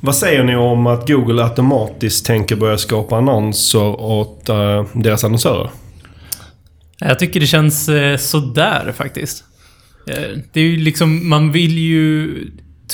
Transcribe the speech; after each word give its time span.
Vad 0.00 0.16
säger 0.16 0.44
ni 0.44 0.56
om 0.56 0.86
att 0.86 1.08
Google 1.08 1.44
automatiskt 1.44 2.26
tänker 2.26 2.56
börja 2.56 2.78
skapa 2.78 3.16
annonser 3.16 4.00
åt 4.00 4.48
uh, 4.48 4.84
deras 4.94 5.24
annonsörer? 5.24 5.70
Jag 6.98 7.18
tycker 7.18 7.40
det 7.40 7.46
känns 7.46 7.88
eh, 7.88 8.16
sådär 8.16 8.94
faktiskt. 8.96 9.44
Eh, 10.06 10.38
det 10.52 10.60
är 10.60 10.64
ju 10.64 10.76
liksom, 10.76 11.28
man 11.28 11.52
vill 11.52 11.78
ju 11.78 12.30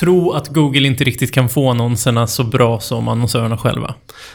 tro 0.01 0.33
att 0.33 0.49
Google 0.49 0.87
inte 0.87 1.05
riktigt 1.05 1.33
kan 1.33 1.49
få 1.49 1.71
annonserna 1.71 2.27
så 2.27 2.45
bra 2.45 2.81
som 2.81 3.09
annonsörerna 3.09 3.59
själva. 3.59 3.95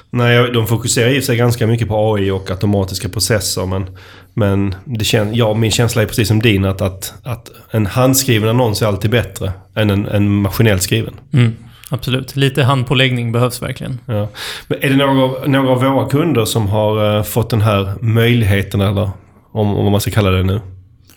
Nej, 0.10 0.52
de 0.52 0.68
fokuserar 0.68 1.10
i 1.10 1.22
sig 1.22 1.38
ganska 1.38 1.68
mycket 1.68 1.88
på 1.88 2.16
AI 2.16 2.32
och 2.32 2.52
automatiska 2.52 3.10
processer. 3.10 3.66
Men, 3.66 3.98
men 4.34 4.76
det 4.86 5.06
kän, 5.06 5.36
ja, 5.36 5.54
min 5.54 5.72
känsla 5.72 6.02
är 6.02 6.06
precis 6.06 6.28
som 6.28 6.42
din 6.42 6.66
att, 6.66 6.82
att, 6.82 7.14
att 7.24 7.52
en 7.72 7.86
handskriven 7.86 8.50
annons 8.50 8.82
är 8.82 8.86
alltid 8.86 9.12
bättre 9.12 9.52
än 9.76 9.90
en, 9.90 10.08
en 10.08 10.30
maskinellt 10.42 10.84
skriven. 10.84 11.14
Mm, 11.34 11.56
absolut. 11.92 12.36
Lite 12.36 12.64
handpåläggning 12.64 13.32
behövs 13.32 13.62
verkligen. 13.62 14.00
Ja. 14.06 14.28
Men 14.68 14.84
är 14.84 14.90
det 14.90 14.96
några, 14.96 15.48
några 15.48 15.70
av 15.70 15.82
våra 15.82 16.10
kunder 16.10 16.46
som 16.46 16.68
har 16.68 17.18
uh, 17.18 17.24
fått 17.24 17.50
den 17.50 17.62
här 17.62 17.94
möjligheten, 18.02 18.82
eller 18.82 19.10
om, 19.52 19.76
om 19.76 19.92
man 19.92 20.02
ska 20.02 20.12
kalla 20.12 20.32
det 20.32 20.44
nu? 20.44 20.62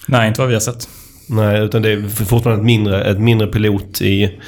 Nej, 0.07 0.29
inte 0.29 0.41
vad 0.41 0.49
vi 0.49 0.55
har 0.55 0.61
sett. 0.61 0.89
Nej, 1.29 1.61
utan 1.61 1.83
det 1.83 1.93
är 1.93 2.25
fortfarande 2.25 2.61
ett 2.61 2.67
mindre, 2.67 3.05
ett 3.05 3.21
mindre 3.21 3.47
pilot 3.47 4.01
i, 4.01 4.39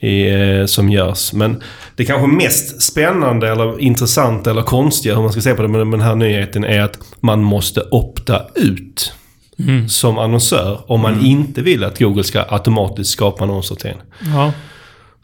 i, 0.00 0.30
eh, 0.30 0.66
som 0.66 0.90
görs. 0.90 1.32
Men 1.32 1.62
det 1.96 2.04
kanske 2.04 2.26
mest 2.26 2.82
spännande 2.82 3.48
eller 3.48 3.80
intressanta 3.80 4.50
eller 4.50 4.62
konstiga, 4.62 5.14
hur 5.14 5.22
man 5.22 5.32
ska 5.32 5.40
se 5.40 5.54
på 5.54 5.62
det 5.62 5.68
med 5.68 5.80
den 5.80 6.00
här 6.00 6.14
nyheten, 6.14 6.64
är 6.64 6.80
att 6.80 6.98
man 7.20 7.42
måste 7.42 7.80
opta 7.90 8.42
ut. 8.54 9.12
Mm. 9.58 9.88
Som 9.88 10.18
annonsör 10.18 10.80
om 10.86 11.00
man 11.00 11.12
mm. 11.12 11.24
inte 11.24 11.62
vill 11.62 11.84
att 11.84 11.98
Google 11.98 12.24
ska 12.24 12.44
automatiskt 12.48 13.10
skapa 13.10 13.44
annonser 13.44 13.74
till 13.74 13.90
en. 13.90 14.32
Ja. 14.34 14.52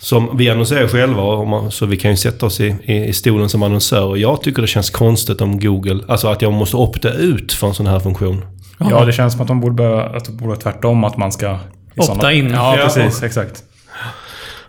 Som 0.01 0.37
vi 0.37 0.51
annonserar 0.51 0.89
själva, 0.89 1.71
så 1.71 1.87
vi 1.87 1.97
kan 1.97 2.11
ju 2.11 2.17
sätta 2.17 2.47
oss 2.47 2.61
i, 2.61 2.77
i, 2.85 3.13
stolen 3.13 3.49
som 3.49 3.63
annonsör. 3.63 4.05
Och 4.05 4.19
jag 4.19 4.43
tycker 4.43 4.63
det 4.63 4.69
känns 4.69 4.91
konstigt 4.91 5.41
om 5.41 5.61
Google, 5.61 6.05
alltså 6.09 6.29
att 6.29 6.43
jag 6.43 6.53
måste 6.53 6.77
opta 6.77 7.13
ut 7.13 7.53
för 7.53 7.67
en 7.67 7.75
sån 7.75 7.87
här 7.87 8.01
funktion. 8.01 8.45
Ja, 8.79 9.05
det 9.05 9.13
känns 9.13 9.33
som 9.33 9.43
att 9.43 9.49
de 9.49 9.61
borde, 9.61 9.75
behöva, 9.75 10.05
att 10.05 10.25
de 10.25 10.37
borde 10.37 10.57
tvärtom, 10.57 11.05
att 11.05 11.17
man 11.17 11.33
ska... 11.33 11.59
Opta 11.97 12.15
såna... 12.15 12.33
in. 12.33 12.51
Ja, 12.51 12.77
precis. 12.83 13.23
Exakt. 13.23 13.65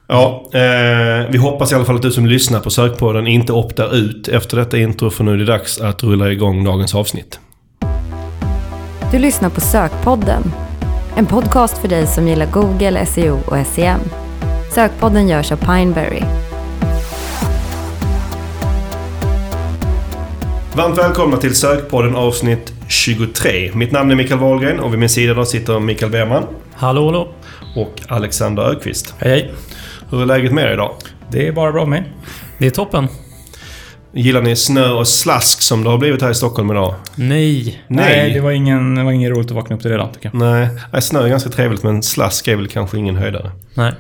Ja, 0.08 0.50
eh, 0.54 1.30
vi 1.30 1.38
hoppas 1.38 1.72
i 1.72 1.76
alla 1.76 1.86
fall 1.86 1.96
att 1.96 2.02
du 2.02 2.12
som 2.12 2.26
lyssnar 2.26 2.60
på 2.60 2.70
Sökpodden 2.70 3.28
inte 3.28 3.54
optar 3.54 3.96
ut 3.96 4.28
efter 4.28 4.58
detta 4.58 4.78
intro, 4.78 5.10
för 5.10 5.24
nu 5.24 5.34
är 5.34 5.38
det 5.38 5.46
dags 5.46 5.82
att 5.82 6.04
rulla 6.04 6.32
igång 6.32 6.64
dagens 6.64 6.96
avsnitt. 6.96 7.40
Du 9.12 9.20
lyssnar 9.20 9.50
på 9.50 9.62
Sökpodden. 9.62 10.44
En 11.16 11.26
podcast 11.26 11.78
för 11.78 11.88
dig 11.88 12.08
som 12.08 12.28
gillar 12.28 12.46
Google, 12.46 13.06
SEO 13.06 13.40
och 13.46 13.68
SEM. 13.68 14.00
Sökpodden 14.80 15.28
görs 15.28 15.52
av 15.52 15.58
Pineberry. 15.58 16.22
Varmt 20.76 20.98
välkomna 20.98 21.38
till 21.38 21.56
Sökpodden 21.56 22.16
avsnitt 22.16 22.74
23. 22.88 23.72
Mitt 23.74 23.92
namn 23.92 24.12
är 24.12 24.16
Mikael 24.16 24.40
Wahlgren 24.40 24.80
och 24.80 24.94
vid 24.94 25.00
min 25.00 25.10
sida 25.10 25.34
då 25.34 25.46
sitter 25.46 25.80
Mikael 25.80 26.12
Berman. 26.12 26.44
Hallå, 26.74 27.06
hallå. 27.06 27.34
Och 27.76 28.02
Alexander 28.08 28.64
Ökvist. 28.64 29.14
Hej, 29.18 29.32
hej. 29.32 29.52
Hur 30.10 30.22
är 30.22 30.26
läget 30.26 30.52
med 30.52 30.64
er 30.64 30.74
idag? 30.74 30.96
Det 31.32 31.48
är 31.48 31.52
bara 31.52 31.72
bra 31.72 31.86
med. 31.86 32.04
Det 32.58 32.66
är 32.68 32.72
toppen. 32.72 33.08
Gillar 34.12 34.42
ni 34.42 34.56
snö 34.56 34.90
och 34.90 35.08
slask 35.08 35.62
som 35.62 35.84
det 35.84 35.90
har 35.90 35.98
blivit 35.98 36.22
här 36.22 36.30
i 36.30 36.36
Stockholm 36.36 36.72
idag? 36.72 36.96
Nej. 37.16 37.84
Nej, 37.88 38.06
Nej 38.06 38.34
det, 38.34 38.40
var 38.40 38.52
ingen, 38.52 38.96
det 38.96 39.04
var 39.04 39.12
ingen 39.12 39.32
roligt 39.32 39.48
att 39.48 39.56
vakna 39.56 39.76
upp 39.76 39.82
till 39.82 39.92
redan 39.92 40.12
tycker 40.12 40.30
jag. 40.34 40.40
Nej, 40.40 41.02
snö 41.02 41.24
är 41.24 41.28
ganska 41.28 41.50
trevligt 41.50 41.84
men 41.84 42.04
slask 42.04 42.48
är 42.48 42.56
väl 42.56 42.68
kanske 42.68 42.98
ingen 42.98 43.16
höjdare. 43.16 43.52
Nej. 43.74 43.94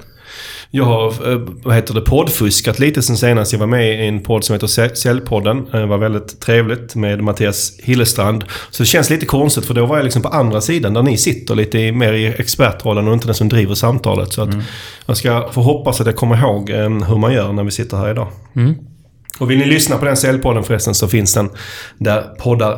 Jag 0.71 0.85
har, 0.85 1.31
eh, 1.31 1.39
vad 1.63 1.75
heter 1.75 1.93
det, 1.93 2.01
poddfuskat 2.01 2.79
lite 2.79 3.01
sen 3.01 3.17
senast. 3.17 3.51
Jag 3.51 3.59
var 3.59 3.67
med 3.67 4.05
i 4.05 4.07
en 4.07 4.23
podd 4.23 4.43
som 4.43 4.53
heter 4.53 4.95
Säljpodden. 4.95 5.65
Det 5.71 5.85
var 5.85 5.97
väldigt 5.97 6.41
trevligt 6.41 6.95
med 6.95 7.23
Mattias 7.23 7.79
Hillestrand. 7.83 8.43
Så 8.69 8.83
det 8.83 8.87
känns 8.87 9.09
lite 9.09 9.25
konstigt 9.25 9.65
för 9.65 9.73
då 9.73 9.85
var 9.85 9.97
jag 9.97 10.03
liksom 10.03 10.21
på 10.21 10.29
andra 10.29 10.61
sidan 10.61 10.93
där 10.93 11.03
ni 11.03 11.17
sitter 11.17 11.55
lite 11.55 11.91
mer 11.91 12.13
i 12.13 12.25
expertrollen 12.25 13.07
och 13.07 13.13
inte 13.13 13.27
den 13.27 13.35
som 13.35 13.49
driver 13.49 13.75
samtalet. 13.75 14.33
Så 14.33 14.41
att 14.41 14.53
mm. 14.53 14.65
jag 15.05 15.17
ska 15.17 15.49
få 15.51 15.61
hoppas 15.61 16.01
att 16.01 16.07
jag 16.07 16.15
kommer 16.15 16.37
ihåg 16.37 16.69
eh, 16.69 16.89
hur 16.89 17.17
man 17.17 17.33
gör 17.33 17.53
när 17.53 17.63
vi 17.63 17.71
sitter 17.71 17.97
här 17.97 18.11
idag. 18.11 18.27
Mm. 18.55 18.75
Och 19.39 19.51
vill 19.51 19.57
ni 19.57 19.65
lyssna 19.65 19.97
på 19.97 20.05
den 20.05 20.17
Säljpodden 20.17 20.63
förresten 20.63 20.95
så 20.95 21.07
finns 21.07 21.33
den 21.33 21.49
där 21.97 22.21
poddar 22.21 22.77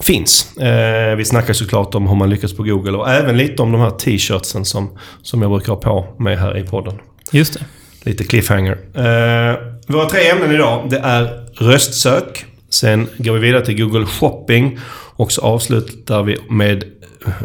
finns. 0.00 0.56
Eh, 0.56 1.16
vi 1.16 1.24
snackar 1.24 1.52
såklart 1.52 1.94
om 1.94 2.08
hur 2.08 2.16
man 2.16 2.30
lyckas 2.30 2.56
på 2.56 2.62
Google 2.62 2.92
och 2.92 3.10
även 3.10 3.36
lite 3.36 3.62
om 3.62 3.72
de 3.72 3.80
här 3.80 3.90
t-shirtsen 3.90 4.64
som, 4.64 4.98
som 5.22 5.42
jag 5.42 5.50
brukar 5.50 5.72
ha 5.72 5.80
på 5.80 6.22
mig 6.22 6.36
här 6.36 6.58
i 6.58 6.62
podden. 6.62 6.94
Just 7.32 7.54
det. 7.54 7.64
Lite 8.10 8.24
cliffhanger. 8.24 8.78
Eh, 8.94 9.56
våra 9.86 10.08
tre 10.08 10.28
ämnen 10.28 10.52
idag, 10.52 10.90
det 10.90 10.98
är 10.98 11.46
röstsök. 11.54 12.44
Sen 12.70 13.08
går 13.16 13.32
vi 13.32 13.40
vidare 13.40 13.64
till 13.66 13.82
Google 13.82 14.06
Shopping. 14.06 14.78
Och 15.16 15.32
så 15.32 15.40
avslutar 15.40 16.22
vi 16.22 16.38
med 16.50 16.84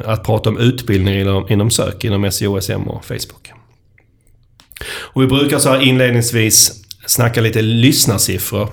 att 0.06 0.24
prata 0.24 0.50
om 0.50 0.58
utbildning 0.58 1.20
inom, 1.20 1.50
inom 1.50 1.72
sök, 1.72 2.04
inom 2.04 2.32
SEO, 2.32 2.62
SM 2.62 2.72
och 2.72 3.06
Facebook. 3.06 3.52
Och 4.88 5.22
vi 5.22 5.28
brukar 5.28 5.60
så 5.60 5.70
här 5.70 5.82
inledningsvis 5.82 6.84
snacka 7.06 7.42
lite 7.42 7.62
lyssnarsiffror. 7.62 8.70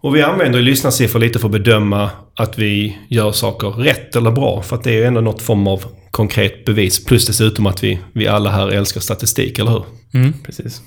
Och 0.00 0.16
vi 0.16 0.22
använder 0.22 0.60
lyssnarsiffror 0.60 1.20
lite 1.20 1.38
för 1.38 1.48
att 1.48 1.52
bedöma 1.52 2.10
att 2.36 2.58
vi 2.58 2.98
gör 3.08 3.32
saker 3.32 3.68
rätt 3.68 4.16
eller 4.16 4.30
bra. 4.30 4.62
För 4.62 4.76
att 4.76 4.84
det 4.84 4.90
är 4.90 4.94
ju 4.94 5.04
ändå 5.04 5.20
något 5.20 5.42
form 5.42 5.66
av 5.66 5.84
konkret 6.10 6.64
bevis. 6.64 7.04
Plus 7.04 7.26
dessutom 7.26 7.66
att 7.66 7.84
vi, 7.84 7.98
vi 8.12 8.26
alla 8.26 8.50
här 8.50 8.68
älskar 8.68 9.00
statistik, 9.00 9.58
eller 9.58 9.70
hur? 9.70 9.84
Mm, 10.14 10.32
precis. 10.46 10.82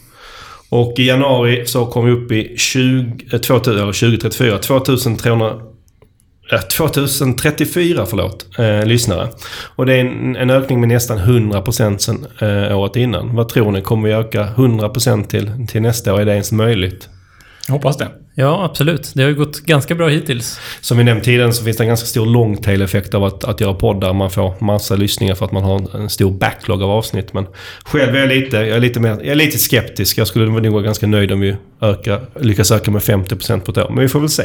Och 0.69 0.99
i 0.99 1.07
januari 1.07 1.65
så 1.65 1.85
kom 1.85 2.05
vi 2.05 2.11
upp 2.11 2.31
i 2.31 2.57
20, 2.57 3.39
2000, 3.39 3.73
eller 3.73 3.93
2034, 3.93 4.57
2300 4.57 5.61
2034 6.59 8.05
förlåt, 8.05 8.59
eh, 8.59 8.85
lyssnare. 8.85 9.29
Och 9.75 9.85
det 9.85 9.93
är 9.93 9.99
en, 9.99 10.35
en, 10.35 10.49
ökning 10.49 10.79
med 10.79 10.89
nästan 10.89 11.17
100% 11.17 11.97
sen 11.97 12.25
eh, 12.39 12.79
året 12.79 12.95
innan. 12.95 13.35
Vad 13.35 13.49
tror 13.49 13.71
ni? 13.71 13.81
Kommer 13.81 14.07
vi 14.07 14.13
öka 14.13 14.47
100% 14.55 15.27
till, 15.27 15.67
till 15.67 15.81
nästa 15.81 16.13
år? 16.13 16.21
Är 16.21 16.25
det 16.25 16.31
ens 16.31 16.51
möjligt? 16.51 17.09
Jag 17.67 17.73
hoppas 17.73 17.97
det. 17.97 18.07
Ja, 18.35 18.65
absolut. 18.65 19.11
Det 19.15 19.21
har 19.21 19.29
ju 19.29 19.35
gått 19.35 19.59
ganska 19.59 19.95
bra 19.95 20.07
hittills. 20.07 20.59
Som 20.81 20.97
vi 20.97 21.03
nämnt 21.03 21.23
tidigare 21.23 21.53
så 21.53 21.63
finns 21.63 21.77
det 21.77 21.83
en 21.83 21.87
ganska 21.87 22.05
stor 22.07 22.25
longtail-effekt 22.25 23.13
av 23.13 23.23
att, 23.23 23.43
att 23.43 23.61
göra 23.61 23.73
poddar. 23.73 24.13
Man 24.13 24.31
får 24.31 24.53
massa 24.59 24.95
lyssningar 24.95 25.35
för 25.35 25.45
att 25.45 25.51
man 25.51 25.63
har 25.63 25.95
en 25.95 26.09
stor 26.09 26.31
backlog 26.31 26.83
av 26.83 26.91
avsnitt. 26.91 27.33
Men 27.33 27.47
själv 27.85 28.15
är 28.15 28.19
jag 28.19 28.29
lite, 28.29 28.57
jag 28.57 28.77
är 28.77 28.79
lite, 28.79 28.99
mer, 28.99 29.09
jag 29.09 29.27
är 29.27 29.35
lite 29.35 29.57
skeptisk. 29.57 30.17
Jag 30.17 30.27
skulle 30.27 30.45
nog 30.45 30.67
vara 30.67 30.83
ganska 30.83 31.07
nöjd 31.07 31.31
om 31.31 31.39
vi 31.39 31.55
ökar, 31.81 32.21
lyckas 32.39 32.71
öka 32.71 32.91
med 32.91 33.01
50% 33.01 33.59
på 33.59 33.71
ett 33.71 33.77
år. 33.77 33.89
Men 33.89 33.99
vi 33.99 34.07
får 34.07 34.19
väl 34.19 34.29
se. 34.29 34.43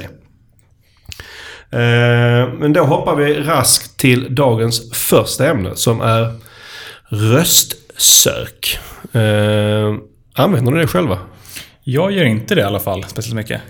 Eh, 1.71 2.49
men 2.59 2.73
då 2.73 2.85
hoppar 2.85 3.17
vi 3.17 3.35
raskt 3.35 3.97
till 3.97 4.35
dagens 4.35 4.93
första 4.93 5.51
ämne 5.51 5.71
som 5.75 6.01
är 6.01 6.33
röstsök. 7.09 8.79
Eh, 9.13 9.95
använder 10.35 10.73
ni 10.73 10.81
det 10.81 10.87
själva? 10.87 11.19
Jag 11.89 12.13
gör 12.13 12.25
inte 12.25 12.55
det 12.55 12.61
i 12.61 12.65
alla 12.65 12.81
fall, 12.81 13.05
speciellt 13.05 13.37
mycket. 13.37 13.61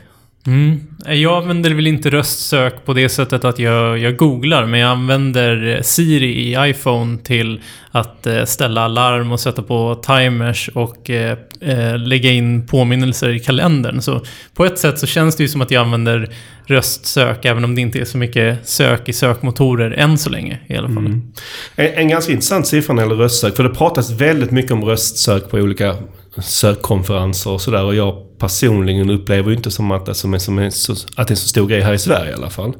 Mm. 0.46 0.80
Jag 1.06 1.42
använder 1.42 1.70
väl 1.70 1.86
inte 1.86 2.10
röstsök 2.10 2.84
på 2.84 2.92
det 2.92 3.08
sättet 3.08 3.44
att 3.44 3.58
jag, 3.58 3.98
jag 3.98 4.16
googlar, 4.16 4.66
men 4.66 4.80
jag 4.80 4.90
använder 4.90 5.80
Siri 5.82 6.26
i 6.26 6.70
iPhone 6.70 7.18
till 7.18 7.60
att 7.90 8.26
eh, 8.26 8.44
ställa 8.44 8.80
alarm 8.80 9.32
och 9.32 9.40
sätta 9.40 9.62
på 9.62 10.02
timers 10.06 10.70
och 10.74 11.10
eh, 11.10 11.38
eh, 11.60 11.98
lägga 11.98 12.30
in 12.30 12.66
påminnelser 12.66 13.28
i 13.28 13.40
kalendern. 13.40 14.00
Så 14.00 14.20
på 14.54 14.64
ett 14.64 14.78
sätt 14.78 14.98
så 14.98 15.06
känns 15.06 15.36
det 15.36 15.42
ju 15.42 15.48
som 15.48 15.60
att 15.60 15.70
jag 15.70 15.80
använder 15.80 16.30
röstsök, 16.66 17.44
även 17.44 17.64
om 17.64 17.74
det 17.74 17.80
inte 17.80 17.98
är 17.98 18.04
så 18.04 18.18
mycket 18.18 18.68
sök 18.68 19.08
i 19.08 19.12
sökmotorer 19.12 19.90
än 19.90 20.18
så 20.18 20.30
länge 20.30 20.60
i 20.66 20.76
alla 20.76 20.88
fall. 20.88 21.06
Mm. 21.06 21.32
En, 21.76 21.94
en 21.94 22.08
ganska 22.08 22.32
intressant 22.32 22.66
siffra 22.66 22.94
när 22.94 23.02
det 23.02 23.08
gäller 23.08 23.22
röstsök, 23.22 23.56
för 23.56 23.62
det 23.64 23.74
pratas 23.74 24.10
väldigt 24.10 24.50
mycket 24.50 24.72
om 24.72 24.84
röstsök 24.84 25.50
på 25.50 25.56
olika 25.56 25.94
sökkonferenser 26.42 27.50
och 27.50 27.60
sådär. 27.60 27.84
Och 27.84 27.94
jag 27.94 28.38
personligen 28.38 29.10
upplever 29.10 29.52
inte 29.52 29.70
som 29.70 29.90
att 29.90 30.06
det, 30.06 30.14
som 30.14 30.34
är, 30.34 30.38
som 30.38 30.58
är 30.58 30.70
så, 30.70 30.92
att 30.92 31.28
det 31.28 31.30
är 31.30 31.30
en 31.30 31.36
så 31.36 31.48
stor 31.48 31.66
grej 31.68 31.80
här 31.80 31.92
i 31.92 31.98
Sverige 31.98 32.30
i 32.30 32.34
alla 32.34 32.50
fall. 32.50 32.72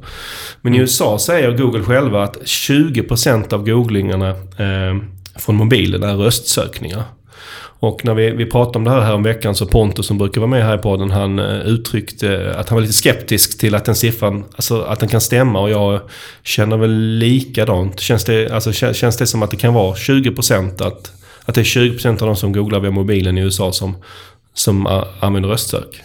Men 0.61 0.73
i 0.73 0.77
mm. 0.77 0.81
USA 0.81 1.19
säger 1.19 1.51
Google 1.51 1.83
själva 1.83 2.23
att 2.23 2.37
20% 2.37 3.53
av 3.53 3.65
googlingarna 3.65 4.29
eh, 4.29 4.97
från 5.35 5.55
mobilen 5.55 6.03
är 6.03 6.15
röstsökningar. 6.15 7.03
Och 7.79 8.05
när 8.05 8.13
vi, 8.13 8.31
vi 8.31 8.45
pratade 8.45 8.77
om 8.77 8.83
det 8.83 8.91
här, 8.91 9.01
här 9.01 9.13
om 9.13 9.23
veckan 9.23 9.55
så 9.55 9.65
Pontus 9.65 10.05
som 10.05 10.17
brukar 10.17 10.41
vara 10.41 10.49
med 10.49 10.65
här 10.65 10.75
i 10.75 10.81
podden, 10.81 11.11
han 11.11 11.39
uh, 11.39 11.67
uttryckte 11.67 12.55
att 12.57 12.69
han 12.69 12.75
var 12.75 12.81
lite 12.81 12.93
skeptisk 12.93 13.59
till 13.59 13.75
att 13.75 13.85
den 13.85 13.95
siffran, 13.95 14.45
alltså 14.55 14.81
att 14.81 14.99
den 14.99 15.09
kan 15.09 15.21
stämma 15.21 15.59
och 15.59 15.69
jag 15.69 16.01
känner 16.43 16.77
väl 16.77 17.17
likadant. 17.17 17.99
Känns 17.99 18.25
det, 18.25 18.51
alltså, 18.51 18.71
känns 18.93 19.17
det 19.17 19.27
som 19.27 19.43
att 19.43 19.51
det 19.51 19.57
kan 19.57 19.73
vara 19.73 19.95
20% 19.95 20.87
att 20.87 21.11
att 21.47 21.55
det 21.55 21.61
är 21.61 21.65
20% 21.65 22.09
av 22.09 22.27
de 22.27 22.35
som 22.35 22.51
googlar 22.51 22.79
via 22.79 22.91
mobilen 22.91 23.37
i 23.37 23.41
USA 23.41 23.71
som, 23.71 23.97
som 24.53 25.03
använder 25.19 25.49
röstsök. 25.49 26.03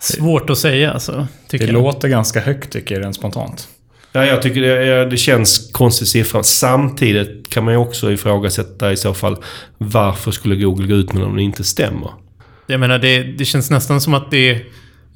Svårt 0.00 0.50
att 0.50 0.58
säga 0.58 0.92
alltså. 0.92 1.26
det 1.50 1.60
jag. 1.60 1.72
låter 1.72 2.08
ganska 2.08 2.40
högt 2.40 2.72
tycker 2.72 2.94
jag 2.94 3.04
rent 3.04 3.16
spontant. 3.16 3.68
Ja, 4.12 4.26
jag 4.26 4.42
tycker 4.42 4.60
det, 4.60 5.04
det 5.04 5.16
känns 5.16 5.70
konstig 5.72 6.08
siffra. 6.08 6.42
Samtidigt 6.42 7.50
kan 7.50 7.64
man 7.64 7.74
ju 7.74 7.78
också 7.78 8.12
ifrågasätta 8.12 8.92
i 8.92 8.96
så 8.96 9.14
fall 9.14 9.36
varför 9.78 10.30
skulle 10.30 10.56
Google 10.56 10.86
gå 10.86 10.94
ut 10.94 11.12
med 11.12 11.22
om 11.22 11.36
det 11.36 11.42
inte 11.42 11.64
stämmer? 11.64 12.10
Jag 12.66 12.80
menar, 12.80 12.98
det, 12.98 13.22
det 13.22 13.44
känns 13.44 13.70
nästan 13.70 14.00
som 14.00 14.14
att 14.14 14.30
det 14.30 14.62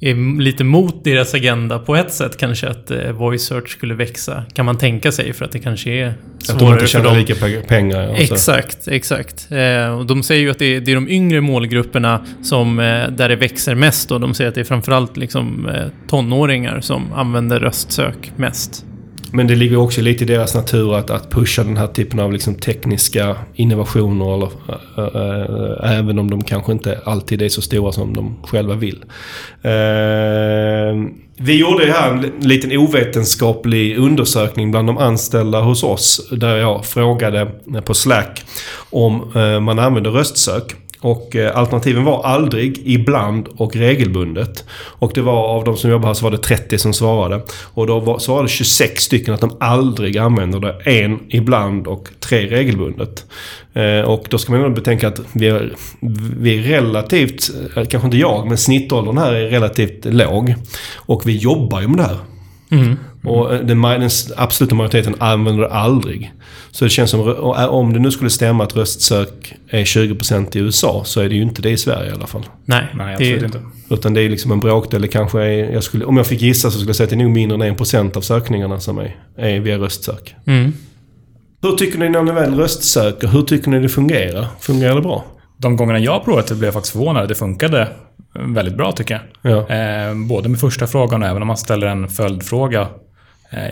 är 0.09 0.41
lite 0.41 0.63
mot 0.63 1.03
deras 1.03 1.33
agenda 1.33 1.79
på 1.79 1.95
ett 1.95 2.13
sätt 2.13 2.37
kanske 2.37 2.67
att 2.69 2.91
eh, 2.91 3.11
voice 3.11 3.41
search 3.41 3.69
skulle 3.69 3.93
växa. 3.93 4.43
Kan 4.53 4.65
man 4.65 4.77
tänka 4.77 5.11
sig 5.11 5.33
för 5.33 5.45
att 5.45 5.51
det 5.51 5.59
kanske 5.59 5.89
är 5.91 6.07
Att 6.07 6.13
de 6.39 6.45
svårare 6.59 6.71
inte 6.73 6.79
för 6.79 6.87
tjänar 6.87 7.05
dem. 7.05 7.17
lika 7.17 7.33
pe- 7.33 7.67
pengar. 7.67 8.07
och 8.09 8.17
så. 8.17 8.33
Exakt, 8.33 8.87
exakt. 8.87 9.47
Eh, 9.51 9.97
och 9.99 10.05
de 10.05 10.23
säger 10.23 10.41
ju 10.41 10.51
att 10.51 10.59
det 10.59 10.75
är, 10.75 10.81
det 10.81 10.91
är 10.91 10.95
de 10.95 11.09
yngre 11.09 11.41
målgrupperna 11.41 12.25
som, 12.43 12.79
eh, 12.79 13.07
där 13.09 13.29
det 13.29 13.35
växer 13.35 13.75
mest 13.75 14.11
och 14.11 14.19
de 14.19 14.33
säger 14.33 14.49
att 14.49 14.55
det 14.55 14.61
är 14.61 14.65
framförallt 14.65 15.17
liksom, 15.17 15.69
eh, 15.69 15.81
tonåringar 16.09 16.79
som 16.81 17.13
använder 17.13 17.59
röstsök 17.59 18.31
mest. 18.35 18.85
Men 19.35 19.47
det 19.47 19.55
ligger 19.55 19.77
också 19.77 20.01
lite 20.01 20.23
i 20.23 20.27
deras 20.27 20.55
natur 20.55 20.95
att, 20.95 21.09
att 21.09 21.31
pusha 21.31 21.63
den 21.63 21.77
här 21.77 21.87
typen 21.87 22.19
av 22.19 22.33
liksom 22.33 22.55
tekniska 22.55 23.35
innovationer. 23.55 24.33
Eller, 24.33 24.49
äh, 24.97 25.91
äh, 25.91 25.99
även 25.99 26.19
om 26.19 26.29
de 26.29 26.43
kanske 26.43 26.71
inte 26.71 26.99
alltid 27.05 27.41
är 27.41 27.49
så 27.49 27.61
stora 27.61 27.91
som 27.91 28.13
de 28.13 28.35
själva 28.43 28.75
vill. 28.75 29.05
Äh, 29.61 29.71
vi 31.37 31.59
gjorde 31.59 31.85
här 31.85 32.11
en 32.11 32.31
liten 32.39 32.77
ovetenskaplig 32.77 33.97
undersökning 33.97 34.71
bland 34.71 34.89
de 34.89 34.97
anställda 34.97 35.61
hos 35.61 35.83
oss. 35.83 36.29
Där 36.31 36.55
jag 36.55 36.85
frågade 36.85 37.51
på 37.85 37.93
Slack 37.93 38.43
om 38.89 39.31
man 39.61 39.79
använder 39.79 40.11
röstsök. 40.11 40.75
Och 41.03 41.35
eh, 41.35 41.57
alternativen 41.57 42.03
var 42.03 42.23
aldrig, 42.23 42.81
ibland 42.85 43.47
och 43.47 43.75
regelbundet. 43.75 44.65
Och 44.73 45.11
det 45.15 45.21
var 45.21 45.47
av 45.47 45.63
de 45.63 45.77
som 45.77 45.91
jobbade 45.91 46.07
här 46.07 46.13
så 46.13 46.23
var 46.23 46.31
det 46.31 46.37
30 46.37 46.77
som 46.77 46.93
svarade. 46.93 47.41
Och 47.63 47.87
då 47.87 47.99
var, 47.99 48.19
svarade 48.19 48.47
26 48.47 49.03
stycken 49.03 49.33
att 49.33 49.41
de 49.41 49.57
aldrig 49.59 50.17
använder 50.17 50.59
det. 50.59 50.73
En 50.83 51.19
ibland 51.29 51.87
och 51.87 52.09
tre 52.19 52.47
regelbundet. 52.47 53.25
Eh, 53.73 54.01
och 54.01 54.25
då 54.29 54.37
ska 54.37 54.51
man 54.51 54.61
ju 54.61 54.69
betänka 54.69 55.07
att 55.07 55.19
vi 55.33 55.47
är, 55.47 55.73
vi 56.39 56.57
är 56.57 56.61
relativt, 56.61 57.49
eh, 57.75 57.85
kanske 57.85 58.07
inte 58.07 58.17
jag, 58.17 58.47
men 58.47 58.57
snittåldern 58.57 59.17
här 59.17 59.33
är 59.33 59.49
relativt 59.49 60.05
låg. 60.05 60.55
Och 60.95 61.27
vi 61.27 61.37
jobbar 61.37 61.81
ju 61.81 61.87
med 61.87 61.97
det 61.97 62.03
här. 62.03 62.19
Mm. 62.71 62.95
Och 63.23 63.53
eh, 63.53 63.61
den, 63.61 63.85
absoluta 64.37 64.75
majoriteten 64.75 65.15
använder 65.19 65.63
det 65.63 65.69
aldrig. 65.69 66.33
Så 66.71 66.85
det 66.85 66.89
känns 66.89 67.11
som, 67.11 67.19
ä- 67.29 67.67
om 67.67 67.93
det 67.93 67.99
nu 67.99 68.11
skulle 68.11 68.29
stämma 68.29 68.63
att 68.63 68.75
röstsök 68.75 69.53
är 69.69 69.83
20% 69.83 70.57
i 70.57 70.59
USA 70.59 71.01
så 71.05 71.21
är 71.21 71.29
det 71.29 71.35
ju 71.35 71.41
inte 71.41 71.61
det 71.61 71.69
i 71.69 71.77
Sverige 71.77 72.09
i 72.11 72.13
alla 72.13 72.27
fall. 72.27 72.45
Nej, 72.65 72.83
Nej, 72.93 73.05
det, 73.07 73.13
absolut 73.13 73.43
inte. 73.43 73.61
Utan 73.89 74.13
det 74.13 74.21
är 74.21 74.29
liksom 74.29 74.51
en 74.51 74.59
bråkdel. 74.59 75.01
Det 75.01 75.07
kanske 75.07 75.41
är, 75.41 75.73
jag 75.73 75.83
skulle, 75.83 76.05
om 76.05 76.17
jag 76.17 76.27
fick 76.27 76.41
gissa 76.41 76.71
så 76.71 76.77
skulle 76.77 76.89
jag 76.89 76.95
säga 76.95 77.05
att 77.05 77.09
det 77.09 77.15
är 77.15 77.23
nog 77.23 77.31
mindre 77.31 77.67
än 77.67 77.75
1% 77.77 78.17
av 78.17 78.21
sökningarna 78.21 78.79
som 78.79 78.97
är, 78.97 79.15
är 79.37 79.59
via 79.59 79.77
röstsök. 79.77 80.35
Mm. 80.47 80.73
Hur 81.61 81.71
tycker 81.71 81.99
ni 81.99 82.09
när 82.09 82.23
ni 82.23 82.31
väl 82.31 82.55
röstsöker? 82.55 83.27
Hur 83.27 83.41
tycker 83.41 83.69
ni 83.69 83.79
det 83.79 83.89
fungerar? 83.89 84.45
Fungerar 84.59 84.95
det 84.95 85.01
bra? 85.01 85.23
De 85.57 85.77
gångerna 85.77 85.99
jag 85.99 86.11
har 86.11 86.19
provat 86.19 86.47
det 86.47 86.55
blev 86.55 86.67
jag 86.67 86.73
faktiskt 86.73 86.93
förvånad. 86.93 87.27
Det 87.29 87.35
funkade 87.35 87.87
väldigt 88.39 88.77
bra 88.77 88.91
tycker 88.91 89.21
jag. 89.41 89.51
Ja. 89.51 89.75
Eh, 89.75 90.15
både 90.15 90.49
med 90.49 90.59
första 90.59 90.87
frågan 90.87 91.23
och 91.23 91.29
även 91.29 91.41
om 91.41 91.47
man 91.47 91.57
ställer 91.57 91.87
en 91.87 92.07
följdfråga 92.07 92.81
eh, 92.81 92.87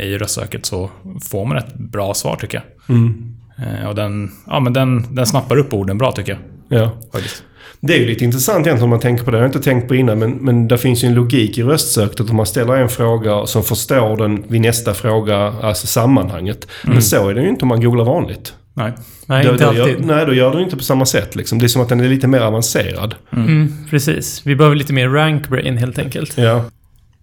i 0.02 0.18
röstsöket 0.18 0.66
så 0.66 0.90
får 1.30 1.46
man 1.46 1.58
ett 1.58 1.74
bra 1.76 2.14
svar 2.14 2.36
tycker 2.36 2.58
jag. 2.88 2.96
Mm. 2.96 3.36
Eh, 3.58 3.88
och 3.88 3.96
den, 3.96 4.32
ja, 4.48 4.60
men 4.60 4.74
den, 4.74 5.16
den 5.16 5.26
snappar 5.26 5.58
upp 5.58 5.74
orden 5.74 5.98
bra 5.98 6.12
tycker 6.12 6.32
jag. 6.70 6.82
Ja. 6.82 6.92
Faktiskt. 7.14 7.44
Det 7.80 7.94
är 7.96 8.00
ju 8.00 8.06
lite 8.06 8.26
intressant 8.26 8.58
egentligen 8.68 8.84
om 8.84 8.90
man 8.90 9.00
tänker 9.00 9.24
på 9.24 9.32
det. 9.32 9.38
Jag 9.38 9.42
har 9.44 9.48
inte 9.48 9.60
tänkt 9.62 9.88
på 9.88 9.96
innan 9.96 10.20
men, 10.20 10.32
men 10.32 10.68
det 10.68 10.78
finns 10.78 11.04
ju 11.04 11.08
en 11.08 11.14
logik 11.14 11.58
i 11.58 11.64
röstsöket. 11.64 12.20
Att 12.20 12.30
om 12.30 12.36
man 12.36 12.46
ställer 12.46 12.74
en 12.78 12.90
fråga 12.90 13.46
som 13.46 13.64
förstår 13.64 14.18
den 14.18 14.44
vid 14.48 14.62
nästa 14.62 14.94
fråga, 14.94 15.38
alltså 15.38 15.88
sammanhanget. 15.88 16.68
Men 16.84 17.02
så 17.02 17.30
är 17.30 17.34
det 17.34 17.42
ju 17.42 17.50
inte 17.50 17.62
om 17.62 17.68
man 17.68 17.82
googlar 17.82 18.06
vanligt. 18.06 18.54
Nej. 18.74 18.94
Nej, 19.26 19.46
Då- 19.46 19.52
inte 19.52 19.66
då 19.66 19.74
gör, 19.74 19.82
alltid. 19.84 20.06
nej, 20.06 20.26
då 20.26 20.34
gör 20.34 20.52
den 20.52 20.62
inte 20.62 20.78
på 20.78 20.84
samma 20.84 21.06
sätt. 21.06 21.36
Liksom. 21.36 21.60
Det 21.60 21.66
är 21.66 21.68
som 21.68 21.82
att 21.82 21.90
den 21.90 22.00
är 22.00 22.10
lite 22.10 22.28
mer 22.28 22.42
avancerad. 22.42 23.16
Mm, 23.32 23.74
precis. 23.90 24.42
Vi 24.46 24.56
behöver 24.56 24.76
lite 24.76 24.94
mer 24.94 25.10
rank 25.10 25.50
brain 25.50 25.78
helt 25.78 26.00
enkelt. 26.00 26.38
Ja. 26.38 26.66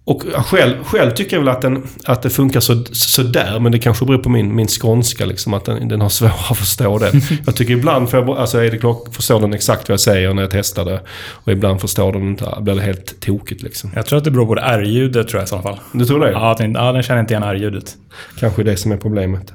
Och 0.09 0.23
själv, 0.23 0.85
själv 0.85 1.11
tycker 1.11 1.37
jag 1.37 1.41
väl 1.41 1.49
att, 1.49 1.63
den, 1.63 1.87
att 2.05 2.23
det 2.23 2.31
funkar 2.31 2.61
så, 2.61 2.85
så 2.93 3.23
där, 3.23 3.61
men 3.61 3.73
det 3.73 3.79
kanske 3.79 4.05
beror 4.05 4.19
på 4.19 4.29
min, 4.29 4.55
min 4.55 4.67
skånska, 4.67 5.27
liksom, 5.27 5.55
att 5.55 5.65
den, 5.65 5.89
den 5.89 6.01
har 6.01 6.09
svårare 6.09 6.35
att 6.51 6.59
förstå 6.59 6.99
det. 6.99 7.13
jag 7.47 7.57
tycker 7.57 7.73
ibland 7.73 8.11
får 8.11 8.21
jag, 8.21 8.31
alltså 8.31 8.59
är 8.59 8.71
det 8.71 8.79
klart, 8.79 9.15
förstår 9.15 9.41
den 9.41 9.55
exakt 9.55 9.89
vad 9.89 9.93
jag 9.93 10.01
säger 10.01 10.35
när 10.35 10.43
jag 10.43 10.51
testar 10.51 10.85
det. 10.85 11.01
Och 11.31 11.53
ibland 11.53 11.81
förstår 11.81 12.13
den 12.13 12.29
inte, 12.29 12.59
blir 12.61 12.75
det 12.75 12.81
helt 12.81 13.21
tokigt 13.21 13.63
liksom. 13.63 13.91
Jag 13.95 14.07
tror 14.07 14.19
att 14.19 14.25
det 14.25 14.31
beror 14.31 14.47
på 14.47 14.55
det 14.55 14.61
R-ljudet 14.61 15.29
tror 15.29 15.41
jag 15.41 15.47
i 15.47 15.49
så 15.49 15.63
fall. 15.63 15.81
Du 15.93 16.05
tror 16.05 16.21
det? 16.21 16.31
Ja, 16.31 16.57
den, 16.59 16.73
ja, 16.73 16.93
den 16.93 17.03
känner 17.03 17.21
inte 17.21 17.35
igen 17.35 17.43
R-ljudet. 17.43 17.97
Kanske 18.39 18.63
det 18.63 18.77
som 18.77 18.93
är 18.93 18.97
problemet. 18.97 19.53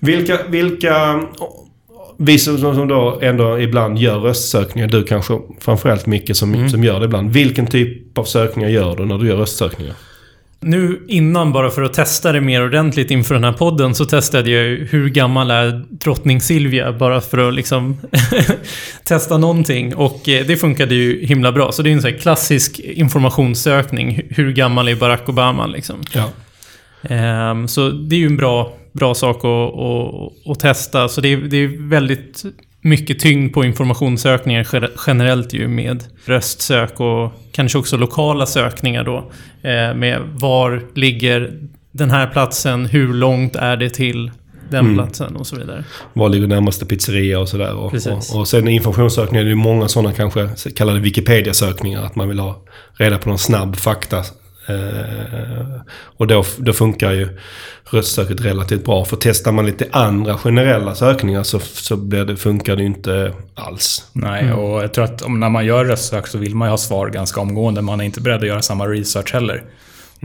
Vilka, 0.00 0.38
vilka 0.48 1.20
vi 2.20 2.38
som, 2.38 2.58
som 2.58 2.88
då 2.88 3.18
ändå 3.22 3.60
ibland 3.60 3.98
gör 3.98 4.18
röstsökningar, 4.18 4.88
du 4.88 5.04
kanske 5.04 5.38
framförallt 5.60 6.06
Micke 6.06 6.36
som, 6.36 6.68
som 6.68 6.84
gör 6.84 7.00
det 7.00 7.04
ibland. 7.04 7.30
Vilken 7.30 7.66
typ 7.66 8.18
av 8.18 8.24
sökningar 8.24 8.68
gör 8.68 8.96
du 8.96 9.04
när 9.04 9.18
du 9.18 9.28
gör 9.28 9.36
röstsökningar? 9.36 9.94
Nu 10.60 11.04
innan, 11.08 11.52
bara 11.52 11.70
för 11.70 11.82
att 11.82 11.92
testa 11.92 12.32
det 12.32 12.40
mer 12.40 12.64
ordentligt 12.64 13.10
inför 13.10 13.34
den 13.34 13.44
här 13.44 13.52
podden, 13.52 13.94
så 13.94 14.04
testade 14.04 14.50
jag 14.50 14.64
ju 14.64 14.86
hur 14.90 15.08
gammal 15.08 15.50
är 15.50 15.84
drottning 15.90 16.40
Silvia? 16.40 16.92
Bara 16.92 17.20
för 17.20 17.48
att 17.48 17.54
liksom 17.54 17.96
testa 19.04 19.38
någonting. 19.38 19.94
Och 19.94 20.28
eh, 20.28 20.46
det 20.46 20.56
funkade 20.56 20.94
ju 20.94 21.26
himla 21.26 21.52
bra. 21.52 21.72
Så 21.72 21.82
det 21.82 21.90
är 21.90 21.92
en 21.92 22.02
sån 22.02 22.10
här 22.10 22.18
klassisk 22.18 22.78
informationssökning. 22.78 24.22
Hur 24.30 24.52
gammal 24.52 24.88
är 24.88 24.96
Barack 24.96 25.28
Obama 25.28 25.66
liksom? 25.66 25.96
Ja. 26.14 26.30
Ehm, 27.02 27.68
så 27.68 27.90
det 27.90 28.16
är 28.16 28.20
ju 28.20 28.26
en 28.26 28.36
bra, 28.36 28.72
bra 28.98 29.14
sak 29.14 29.36
att, 29.36 29.44
att, 29.44 30.50
att 30.50 30.60
testa. 30.60 31.08
Så 31.08 31.20
det 31.20 31.32
är, 31.32 31.36
det 31.36 31.56
är 31.56 31.88
väldigt 31.88 32.42
mycket 32.80 33.18
tyngd 33.18 33.54
på 33.54 33.64
informationssökningar 33.64 34.66
ge- 34.72 34.88
generellt 35.06 35.52
ju 35.54 35.68
med 35.68 36.04
röstsök 36.24 37.00
och 37.00 37.32
kanske 37.52 37.78
också 37.78 37.96
lokala 37.96 38.46
sökningar 38.46 39.04
då. 39.04 39.16
eh, 39.62 39.94
Med 39.94 40.20
var 40.40 40.82
ligger 40.94 41.60
den 41.92 42.10
här 42.10 42.26
platsen, 42.26 42.86
hur 42.86 43.14
långt 43.14 43.56
är 43.56 43.76
det 43.76 43.90
till 43.90 44.30
den 44.70 44.80
Mm. 44.84 44.94
platsen 44.96 45.36
och 45.36 45.46
så 45.46 45.56
vidare. 45.56 45.84
Var 46.12 46.28
ligger 46.28 46.46
närmaste 46.46 46.86
pizzeria 46.86 47.38
och 47.40 47.48
sådär. 47.48 47.74
Och, 47.74 47.94
och, 47.94 48.38
och 48.40 48.48
sen 48.48 48.68
informationssökningar, 48.68 49.44
det 49.44 49.50
är 49.50 49.54
många 49.54 49.88
sådana 49.88 50.12
kanske 50.14 50.48
kallade 50.76 51.00
Wikipedia-sökningar. 51.00 52.02
Att 52.04 52.16
man 52.16 52.28
vill 52.28 52.38
ha 52.38 52.62
reda 52.92 53.18
på 53.18 53.28
någon 53.28 53.38
snabb 53.38 53.76
fakta. 53.76 54.22
Eh, 54.68 55.80
och 55.90 56.26
då, 56.26 56.44
då 56.56 56.72
funkar 56.72 57.12
ju 57.12 57.28
röstsöket 57.84 58.40
relativt 58.40 58.84
bra. 58.84 59.04
För 59.04 59.16
testar 59.20 59.52
man 59.52 59.66
lite 59.66 59.86
andra 59.92 60.38
generella 60.38 60.94
sökningar 60.94 61.42
så, 61.42 61.58
så 61.58 61.96
blir 61.96 62.24
det, 62.24 62.36
funkar 62.36 62.76
det 62.76 62.82
ju 62.82 62.88
inte 62.88 63.32
alls. 63.54 64.04
Nej, 64.12 64.52
och 64.52 64.82
jag 64.82 64.94
tror 64.94 65.04
att 65.04 65.22
om, 65.22 65.40
när 65.40 65.48
man 65.48 65.66
gör 65.66 65.84
röstsök 65.84 66.26
så 66.26 66.38
vill 66.38 66.54
man 66.54 66.68
ju 66.68 66.70
ha 66.70 66.78
svar 66.78 67.08
ganska 67.08 67.40
omgående. 67.40 67.82
Man 67.82 68.00
är 68.00 68.04
inte 68.04 68.20
beredd 68.20 68.40
att 68.40 68.46
göra 68.46 68.62
samma 68.62 68.86
research 68.86 69.32
heller. 69.32 69.64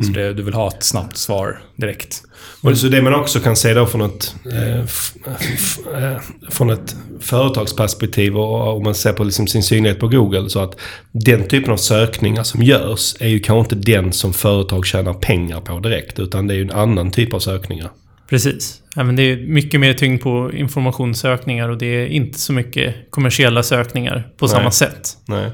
Så 0.02 0.12
det, 0.12 0.34
du 0.34 0.44
vill 0.44 0.54
ha 0.54 0.68
ett 0.68 0.84
snabbt 0.84 1.18
svar 1.18 1.62
direkt. 1.76 2.22
Och 2.62 2.78
så 2.78 2.88
det 2.88 3.02
man 3.02 3.14
också 3.14 3.40
kan 3.40 3.56
se 3.56 3.74
då 3.74 3.86
från 3.86 4.02
ett, 4.02 4.36
eh, 4.54 4.80
eh, 4.80 6.20
från 6.50 6.70
ett 6.70 6.96
företagsperspektiv 7.22 8.38
och 8.38 8.78
om 8.78 8.84
man 8.84 8.96
ser 8.96 9.14
på 9.14 9.24
liksom 9.24 9.48
sin 9.48 9.64
synlighet 9.64 10.00
på 10.00 10.08
Google 10.08 10.50
så 10.50 10.60
att 10.60 10.80
den 11.12 11.48
typen 11.48 11.74
av 11.74 11.78
sökningar 11.78 12.44
som 12.44 12.64
görs 12.64 13.16
är 13.20 13.28
ju 13.28 13.40
kanske 13.40 13.76
inte 13.76 13.92
den 13.92 14.14
som 14.14 14.34
företag 14.34 14.86
tjänar 14.86 15.14
pengar 15.14 15.62
på 15.62 15.80
direkt 15.80 16.20
utan 16.20 16.48
det 16.48 16.54
är 16.54 16.56
ju 16.56 16.64
en 16.64 16.72
annan 16.72 17.12
typ 17.12 17.34
av 17.34 17.40
sökningar. 17.40 17.90
Precis. 18.30 18.82
Ja, 18.96 19.04
men 19.04 19.16
det 19.16 19.24
är 19.24 19.38
mycket 19.38 19.80
mer 19.80 19.94
tyngd 19.94 20.22
på 20.22 20.52
informationssökningar 20.54 21.70
och 21.70 21.78
det 21.78 21.86
är 21.86 22.08
inte 22.08 22.40
så 22.40 22.54
mycket 22.54 22.96
kommersiella 23.10 23.64
sökningar 23.64 24.30
på 24.38 24.46
Nej. 24.46 24.56
samma 24.56 24.72
sätt. 24.72 25.18
Nej. 25.26 25.52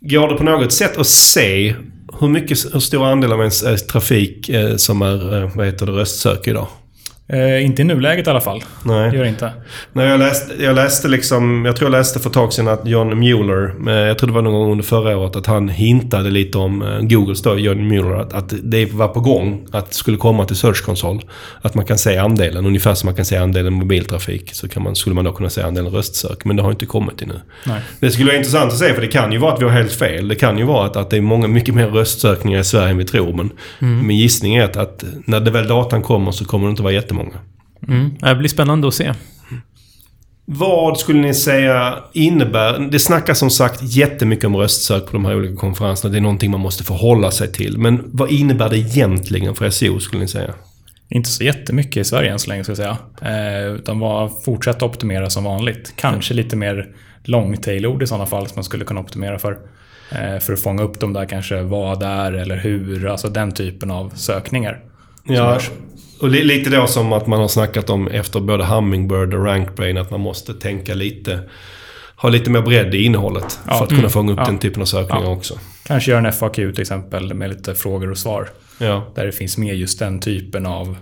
Går 0.00 0.28
det 0.28 0.34
på 0.34 0.44
något 0.44 0.72
sätt 0.72 0.98
att 0.98 1.06
se 1.06 1.74
hur, 2.20 2.28
mycket, 2.28 2.74
hur 2.74 2.80
stor 2.80 3.06
andel 3.06 3.32
av 3.32 3.40
ens 3.40 3.62
eh, 3.62 3.76
trafik 3.76 4.48
eh, 4.48 4.76
som 4.76 5.02
är 5.02 5.42
eh, 5.42 5.50
vad 5.54 5.66
heter 5.66 5.86
det, 5.86 5.92
röstsök 5.92 6.46
idag? 6.46 6.66
Eh, 7.32 7.64
inte 7.64 7.82
i 7.82 7.84
nuläget 7.84 8.26
i 8.26 8.30
alla 8.30 8.40
fall. 8.40 8.64
Nej. 8.84 9.10
Det 9.10 9.16
gör 9.16 9.22
det 9.22 9.28
inte. 9.28 9.52
Nej, 9.92 10.08
jag 10.08 10.18
läste, 10.18 10.62
jag 10.62 10.76
läste 10.76 11.08
liksom, 11.08 11.64
jag 11.64 11.76
tror 11.76 11.90
jag 11.90 11.98
läste 11.98 12.20
för 12.20 12.28
ett 12.28 12.34
tag 12.34 12.52
sedan 12.52 12.68
att 12.68 12.86
John 12.86 13.18
Mueller, 13.18 13.74
eh, 13.88 13.94
jag 13.94 14.18
tror 14.18 14.28
det 14.28 14.34
var 14.34 14.42
någon 14.42 14.52
gång 14.52 14.72
under 14.72 14.84
förra 14.84 15.18
året, 15.18 15.36
att 15.36 15.46
han 15.46 15.68
hintade 15.68 16.30
lite 16.30 16.58
om 16.58 16.82
eh, 16.82 17.00
Googles 17.00 17.42
då, 17.42 17.58
John 17.58 17.88
Mueller, 17.88 18.14
att, 18.14 18.32
att 18.32 18.54
det 18.62 18.92
var 18.92 19.08
på 19.08 19.20
gång 19.20 19.66
att 19.72 19.88
det 19.88 19.94
skulle 19.94 20.16
komma 20.16 20.44
till 20.44 20.56
Search 20.56 20.84
Console. 20.84 21.20
Att 21.62 21.74
man 21.74 21.84
kan 21.84 21.98
se 21.98 22.16
andelen, 22.16 22.66
ungefär 22.66 22.94
som 22.94 23.06
man 23.06 23.14
kan 23.14 23.24
se 23.24 23.36
andelen 23.36 23.72
mobiltrafik, 23.72 24.54
så 24.54 24.68
kan 24.68 24.82
man, 24.82 24.96
skulle 24.96 25.14
man 25.14 25.24
då 25.24 25.32
kunna 25.32 25.50
se 25.50 25.62
andelen 25.62 25.92
röstsök. 25.92 26.44
Men 26.44 26.56
det 26.56 26.62
har 26.62 26.70
inte 26.70 26.86
kommit 26.86 27.22
ännu. 27.22 27.40
Nej. 27.66 27.80
Det 28.00 28.10
skulle 28.10 28.26
vara 28.26 28.36
intressant 28.36 28.72
att 28.72 28.78
se, 28.78 28.94
för 28.94 29.00
det 29.00 29.08
kan 29.08 29.32
ju 29.32 29.38
vara 29.38 29.52
att 29.52 29.60
vi 29.60 29.64
har 29.64 29.72
helt 29.72 29.92
fel. 29.92 30.28
Det 30.28 30.34
kan 30.34 30.58
ju 30.58 30.64
vara 30.64 30.86
att, 30.86 30.96
att 30.96 31.10
det 31.10 31.16
är 31.16 31.20
många, 31.20 31.48
mycket 31.48 31.74
mer 31.74 31.86
röstsökningar 31.86 32.60
i 32.60 32.64
Sverige 32.64 32.90
än 32.90 32.96
vi 32.96 33.04
tror. 33.04 33.32
Men 33.32 33.50
min 34.06 34.16
gissning 34.16 34.56
är 34.56 34.64
att, 34.64 34.76
att 34.76 35.04
när 35.24 35.40
det 35.40 35.50
väl 35.50 35.68
datan 35.68 36.02
kommer 36.02 36.30
så 36.32 36.44
kommer 36.44 36.66
det 36.66 36.70
inte 36.70 36.82
vara 36.82 36.92
jättemånga. 36.92 37.19
Mm. 37.88 38.10
Det 38.20 38.34
blir 38.34 38.48
spännande 38.48 38.88
att 38.88 38.94
se. 38.94 39.14
Vad 40.52 40.98
skulle 40.98 41.20
ni 41.20 41.34
säga 41.34 41.98
innebär... 42.12 42.78
Det 42.90 42.98
snackas 42.98 43.38
som 43.38 43.50
sagt 43.50 43.82
jättemycket 43.82 44.44
om 44.44 44.56
röstsök 44.56 45.06
på 45.06 45.12
de 45.12 45.24
här 45.24 45.36
olika 45.36 45.56
konferenserna. 45.56 46.12
Det 46.12 46.18
är 46.18 46.22
någonting 46.22 46.50
man 46.50 46.60
måste 46.60 46.84
förhålla 46.84 47.30
sig 47.30 47.52
till. 47.52 47.78
Men 47.78 48.10
vad 48.12 48.30
innebär 48.30 48.68
det 48.68 48.78
egentligen 48.78 49.54
för 49.54 49.70
SEO 49.70 50.00
skulle 50.00 50.22
ni 50.22 50.28
säga? 50.28 50.54
Inte 51.08 51.28
så 51.28 51.44
jättemycket 51.44 51.96
i 51.96 52.04
Sverige 52.04 52.32
än 52.32 52.38
så 52.38 52.50
länge 52.50 52.64
ska 52.64 52.70
jag 52.70 52.76
säga. 52.76 52.98
Eh, 53.22 53.74
utan 53.74 54.00
fortsätta 54.44 54.84
optimera 54.84 55.30
som 55.30 55.44
vanligt. 55.44 55.92
Kanske 55.96 56.34
lite 56.34 56.56
mer 56.56 56.88
långtailord 57.24 58.02
i 58.02 58.06
sådana 58.06 58.26
fall 58.26 58.46
som 58.46 58.56
man 58.56 58.64
skulle 58.64 58.84
kunna 58.84 59.00
optimera 59.00 59.38
för. 59.38 59.58
Eh, 60.10 60.38
för 60.38 60.52
att 60.52 60.60
fånga 60.60 60.82
upp 60.82 61.00
de 61.00 61.12
där 61.12 61.24
kanske 61.24 61.62
vad 61.62 62.02
är 62.02 62.32
eller 62.32 62.56
hur, 62.56 63.06
alltså 63.06 63.28
den 63.28 63.52
typen 63.52 63.90
av 63.90 64.10
sökningar. 64.14 64.89
Ja, 65.24 65.60
och 66.20 66.28
li- 66.28 66.44
lite 66.44 66.70
då 66.70 66.86
som 66.86 67.12
att 67.12 67.26
man 67.26 67.40
har 67.40 67.48
snackat 67.48 67.90
om 67.90 68.08
efter 68.08 68.40
både 68.40 68.64
Hummingbird 68.64 69.34
och 69.34 69.44
RankBrain 69.44 69.98
att 69.98 70.10
man 70.10 70.20
måste 70.20 70.54
tänka 70.54 70.94
lite... 70.94 71.40
Ha 72.16 72.28
lite 72.28 72.50
mer 72.50 72.62
bredd 72.62 72.94
i 72.94 73.02
innehållet 73.04 73.58
Ja. 73.66 73.74
för 73.74 73.82
att 73.82 73.88
kunna 73.88 74.00
Mm. 74.00 74.10
fånga 74.10 74.32
upp 74.32 74.38
Ja. 74.38 74.44
den 74.46 74.58
typen 74.58 74.82
av 74.82 74.86
sökningar 74.86 75.24
Ja. 75.24 75.30
också. 75.32 75.58
Kanske 75.86 76.10
göra 76.10 76.26
en 76.26 76.32
FAQ 76.32 76.54
till 76.54 76.80
exempel 76.80 77.34
med 77.34 77.50
lite 77.50 77.74
frågor 77.74 78.10
och 78.10 78.18
svar. 78.18 78.48
Där 79.14 79.26
det 79.26 79.32
finns 79.32 79.58
med 79.58 79.76
just 79.76 79.98
den 79.98 80.20
typen 80.20 80.66
av 80.66 80.96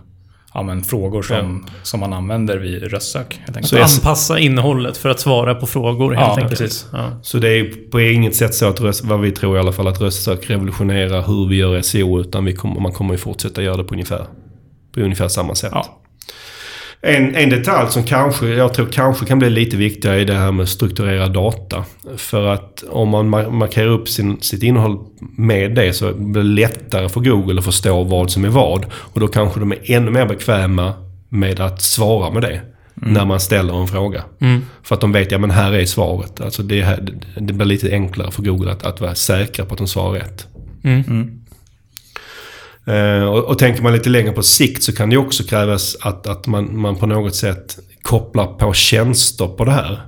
ja, 0.59 0.63
men, 0.63 0.83
frågor 0.83 1.23
som, 1.23 1.67
som 1.83 2.01
man 2.01 2.13
använder 2.13 2.59
vid 2.59 2.83
röstsök. 2.83 3.41
Så 3.63 3.79
Anpassa 3.83 4.39
innehållet 4.39 4.97
för 4.97 5.09
att 5.09 5.21
svara 5.21 5.55
på 5.55 5.67
frågor 5.67 6.15
helt 6.15 6.21
Ja, 6.29 6.43
enkelt. 6.43 6.59
precis. 6.61 6.87
Ja. 6.93 7.11
Så 7.23 7.39
det 7.39 7.49
är 7.49 7.91
på 7.91 8.01
inget 8.01 8.37
sätt 8.37 8.55
så 8.55 8.67
att 8.69 8.81
röst, 8.81 9.05
vad 9.05 9.21
vi 9.21 9.31
tror 9.33 9.57
i 9.57 9.61
alla 9.61 9.73
fall, 9.73 9.89
att 9.89 10.01
röstsök 10.01 10.51
revolutionerar 10.51 11.23
hur 11.23 11.49
vi 11.49 11.57
gör 11.57 11.83
SEO. 11.83 12.21
Utan 12.21 12.45
vi 12.45 12.53
kommer, 12.53 12.81
man 12.81 12.93
kommer 12.93 13.15
ju 13.15 13.19
fortsätta 13.19 13.63
göra 13.63 13.77
det 13.77 13.85
på 13.85 13.95
ungefär, 13.95 14.25
på 14.95 15.01
ungefär 15.01 15.29
samma 15.29 15.55
sätt. 15.55 15.71
Ja. 15.75 16.01
En, 17.01 17.35
en 17.35 17.51
detalj 17.51 17.91
som 17.91 18.03
kanske, 18.03 18.49
jag 18.49 18.75
tror 18.75 18.87
kanske 18.87 19.27
kan 19.27 19.39
bli 19.39 19.51
lite 19.51 19.77
viktigare 19.77 20.21
är 20.21 20.25
det 20.25 20.35
här 20.35 20.53
med 20.53 20.69
strukturerad 20.69 21.33
data. 21.33 21.85
För 22.17 22.47
att 22.47 22.85
om 22.91 23.09
man 23.09 23.35
mar- 23.35 23.51
markerar 23.51 23.89
upp 23.89 24.09
sin, 24.09 24.41
sitt 24.41 24.63
innehåll 24.63 24.99
med 25.37 25.75
det 25.75 25.93
så 25.93 26.15
blir 26.15 26.43
det 26.43 26.49
lättare 26.49 27.09
för 27.09 27.21
Google 27.21 27.59
att 27.59 27.65
förstå 27.65 28.05
vad 28.05 28.31
som 28.31 28.45
är 28.45 28.49
vad. 28.49 28.87
Och 28.93 29.21
då 29.21 29.29
kanske 29.29 29.61
de 29.61 29.73
är 29.73 29.91
ännu 29.91 30.11
mer 30.11 30.27
bekväma 30.27 30.93
med 31.29 31.61
att 31.61 31.83
svara 31.83 32.31
med 32.31 32.43
det. 32.43 32.61
När 32.95 33.25
man 33.25 33.41
ställer 33.41 33.81
en 33.81 33.87
fråga. 33.89 34.25
Mm. 34.41 34.61
För 34.83 34.95
att 34.95 35.01
de 35.01 35.13
vet, 35.13 35.33
ja 35.33 35.39
men 35.39 35.51
här 35.51 35.73
är 35.73 35.85
svaret. 35.85 36.41
Alltså 36.41 36.63
det, 36.63 36.83
här, 36.83 37.09
det 37.41 37.53
blir 37.53 37.67
lite 37.67 37.91
enklare 37.91 38.31
för 38.31 38.43
Google 38.43 38.73
att, 38.73 38.85
att 38.85 39.01
vara 39.01 39.15
säkra 39.15 39.65
på 39.65 39.73
att 39.73 39.79
de 39.79 39.87
svarar 39.89 40.21
rätt. 40.21 40.47
Mm. 40.85 41.41
Eh, 42.89 43.25
och, 43.25 43.45
och 43.45 43.59
tänker 43.59 43.83
man 43.83 43.93
lite 43.93 44.09
längre 44.09 44.33
på 44.33 44.43
sikt 44.43 44.83
så 44.83 44.93
kan 44.93 45.09
det 45.09 45.15
ju 45.15 45.21
också 45.21 45.45
krävas 45.45 45.97
att, 46.01 46.27
att 46.27 46.47
man, 46.47 46.81
man 46.81 46.97
på 46.97 47.07
något 47.07 47.35
sätt 47.35 47.79
kopplar 48.03 48.47
på 48.47 48.73
tjänster 48.73 49.47
på 49.47 49.65
det 49.65 49.73
här. 49.73 50.01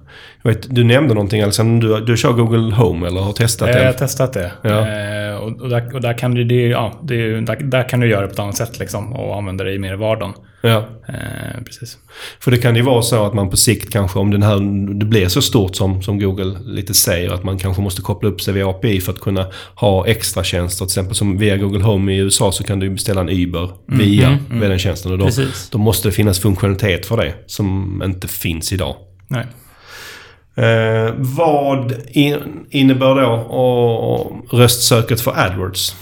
Jag 0.43 0.51
vet, 0.51 0.75
du 0.75 0.85
nämnde 0.85 1.15
någonting 1.15 1.43
Alexander, 1.43 1.89
du, 1.89 2.05
du 2.05 2.17
kör 2.17 2.33
Google 2.33 2.75
Home 2.75 3.07
eller 3.07 3.21
har 3.21 3.33
testat 3.33 3.69
Jag 3.69 3.77
har 3.77 3.85
det? 3.85 3.93
testat 3.93 4.33
det. 4.33 4.53
Ja. 4.63 4.89
Eh, 4.89 5.37
och, 5.37 5.61
och, 5.61 5.69
där, 5.69 5.95
och 5.95 6.01
där 6.01 6.19
kan 6.19 6.35
du, 6.35 6.45
det, 6.45 6.67
ja, 6.67 7.01
det, 7.03 7.41
där, 7.41 7.57
där 7.57 7.89
kan 7.89 8.01
du 8.01 8.09
göra 8.09 8.21
det 8.21 8.27
på 8.27 8.33
ett 8.33 8.39
annat 8.39 8.57
sätt 8.57 8.79
liksom, 8.79 9.13
och 9.13 9.37
använda 9.37 9.65
det 9.65 9.73
i 9.73 9.79
mer 9.79 9.95
vardagen. 9.97 10.33
Ja. 10.63 10.89
Eh, 11.09 11.63
precis. 11.65 11.99
För 12.41 12.51
det 12.51 12.59
kan 12.59 12.77
ju 12.77 12.83
vara 12.83 13.03
så 13.03 13.27
att 13.27 13.35
man 13.35 13.51
på 13.51 13.57
sikt 13.57 13.93
kanske, 13.93 14.19
om 14.19 14.31
den 14.31 14.43
här, 14.43 14.57
det 14.95 15.05
blir 15.07 15.29
så 15.29 15.43
stort 15.43 15.77
som, 15.77 16.03
som 16.03 16.19
Google 16.21 16.59
lite 16.65 16.95
säger, 16.95 17.31
att 17.31 17.45
man 17.45 17.59
kanske 17.59 17.83
måste 17.83 18.03
koppla 18.03 18.29
upp 18.29 18.41
sig 18.41 18.55
via 18.55 18.69
API 18.69 19.01
för 19.01 19.13
att 19.13 19.21
kunna 19.21 19.47
ha 19.75 20.07
extra 20.07 20.45
tjänster. 20.45 20.85
Till 20.85 20.91
exempel 20.91 21.15
som 21.15 21.39
via 21.39 21.57
Google 21.57 21.85
Home 21.85 22.13
i 22.13 22.17
USA 22.17 22.53
så 22.53 22.65
kan 22.65 22.81
du 22.81 22.91
beställa 22.91 23.21
en 23.21 23.29
Uber 23.29 23.71
via, 23.87 24.39
via 24.51 24.69
den 24.69 24.79
tjänsten. 24.79 25.13
Och 25.13 25.19
då, 25.19 25.25
Precis. 25.25 25.71
då 25.71 25.79
måste 25.79 26.09
det 26.09 26.13
finnas 26.13 26.41
funktionalitet 26.41 27.07
för 27.07 27.17
det 27.17 27.35
som 27.47 28.03
inte 28.05 28.29
finns 28.29 28.73
idag. 28.73 28.97
Nej. 29.29 29.47
Eh, 30.61 31.15
vad 31.17 31.95
in, 32.09 32.37
innebär 32.71 33.15
då 33.15 33.31
och, 33.31 34.59
röstsöket 34.59 35.21
för 35.21 35.39
AdWords? 35.39 35.97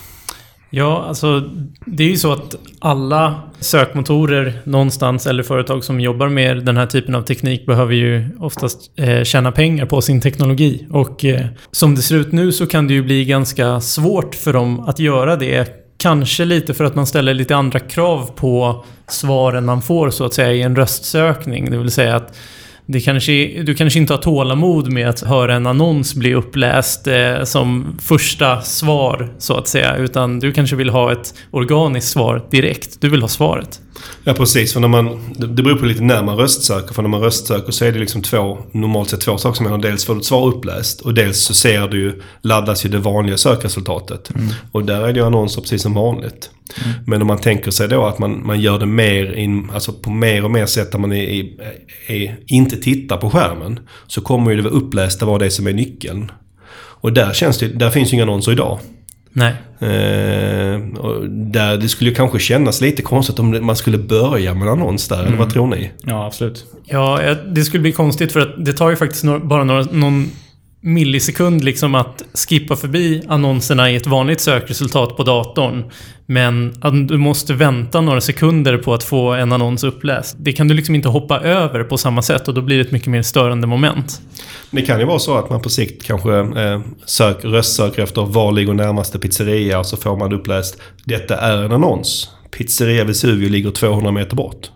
Ja, 0.70 1.04
alltså 1.08 1.40
det 1.86 2.04
är 2.04 2.08
ju 2.08 2.16
så 2.16 2.32
att 2.32 2.54
alla 2.78 3.34
sökmotorer 3.60 4.60
någonstans 4.64 5.26
eller 5.26 5.42
företag 5.42 5.84
som 5.84 6.00
jobbar 6.00 6.28
med 6.28 6.64
den 6.64 6.76
här 6.76 6.86
typen 6.86 7.14
av 7.14 7.22
teknik 7.22 7.66
behöver 7.66 7.94
ju 7.94 8.28
oftast 8.40 8.90
eh, 8.96 9.24
tjäna 9.24 9.52
pengar 9.52 9.86
på 9.86 10.00
sin 10.00 10.20
teknologi. 10.20 10.86
Och 10.90 11.24
eh, 11.24 11.46
som 11.70 11.94
det 11.94 12.02
ser 12.02 12.16
ut 12.16 12.32
nu 12.32 12.52
så 12.52 12.66
kan 12.66 12.88
det 12.88 12.94
ju 12.94 13.02
bli 13.02 13.24
ganska 13.24 13.80
svårt 13.80 14.34
för 14.34 14.52
dem 14.52 14.80
att 14.80 14.98
göra 14.98 15.36
det. 15.36 15.68
Kanske 15.98 16.44
lite 16.44 16.74
för 16.74 16.84
att 16.84 16.94
man 16.94 17.06
ställer 17.06 17.34
lite 17.34 17.56
andra 17.56 17.78
krav 17.78 18.30
på 18.36 18.84
svaren 19.06 19.64
man 19.64 19.82
får 19.82 20.10
så 20.10 20.24
att 20.24 20.34
säga 20.34 20.52
i 20.52 20.62
en 20.62 20.76
röstsökning. 20.76 21.70
Det 21.70 21.78
vill 21.78 21.90
säga 21.90 22.16
att 22.16 22.34
det 22.90 23.00
kanske, 23.00 23.62
du 23.62 23.74
kanske 23.74 23.98
inte 23.98 24.12
har 24.12 24.18
tålamod 24.18 24.92
med 24.92 25.08
att 25.08 25.20
höra 25.20 25.54
en 25.54 25.66
annons 25.66 26.14
bli 26.14 26.34
uppläst 26.34 27.06
eh, 27.06 27.44
som 27.44 27.98
första 28.02 28.62
svar, 28.62 29.34
så 29.38 29.54
att 29.54 29.68
säga. 29.68 29.96
Utan 29.96 30.38
du 30.38 30.52
kanske 30.52 30.76
vill 30.76 30.90
ha 30.90 31.12
ett 31.12 31.34
organiskt 31.50 32.08
svar 32.08 32.44
direkt. 32.50 33.00
Du 33.00 33.08
vill 33.08 33.20
ha 33.20 33.28
svaret. 33.28 33.80
Ja 34.24 34.34
precis, 34.34 34.72
för 34.72 34.80
när 34.80 34.88
man, 34.88 35.34
det 35.36 35.62
beror 35.62 35.76
på 35.76 35.84
lite 35.84 36.02
när 36.02 36.22
man 36.22 36.36
röstsöker. 36.36 36.94
För 36.94 37.02
när 37.02 37.08
man 37.08 37.20
röstsöker 37.20 37.72
så 37.72 37.84
är 37.84 37.92
det 37.92 37.98
liksom 37.98 38.22
två, 38.22 38.58
normalt 38.72 39.10
sett 39.10 39.20
två 39.20 39.38
saker 39.38 39.56
som 39.56 39.66
händer. 39.66 39.88
Dels 39.88 40.04
får 40.04 40.14
du 40.14 40.20
ett 40.20 40.26
svar 40.26 40.46
uppläst 40.46 41.00
och 41.00 41.14
dels 41.14 41.38
så 41.38 41.54
ser 41.54 41.88
du 41.88 42.22
laddas 42.42 42.86
ju 42.86 42.88
det 42.88 42.98
vanliga 42.98 43.36
sökresultatet. 43.36 44.30
Och 44.72 44.84
där 44.84 45.00
är 45.00 45.12
det 45.12 45.20
ju 45.20 45.26
annonser 45.26 45.60
precis 45.60 45.82
som 45.82 45.94
vanligt. 45.94 46.50
Men 47.06 47.22
om 47.22 47.28
man 47.28 47.38
tänker 47.38 47.70
sig 47.70 47.88
då 47.88 48.06
att 48.06 48.18
man, 48.18 48.46
man 48.46 48.60
gör 48.60 48.78
det 48.78 48.86
mer 48.86 49.32
in, 49.32 49.70
alltså 49.74 49.92
på 49.92 50.10
mer 50.10 50.44
och 50.44 50.50
mer 50.50 50.66
sätt 50.66 50.92
där 50.92 50.98
man 50.98 51.12
är, 51.12 51.24
är, 51.24 51.44
är, 52.06 52.36
inte 52.46 52.76
tittar 52.76 53.16
på 53.16 53.30
skärmen. 53.30 53.80
Så 54.06 54.20
kommer 54.20 54.50
ju 54.50 54.56
det 54.56 54.62
vara 54.62 54.74
upplästa 54.74 55.26
vad 55.26 55.40
det 55.40 55.46
är 55.46 55.50
som 55.50 55.66
är 55.66 55.72
nyckeln. 55.72 56.30
Och 57.00 57.12
där, 57.12 57.32
känns 57.32 57.58
det, 57.58 57.68
där 57.68 57.90
finns 57.90 58.12
ju 58.12 58.14
inga 58.14 58.24
annonser 58.24 58.52
idag. 58.52 58.78
Nej. 59.32 59.52
Eh, 59.80 60.98
och 60.98 61.30
där 61.30 61.76
det 61.76 61.88
skulle 61.88 62.10
ju 62.10 62.16
kanske 62.16 62.38
kännas 62.38 62.80
lite 62.80 63.02
konstigt 63.02 63.38
om 63.38 63.66
man 63.66 63.76
skulle 63.76 63.98
börja 63.98 64.54
med 64.54 64.62
en 64.62 64.68
annons 64.68 65.08
där, 65.08 65.24
eller 65.24 65.36
vad 65.36 65.52
tror 65.52 65.66
ni? 65.66 65.90
Ja, 66.02 66.26
absolut. 66.26 66.66
Ja, 66.84 67.34
det 67.46 67.64
skulle 67.64 67.80
bli 67.80 67.92
konstigt 67.92 68.32
för 68.32 68.40
att 68.40 68.64
det 68.64 68.72
tar 68.72 68.90
ju 68.90 68.96
faktiskt 68.96 69.24
bara 69.42 69.64
några, 69.64 69.82
någon 69.82 70.30
millisekund 70.80 71.64
liksom 71.64 71.94
att 71.94 72.22
skippa 72.48 72.76
förbi 72.76 73.22
annonserna 73.28 73.90
i 73.90 73.96
ett 73.96 74.06
vanligt 74.06 74.40
sökresultat 74.40 75.16
på 75.16 75.22
datorn. 75.22 75.84
Men 76.26 76.74
att 76.80 77.08
du 77.08 77.16
måste 77.16 77.54
vänta 77.54 78.00
några 78.00 78.20
sekunder 78.20 78.78
på 78.78 78.94
att 78.94 79.04
få 79.04 79.32
en 79.32 79.52
annons 79.52 79.84
uppläst. 79.84 80.36
Det 80.38 80.52
kan 80.52 80.68
du 80.68 80.74
liksom 80.74 80.94
inte 80.94 81.08
hoppa 81.08 81.40
över 81.40 81.84
på 81.84 81.98
samma 81.98 82.22
sätt 82.22 82.48
och 82.48 82.54
då 82.54 82.62
blir 82.62 82.76
det 82.76 82.82
ett 82.82 82.90
mycket 82.90 83.08
mer 83.08 83.22
störande 83.22 83.66
moment. 83.66 84.20
Det 84.70 84.82
kan 84.82 85.00
ju 85.00 85.06
vara 85.06 85.18
så 85.18 85.38
att 85.38 85.50
man 85.50 85.62
på 85.62 85.68
sikt 85.68 86.04
kanske 86.04 86.38
eh, 86.38 86.80
sök, 87.04 87.44
röstsöker 87.44 88.02
efter 88.02 88.22
var 88.22 88.52
ligger 88.52 88.74
närmaste 88.74 89.18
pizzeria 89.18 89.78
och 89.78 89.86
så 89.86 89.96
får 89.96 90.16
man 90.16 90.32
uppläst 90.32 90.80
Detta 91.04 91.36
är 91.36 91.56
en 91.56 91.72
annons. 91.72 92.30
Pizzeria 92.50 93.04
Vesuvio 93.04 93.48
ligger 93.48 93.70
200 93.70 94.12
meter 94.12 94.36
bort. 94.36 94.70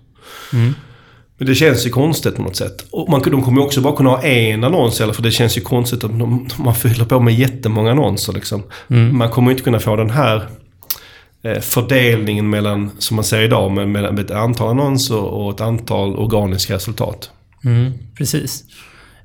Men 1.43 1.47
det 1.47 1.55
känns 1.55 1.87
ju 1.87 1.91
konstigt 1.91 2.37
på 2.37 2.43
något 2.43 2.57
sätt. 2.57 2.87
Och 2.91 3.11
man, 3.11 3.23
de 3.23 3.43
kommer 3.43 3.61
ju 3.61 3.67
också 3.67 3.81
bara 3.81 3.97
kunna 3.97 4.11
ha 4.11 4.23
en 4.23 4.65
annons 4.65 5.01
eller 5.01 5.13
för 5.13 5.23
det 5.23 5.31
känns 5.31 5.59
ju 5.59 5.61
konstigt 5.61 6.05
att 6.05 6.19
de, 6.19 6.49
man 6.59 6.75
fyller 6.75 7.05
på 7.05 7.21
med 7.21 7.35
jättemånga 7.35 7.91
annonser 7.91 8.33
liksom. 8.33 8.63
Man 8.89 9.31
kommer 9.31 9.49
ju 9.49 9.53
inte 9.53 9.65
kunna 9.65 9.81
få 9.81 9.97
den 9.97 10.11
här 10.11 10.49
eh, 11.45 11.61
fördelningen 11.61 12.51
mellan, 12.51 12.91
som 12.99 13.15
man 13.15 13.25
ser 13.25 13.41
idag, 13.43 13.73
med, 13.73 13.89
med 13.89 14.19
ett 14.19 14.31
antal 14.31 14.69
annonser 14.69 15.17
och 15.17 15.55
ett 15.55 15.61
antal 15.61 16.17
organiska 16.17 16.75
resultat. 16.75 17.31
Mm, 17.65 17.93
precis. 18.19 18.65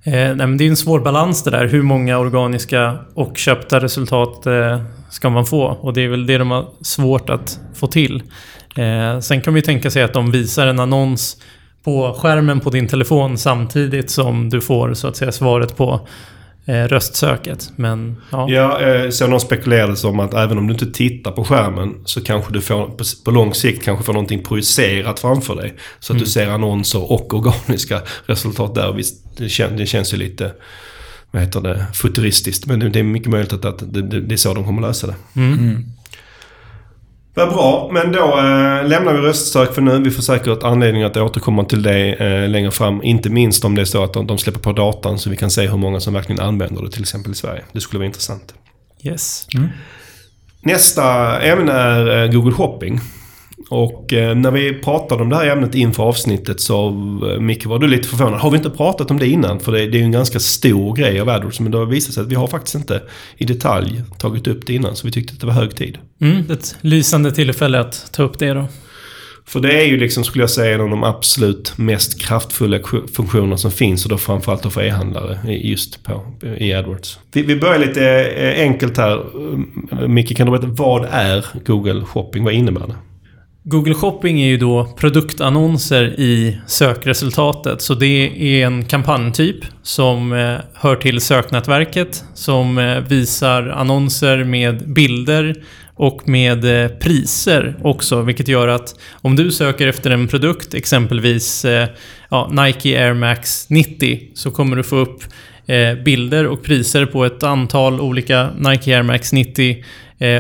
Eh, 0.04 0.14
nej, 0.14 0.36
men 0.36 0.58
det 0.58 0.64
är 0.64 0.70
en 0.70 0.78
svår 0.78 1.00
balans 1.00 1.44
det 1.44 1.52
där. 1.52 1.68
Hur 1.68 1.82
många 1.82 2.18
organiska 2.18 3.00
och 3.14 3.38
köpta 3.38 3.80
resultat 3.80 4.46
eh, 4.46 4.82
ska 5.10 5.30
man 5.30 5.46
få? 5.46 5.64
Och 5.64 5.94
det 5.94 6.02
är 6.02 6.08
väl 6.08 6.26
det 6.26 6.38
de 6.38 6.52
har 6.52 6.66
svårt 6.82 7.30
att 7.30 7.60
få 7.76 7.88
till. 7.88 8.24
Eh, 8.76 9.20
sen 9.20 9.42
kan 9.42 9.54
vi 9.54 9.62
tänka 9.62 9.92
sig 9.92 10.04
att 10.04 10.14
de 10.14 10.32
visar 10.32 10.68
en 10.68 10.80
annons 10.80 11.38
på 11.84 12.14
skärmen 12.14 12.60
på 12.60 12.70
din 12.70 12.88
telefon 12.88 13.38
samtidigt 13.38 14.10
som 14.10 14.50
du 14.50 14.62
får 14.62 14.94
så 14.94 15.08
att 15.08 15.18
säga 15.18 15.32
svaret 15.32 15.78
på 15.78 16.08
eh, 16.66 16.84
röstsöket. 16.84 17.72
Men 17.76 18.18
ja. 18.30 18.50
Ja, 18.50 18.82
eh, 18.82 19.10
så 19.10 19.28
någon 19.28 19.40
spekulerade 19.40 19.96
som 19.96 20.20
att 20.20 20.34
även 20.34 20.58
om 20.58 20.68
du 20.68 20.74
inte 20.74 20.92
tittar 20.92 21.32
på 21.32 21.44
skärmen 21.44 21.96
så 22.06 22.22
kanske 22.22 22.54
du 22.54 22.62
får, 22.62 22.86
på, 22.86 23.04
på 23.26 23.32
lång 23.32 23.54
sikt 23.54 23.84
kanske 23.84 24.06
får 24.06 24.14
någonting 24.14 24.44
projicerat 24.44 25.20
framför 25.20 25.56
dig. 25.56 25.74
Så 26.00 26.14
att 26.14 26.20
du 26.20 26.26
ser 26.26 26.48
annonser 26.48 27.12
och 27.12 27.34
organiska 27.34 28.02
resultat 28.26 28.76
där. 28.76 28.94
Visst, 28.94 29.38
det, 29.38 29.50
kän, 29.50 29.78
det 29.78 29.86
känns 29.86 30.14
ju 30.14 30.18
lite, 30.18 30.52
vad 31.32 31.42
heter 31.42 31.62
det, 31.62 31.86
futuristiskt. 31.94 32.66
Men 32.66 32.80
det, 32.80 32.90
det 32.90 33.00
är 33.00 33.04
mycket 33.04 33.32
möjligt 33.32 33.54
att, 33.54 33.66
att 33.66 33.94
det, 33.94 34.02
det, 34.02 34.22
det 34.22 34.36
är 34.36 34.38
så 34.38 34.54
de 34.54 34.66
kommer 34.66 34.82
lösa 34.82 35.08
det. 35.08 35.16
Mm. 35.36 35.86
Vad 37.38 37.50
bra, 37.50 37.90
men 37.94 38.12
då 38.12 38.20
eh, 38.20 38.88
lämnar 38.88 39.14
vi 39.14 39.20
röstsök 39.20 39.74
för 39.74 39.82
nu. 39.82 40.00
Vi 40.00 40.12
får 40.12 40.22
säkert 40.22 40.64
anledning 40.64 41.04
att 41.04 41.18
återkomma 41.18 41.64
till 41.64 41.84
det 41.84 42.14
eh, 42.14 42.50
längre 42.50 42.72
fram. 42.72 43.04
Inte 43.04 43.30
minst 43.30 43.66
om 43.66 43.76
det 43.76 43.82
är 43.82 43.86
så 43.86 44.04
att 44.04 44.14
de, 44.14 44.28
de 44.28 44.38
släpper 44.38 44.60
på 44.60 44.72
datan 44.72 45.20
så 45.20 45.30
vi 45.30 45.38
kan 45.38 45.52
se 45.52 45.68
hur 45.68 45.78
många 45.78 46.00
som 46.00 46.14
verkligen 46.14 46.42
använder 46.42 46.84
det 46.84 46.92
till 46.92 47.02
exempel 47.02 47.32
i 47.32 47.36
Sverige. 47.36 47.64
Det 47.72 47.82
skulle 47.82 47.98
vara 47.98 48.06
intressant. 48.06 48.54
Yes. 49.04 49.48
Nästa 50.62 51.40
ämne 51.42 51.72
är 51.72 52.24
eh, 52.24 52.32
Google 52.32 52.52
Shopping. 52.52 53.00
Och 53.70 54.14
eh, 54.14 54.36
när 54.36 54.52
vi 54.52 54.74
pratade 54.74 55.24
om 55.24 55.30
det 55.30 55.36
här 55.36 55.48
ämnet 55.48 55.76
inför 55.76 56.04
avsnittet 56.04 56.62
så, 56.62 56.88
eh, 57.32 57.40
Micke, 57.40 57.66
var 57.66 57.80
du 57.80 57.88
lite 57.88 58.08
förvånad. 58.08 58.40
Har 58.40 58.52
vi 58.52 58.58
inte 58.58 58.70
pratat 58.70 59.12
om 59.12 59.20
det 59.20 59.28
innan? 59.28 59.60
För 59.60 59.72
det, 59.72 59.88
det 59.88 59.98
är 59.98 60.00
ju 60.00 60.06
en 60.06 60.12
ganska 60.12 60.40
stor 60.40 60.96
grej 60.96 61.20
av 61.20 61.30
AdWords. 61.30 61.60
Men 61.60 61.72
det 61.72 61.78
har 61.78 61.86
visat 61.86 62.14
sig 62.14 62.24
att 62.24 62.32
vi 62.32 62.36
har 62.36 62.48
faktiskt 62.48 62.76
inte 62.76 63.02
i 63.38 63.46
detalj 63.46 64.02
tagit 64.18 64.48
upp 64.48 64.68
det 64.68 64.74
innan. 64.74 64.96
Så 64.96 65.08
vi 65.08 65.12
tyckte 65.12 65.34
att 65.34 65.40
det 65.40 65.48
var 65.48 65.54
hög 65.54 65.76
tid. 65.76 65.98
Mm, 66.22 66.52
ett 66.52 66.76
lysande 66.82 67.32
tillfälle 67.32 67.80
att 67.80 68.14
ta 68.14 68.24
upp 68.24 68.40
det 68.40 68.54
då. 68.54 68.66
För 69.46 69.60
det 69.60 69.82
är 69.82 69.86
ju 69.86 69.98
liksom, 69.98 70.24
skulle 70.24 70.44
jag 70.44 70.50
säga, 70.50 70.76
en 70.76 70.82
av 70.82 70.90
de 70.90 71.04
absolut 71.04 71.78
mest 71.78 72.22
kraftfulla 72.22 72.80
funktioner 73.16 73.56
som 73.56 73.72
finns 73.72 74.06
och 74.06 74.10
då 74.10 74.18
framförallt 74.18 74.64
då 74.64 74.70
för 74.70 74.84
e-handlare 74.84 75.40
just 75.54 76.04
på, 76.04 76.26
i 76.58 76.74
AdWords. 76.74 77.20
Vi, 77.32 77.42
vi 77.42 77.56
börjar 77.56 77.80
lite 77.80 78.26
eh, 78.26 78.62
enkelt 78.62 78.98
här. 78.98 79.24
Micke, 80.08 80.38
kan 80.38 80.46
du 80.48 80.52
berätta 80.52 80.68
vad 80.68 81.08
är 81.12 81.46
Google 81.66 82.02
Shopping? 82.06 82.44
Vad 82.44 82.54
innebär 82.54 82.88
det? 82.88 82.96
Google 83.70 83.94
Shopping 83.94 84.42
är 84.42 84.48
ju 84.48 84.58
då 84.58 84.86
produktannonser 84.86 86.20
i 86.20 86.58
sökresultatet. 86.68 87.82
Så 87.82 87.94
det 87.94 88.32
är 88.60 88.66
en 88.66 88.86
kampanjtyp 88.86 89.56
som 89.84 90.34
eh, 90.34 90.56
hör 90.74 90.96
till 90.96 91.22
söknätverket 91.22 92.24
som 92.34 92.78
eh, 92.78 93.00
visar 93.00 93.68
annonser 93.68 94.44
med 94.44 94.94
bilder 94.94 95.56
och 95.96 96.30
med 96.30 96.84
eh, 96.84 96.92
priser 96.92 97.76
också, 97.84 98.22
vilket 98.22 98.48
gör 98.48 98.68
att 98.68 98.96
om 99.12 99.36
du 99.36 99.52
söker 99.52 99.88
efter 99.88 100.12
en 100.12 100.28
produkt, 100.28 100.74
exempelvis 100.74 101.66
ja, 102.30 102.52
Nike 102.52 103.04
Air 103.04 103.14
Max 103.14 103.70
90, 103.70 104.20
så 104.34 104.52
kommer 104.52 104.76
du 104.76 104.84
få 104.84 104.96
upp 104.96 105.24
bilder 106.06 106.48
och 106.48 106.64
priser 106.64 107.06
på 107.06 107.26
ett 107.26 107.44
antal 107.44 108.02
olika 108.02 108.50
Nike 108.58 108.96
Air 108.96 109.04
Max 109.04 109.34
90 109.34 109.84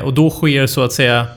och 0.03 0.13
då 0.13 0.29
sker 0.29 0.67
så 0.67 0.81
att 0.81 0.93
säga 0.93 1.27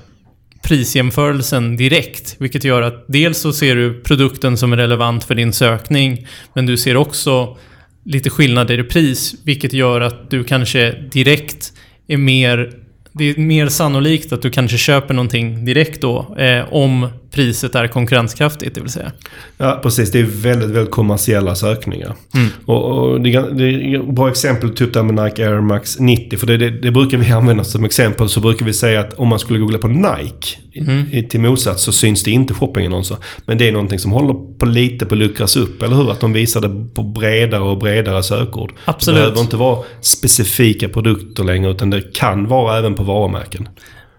prisjämförelsen 0.62 1.76
direkt. 1.76 2.36
Vilket 2.38 2.64
gör 2.64 2.82
att 2.82 3.04
dels 3.08 3.38
så 3.38 3.52
ser 3.52 3.76
du 3.76 4.00
produkten 4.00 4.56
som 4.56 4.72
är 4.72 4.76
relevant 4.76 5.24
för 5.24 5.34
din 5.34 5.52
sökning, 5.52 6.26
men 6.54 6.66
du 6.66 6.76
ser 6.76 6.96
också 6.96 7.56
lite 8.04 8.30
skillnader 8.30 8.80
i 8.80 8.84
pris, 8.84 9.34
vilket 9.44 9.72
gör 9.72 10.00
att 10.00 10.30
du 10.30 10.44
kanske 10.44 10.92
direkt 11.12 11.72
är 12.06 12.16
mer 12.16 12.72
det 13.12 13.24
är 13.24 13.40
mer 13.40 13.68
sannolikt 13.68 14.32
att 14.32 14.42
du 14.42 14.50
kanske 14.50 14.78
köper 14.78 15.14
någonting 15.14 15.64
direkt 15.64 16.00
då, 16.00 16.36
eh, 16.38 16.72
om 16.72 17.08
priset 17.30 17.74
är 17.74 17.86
konkurrenskraftigt, 17.86 18.74
det 18.74 18.80
vill 18.80 18.90
säga. 18.90 19.12
Ja, 19.58 19.80
precis. 19.82 20.10
Det 20.10 20.20
är 20.20 20.24
väldigt, 20.24 20.70
väldigt 20.70 20.90
kommersiella 20.90 21.54
sökningar. 21.54 22.14
Mm. 22.34 22.48
Och, 22.66 22.84
och 22.84 23.20
det, 23.20 23.30
det, 23.30 23.64
är 23.64 24.12
bra 24.12 24.30
exempel 24.30 24.70
upp 24.70 24.92
det 24.92 25.02
med 25.02 25.24
Nike 25.24 25.48
Air 25.48 25.60
Max 25.60 25.98
90. 25.98 26.38
För 26.38 26.46
det, 26.46 26.56
det, 26.56 26.70
det, 26.70 26.90
brukar 26.90 27.18
vi 27.18 27.30
använda 27.32 27.64
som 27.64 27.84
exempel. 27.84 28.28
Så 28.28 28.40
brukar 28.40 28.66
vi 28.66 28.72
säga 28.72 29.00
att 29.00 29.12
om 29.12 29.28
man 29.28 29.38
skulle 29.38 29.58
googla 29.58 29.78
på 29.78 29.88
Nike, 29.88 30.58
mm. 30.74 31.06
i, 31.12 31.22
till 31.22 31.40
motsats, 31.40 31.82
så 31.82 31.92
syns 31.92 32.22
det 32.22 32.30
inte 32.30 32.54
shoppingannonser. 32.54 33.16
Men 33.46 33.58
det 33.58 33.68
är 33.68 33.72
någonting 33.72 33.98
som 33.98 34.12
håller 34.12 34.34
på 34.58 34.66
lite 34.66 35.06
på 35.06 35.14
att 35.14 35.18
luckras 35.18 35.56
upp, 35.56 35.82
eller 35.82 35.96
hur? 35.96 36.10
Att 36.10 36.20
de 36.20 36.32
visar 36.32 36.60
det 36.60 36.94
på 36.94 37.02
bredare 37.02 37.62
och 37.62 37.78
bredare 37.78 38.22
sökord. 38.22 38.72
Absolut. 38.84 39.16
Det 39.16 39.20
behöver 39.20 39.40
inte 39.40 39.56
vara 39.56 39.84
specifika 40.00 40.88
produkter 40.88 41.44
längre, 41.44 41.70
utan 41.70 41.90
det 41.90 42.14
kan 42.14 42.48
vara 42.48 42.78
även 42.78 42.94
på 42.94 43.02
varumärken. 43.02 43.68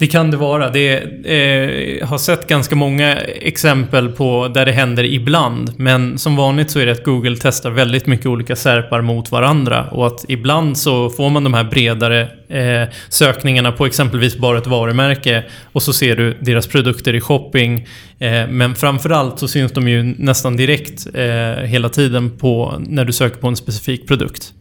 Det 0.01 0.08
kan 0.08 0.31
det 0.31 0.38
vara. 0.38 0.70
Det 0.70 0.93
eh, 0.93 2.08
har 2.08 2.17
sett 2.17 2.48
ganska 2.48 2.75
många 2.75 3.15
exempel 3.22 4.10
på 4.10 4.48
där 4.48 4.65
det 4.65 4.72
händer 4.72 5.03
ibland. 5.03 5.74
Men 5.77 6.17
som 6.17 6.36
vanligt 6.36 6.72
så 6.72 6.79
är 6.79 6.86
det 6.86 6.91
att 6.91 7.03
Google 7.03 7.38
testar 7.41 7.72
väldigt 7.72 8.08
mycket 8.08 8.25
olika 8.25 8.55
särpar 8.55 9.01
mot 9.01 9.31
varandra. 9.31 9.86
Och 9.91 10.08
att 10.08 10.25
ibland 10.27 10.77
så 10.77 11.10
får 11.10 11.29
man 11.29 11.43
de 11.43 11.53
här 11.53 11.63
bredare 11.63 12.22
eh, 12.50 12.89
sökningarna 13.10 13.72
på 13.72 13.86
exempelvis 13.86 14.38
bara 14.38 14.58
ett 14.58 14.67
varumärke. 14.67 15.43
Och 15.72 15.84
så 15.84 15.93
ser 15.93 16.15
du 16.15 16.38
deras 16.39 16.67
produkter 16.67 17.15
i 17.15 17.22
shopping. 17.22 17.88
Eh, 18.20 18.48
men 18.50 18.75
framförallt 18.75 19.39
så 19.39 19.48
syns 19.48 19.72
de 19.72 19.88
ju 19.88 20.03
nästan 20.03 20.58
direkt 20.58 21.08
eh, 21.13 21.63
hela 21.63 21.89
tiden 21.89 22.38
på 22.38 22.75
när 22.79 23.05
du 23.05 23.13
söker 23.13 23.38
på 23.38 23.48
en 23.48 23.55
specifik 23.55 24.08
produkt. 24.08 24.53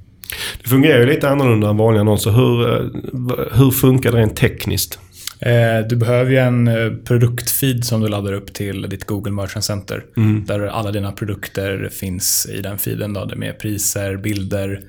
Det 0.62 0.68
fungerar 0.68 1.00
ju 1.00 1.06
lite 1.06 1.28
annorlunda 1.28 1.68
än 1.68 1.76
vanliga 1.76 2.00
annonser. 2.00 2.30
Hur, 2.30 2.73
eh, 2.73 3.59
hur 3.59 3.70
funkar 3.70 4.12
det 4.12 4.18
rent 4.18 4.37
tekniskt? 4.37 4.99
Eh, 5.42 5.87
du 5.88 5.97
behöver 5.97 6.30
ju 6.30 6.38
en 6.38 6.68
eh, 6.68 6.92
produktfeed 7.04 7.85
som 7.85 8.00
du 8.00 8.09
laddar 8.09 8.32
upp 8.32 8.54
till 8.54 8.82
ditt 8.82 9.04
Google 9.04 9.32
Merchant 9.32 9.64
Center. 9.64 10.04
Mm. 10.16 10.44
Där 10.44 10.61
alla 10.61 10.92
dina 10.92 11.12
produkter 11.12 11.88
finns 11.92 12.47
i 12.52 12.61
den 12.61 12.78
feeden. 12.78 13.12
Då, 13.12 13.30
med 13.37 13.59
priser, 13.59 14.16
bilder, 14.16 14.80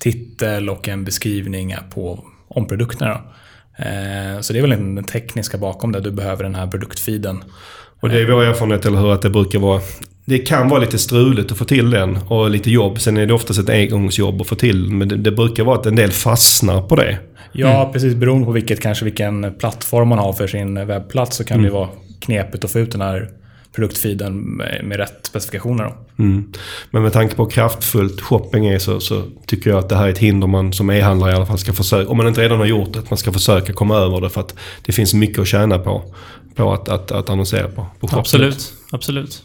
titel 0.00 0.70
och 0.70 0.88
en 0.88 1.04
beskrivning 1.04 1.76
på, 1.94 2.24
om 2.48 2.66
produkterna. 2.66 3.20
Eh, 3.78 4.40
så 4.40 4.52
det 4.52 4.58
är 4.58 4.60
väl 4.60 4.70
den 4.70 5.04
tekniska 5.04 5.58
bakom 5.58 5.92
det. 5.92 6.00
Du 6.00 6.10
behöver 6.10 6.44
den 6.44 6.54
här 6.54 6.66
produktfeeden. 6.66 7.44
Och 8.00 8.08
det 8.08 8.20
är 8.20 8.26
vår 8.26 8.44
erfarenhet, 8.44 8.86
eller 8.86 8.98
hur? 8.98 9.12
Att 9.12 9.22
det 9.22 9.30
brukar 9.30 9.58
vara... 9.58 9.80
Det 10.24 10.38
kan 10.38 10.68
vara 10.68 10.80
lite 10.80 10.98
struligt 10.98 11.52
att 11.52 11.58
få 11.58 11.64
till 11.64 11.90
den 11.90 12.16
och 12.16 12.50
lite 12.50 12.70
jobb. 12.70 13.00
Sen 13.00 13.16
är 13.16 13.26
det 13.26 13.34
oftast 13.34 13.60
ett 13.60 13.70
engångsjobb 13.70 14.40
att 14.40 14.46
få 14.46 14.54
till. 14.54 14.90
Men 14.90 15.08
det, 15.08 15.16
det 15.16 15.32
brukar 15.32 15.64
vara 15.64 15.78
att 15.78 15.86
en 15.86 15.96
del 15.96 16.10
fastnar 16.10 16.82
på 16.82 16.96
det. 16.96 17.18
Ja, 17.52 17.80
mm. 17.80 17.92
precis. 17.92 18.14
Beroende 18.14 18.46
på 18.46 18.52
vilket, 18.52 18.80
kanske 18.80 19.04
vilken 19.04 19.54
plattform 19.58 20.08
man 20.08 20.18
har 20.18 20.32
för 20.32 20.46
sin 20.46 20.86
webbplats 20.86 21.36
så 21.36 21.44
kan 21.44 21.54
mm. 21.54 21.66
det 21.66 21.72
vara 21.72 21.88
knepigt 22.20 22.64
att 22.64 22.70
få 22.70 22.78
ut 22.78 22.92
den 22.92 23.00
här 23.00 23.30
produktfeeden 23.74 24.40
med, 24.40 24.84
med 24.84 24.96
rätt 24.96 25.18
specifikationer. 25.22 25.92
Mm. 26.18 26.52
Men 26.90 27.02
med 27.02 27.12
tanke 27.12 27.34
på 27.34 27.42
hur 27.42 27.50
kraftfullt 27.50 28.20
shopping 28.20 28.66
är 28.66 28.78
så, 28.78 29.00
så, 29.00 29.22
tycker 29.46 29.70
jag 29.70 29.78
att 29.78 29.88
det 29.88 29.96
här 29.96 30.06
är 30.06 30.10
ett 30.10 30.18
hinder 30.18 30.46
man 30.46 30.72
som 30.72 30.90
e-handlare 30.90 31.32
i 31.32 31.34
alla 31.34 31.46
fall 31.46 31.58
ska 31.58 31.72
försöka, 31.72 32.10
om 32.10 32.16
man 32.16 32.28
inte 32.28 32.40
redan 32.40 32.58
har 32.58 32.66
gjort 32.66 32.92
det, 32.92 32.98
att 32.98 33.10
man 33.10 33.16
ska 33.16 33.32
försöka 33.32 33.72
komma 33.72 33.96
över 33.96 34.20
det. 34.20 34.30
För 34.30 34.40
att 34.40 34.54
det 34.82 34.92
finns 34.92 35.14
mycket 35.14 35.38
att 35.38 35.46
tjäna 35.46 35.78
på, 35.78 36.14
på 36.54 36.72
att, 36.72 36.88
att, 36.88 37.12
att 37.12 37.30
annonsera 37.30 37.68
på, 37.68 37.86
på 38.00 38.08
Absolut, 38.10 38.72
absolut. 38.92 39.42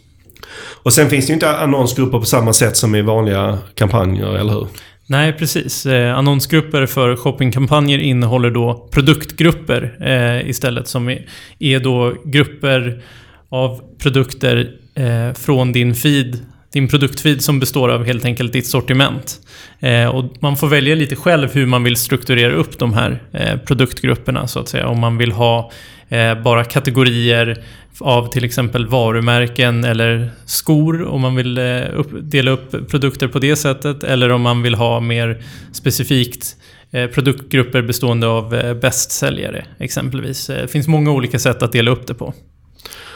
Och 0.83 0.93
sen 0.93 1.09
finns 1.09 1.25
det 1.25 1.29
ju 1.29 1.33
inte 1.33 1.57
annonsgrupper 1.57 2.19
på 2.19 2.25
samma 2.25 2.53
sätt 2.53 2.77
som 2.77 2.95
i 2.95 3.01
vanliga 3.01 3.57
kampanjer, 3.75 4.35
eller 4.35 4.53
hur? 4.53 4.67
Nej, 5.13 5.33
precis. 5.33 5.85
Eh, 5.85 6.17
annonsgrupper 6.17 6.85
för 6.85 7.15
shoppingkampanjer 7.15 7.97
innehåller 7.99 8.51
då 8.51 8.87
produktgrupper 8.91 9.97
eh, 9.99 10.49
istället 10.49 10.87
som 10.87 11.09
är, 11.09 11.25
är 11.59 11.79
då 11.79 12.15
grupper 12.25 13.01
av 13.49 13.81
produkter 13.97 14.71
eh, 14.95 15.33
från 15.33 15.71
din 15.71 15.95
feed 15.95 16.37
din 16.73 16.87
produktfeed 16.87 17.41
som 17.41 17.59
består 17.59 17.89
av 17.89 18.05
helt 18.05 18.25
enkelt 18.25 18.53
ditt 18.53 18.67
sortiment. 18.67 19.39
Eh, 19.79 20.07
och 20.07 20.25
man 20.39 20.57
får 20.57 20.67
välja 20.67 20.95
lite 20.95 21.15
själv 21.15 21.53
hur 21.53 21.65
man 21.65 21.83
vill 21.83 21.95
strukturera 21.95 22.53
upp 22.53 22.79
de 22.79 22.93
här 22.93 23.21
eh, 23.31 23.57
produktgrupperna 23.57 24.47
så 24.47 24.59
att 24.59 24.69
säga. 24.69 24.87
Om 24.87 24.99
man 24.99 25.17
vill 25.17 25.31
ha 25.31 25.71
eh, 26.09 26.41
bara 26.41 26.63
kategorier 26.63 27.63
av 27.99 28.31
till 28.31 28.45
exempel 28.45 28.87
varumärken 28.87 29.83
eller 29.83 30.29
skor 30.45 31.05
om 31.05 31.21
man 31.21 31.35
vill 31.35 31.57
eh, 31.57 31.81
upp, 31.93 32.09
dela 32.21 32.51
upp 32.51 32.89
produkter 32.89 33.27
på 33.27 33.39
det 33.39 33.55
sättet. 33.55 34.03
Eller 34.03 34.31
om 34.31 34.41
man 34.41 34.61
vill 34.61 34.75
ha 34.75 34.99
mer 34.99 35.43
specifikt 35.71 36.55
eh, 36.91 37.07
produktgrupper 37.07 37.81
bestående 37.81 38.27
av 38.27 38.55
eh, 38.55 38.73
bästsäljare 38.73 39.65
exempelvis. 39.79 40.49
Eh, 40.49 40.61
det 40.61 40.67
finns 40.67 40.87
många 40.87 41.11
olika 41.11 41.39
sätt 41.39 41.63
att 41.63 41.71
dela 41.71 41.91
upp 41.91 42.07
det 42.07 42.13
på. 42.13 42.33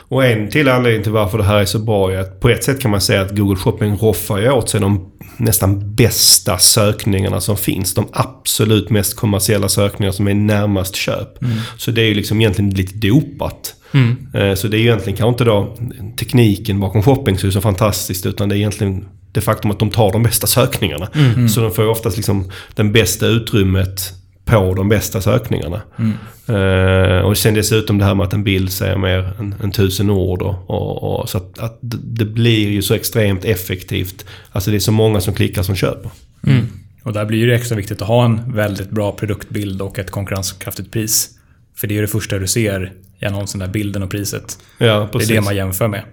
Och 0.10 0.26
en 0.26 0.50
till 0.50 0.70
anledning 0.70 1.04
till 1.04 1.12
varför 1.12 1.38
det 1.38 1.44
här 1.44 1.58
är 1.58 1.66
så 1.66 1.80
bra 1.80 2.12
är 2.12 2.18
att 2.18 2.40
på 2.40 2.50
ett 2.50 2.64
sätt 2.64 2.80
kan 2.80 2.92
man 2.92 3.02
säga 3.02 3.22
att 3.22 3.38
Google 3.38 3.56
Shopping 3.56 3.98
roffar 3.98 4.38
ju 4.38 4.52
åt 4.52 4.70
sig 4.70 4.82
de 4.82 5.12
nästan 5.38 5.96
bästa 5.96 6.58
sökningarna 6.58 7.42
som 7.42 7.58
finns. 7.58 7.94
De 7.94 8.08
absolut 8.12 8.90
mest 8.90 9.16
kommersiella 9.16 9.70
sökningar 9.70 10.12
som 10.12 10.28
är 10.28 10.34
närmast 10.34 10.96
köp. 10.96 11.42
Mm. 11.44 11.58
Så 11.78 11.92
det 11.92 12.02
är 12.02 12.06
ju 12.06 12.14
liksom 12.14 12.42
egentligen 12.42 12.70
lite 12.70 13.08
dopat. 13.08 13.76
Mm. 13.92 14.28
Eh, 14.34 14.56
så 14.56 14.68
det 14.68 14.78
är 14.78 14.80
ju 14.80 14.86
egentligen 14.86 15.18
kanske 15.18 15.30
inte 15.30 15.44
då 15.44 15.78
tekniken 16.20 16.80
bakom 16.80 17.04
shopping 17.04 17.38
som 17.38 17.48
är 17.48 17.52
så 17.52 17.62
fantastiskt 17.62 18.26
utan 18.26 18.50
det 18.50 18.56
är 18.56 18.58
egentligen 18.58 19.06
det 19.32 19.42
faktum 19.42 19.72
att 19.72 19.80
de 19.80 19.90
tar 19.90 20.12
de 20.12 20.24
bästa 20.24 20.48
sökningarna. 20.48 21.08
Mm. 21.16 21.50
Så 21.50 21.62
de 21.62 21.72
får 21.72 21.88
oftast 21.88 22.18
liksom 22.18 22.52
den 22.76 22.92
bästa 22.92 23.28
utrymmet 23.28 24.14
på 24.48 24.74
de 24.74 24.90
bästa 24.90 25.22
sökningarna. 25.22 25.82
Mm. 26.00 26.14
Uh, 26.50 27.22
och 27.22 27.38
sen 27.38 27.54
dessutom 27.54 27.98
det 27.98 28.06
här 28.06 28.16
med 28.16 28.26
att 28.26 28.34
en 28.34 28.44
bild 28.44 28.72
säger 28.72 28.98
mer 28.98 29.34
än, 29.40 29.56
än 29.64 29.72
tusen 29.72 30.10
ord. 30.10 30.42
Och, 30.42 30.70
och, 30.70 31.20
och 31.20 31.30
så 31.30 31.38
att, 31.38 31.60
att, 31.60 31.80
det 31.82 32.26
blir 32.26 32.70
ju 32.70 32.82
så 32.82 32.94
extremt 32.94 33.46
effektivt. 33.46 34.26
Alltså 34.52 34.72
det 34.72 34.78
är 34.78 34.80
så 34.80 34.92
många 34.92 35.22
som 35.22 35.34
klickar 35.34 35.64
som 35.64 35.76
köper. 35.76 36.12
Mm. 36.48 36.68
Och 37.04 37.14
där 37.14 37.26
blir 37.26 37.48
det 37.48 37.56
extra 37.56 37.76
viktigt 37.76 38.02
att 38.02 38.08
ha 38.08 38.26
en 38.26 38.54
väldigt 38.54 38.90
bra 38.90 39.12
produktbild 39.12 39.82
och 39.82 40.00
ett 40.00 40.12
konkurrenskraftigt 40.12 40.92
pris. 40.92 41.30
För 41.76 41.88
det 41.88 41.98
är 41.98 42.02
det 42.02 42.08
första 42.08 42.40
du 42.40 42.48
ser 42.48 42.94
i 43.20 43.26
annonsen, 43.26 43.60
där 43.60 43.68
bilden 43.68 44.04
och 44.04 44.10
priset. 44.10 44.58
Ja. 44.78 45.10
Det 45.14 45.24
är 45.24 45.28
det 45.28 45.42
man 45.42 45.56
jämför 45.56 45.88
med. 45.88 46.04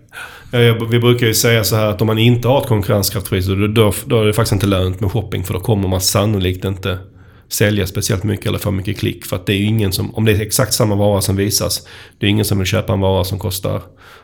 Ja, 0.51 0.87
vi 0.90 0.99
brukar 0.99 1.27
ju 1.27 1.35
säga 1.35 1.64
så 1.64 1.77
här 1.77 1.87
att 1.87 2.01
om 2.01 2.07
man 2.07 2.18
inte 2.18 2.49
har 2.49 2.61
ett 2.61 2.68
konkurrenskraftigt 2.68 3.31
pris, 3.31 3.47
då, 3.47 3.66
då, 3.66 3.92
då 4.07 4.20
är 4.20 4.27
det 4.27 4.33
faktiskt 4.33 4.53
inte 4.53 4.66
lönt 4.66 5.01
med 5.01 5.12
shopping. 5.12 5.44
För 5.44 5.55
då 5.55 5.61
kommer 5.61 5.88
man 5.88 6.01
sannolikt 6.01 6.64
inte 6.64 6.99
sälja 7.48 7.87
speciellt 7.87 8.24
mycket 8.24 8.46
eller 8.46 8.59
få 8.59 8.70
mycket 8.70 8.98
klick. 8.98 9.26
För 9.26 9.37
att 9.37 9.46
det 9.46 9.52
är 9.52 9.57
ju 9.57 9.64
ingen 9.64 9.92
som, 9.92 10.14
om 10.14 10.24
det 10.24 10.33
är 10.33 10.40
exakt 10.40 10.74
samma 10.74 10.94
vara 10.94 11.20
som 11.20 11.37
visas, 11.37 11.87
det 12.18 12.26
är 12.26 12.30
ingen 12.30 12.44
som 12.44 12.59
vill 12.59 12.66
köpa 12.66 12.92
en 12.92 13.00
vara 13.00 13.24
som 13.24 13.38
kostar 13.38 13.83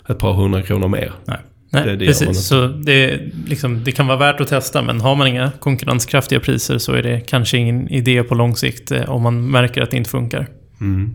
ett 0.09 0.19
par 0.19 0.33
hundra 0.33 0.63
kronor 0.63 0.89
mer. 0.89 1.13
Nej. 1.25 1.39
Nej, 1.73 1.85
det, 1.85 1.97
det 1.97 2.07
precis. 2.07 2.47
Så 2.47 2.67
det, 2.67 3.21
liksom, 3.47 3.85
det, 3.85 3.93
kan 3.93 4.07
vara 4.07 4.19
värt 4.19 4.41
att 4.41 4.49
testa, 4.49 4.83
men 4.83 5.01
har 5.01 5.17
man 5.17 5.27
inga 5.27 5.53
konkurrenskraftiga 5.61 6.41
priser 6.41 6.79
så 6.79 6.93
är 6.93 7.03
det 7.03 7.21
kanske 7.21 7.59
ingen 7.59 7.89
idé 7.89 8.23
på 8.23 8.35
lång 8.35 8.57
sikt 8.57 8.91
eh, 8.91 9.11
om 9.11 9.23
man 9.23 9.51
märker 9.51 9.83
att 9.83 9.91
det 9.91 9.97
inte 9.97 10.11
funkar. 10.11 10.49
Mm. 10.81 11.15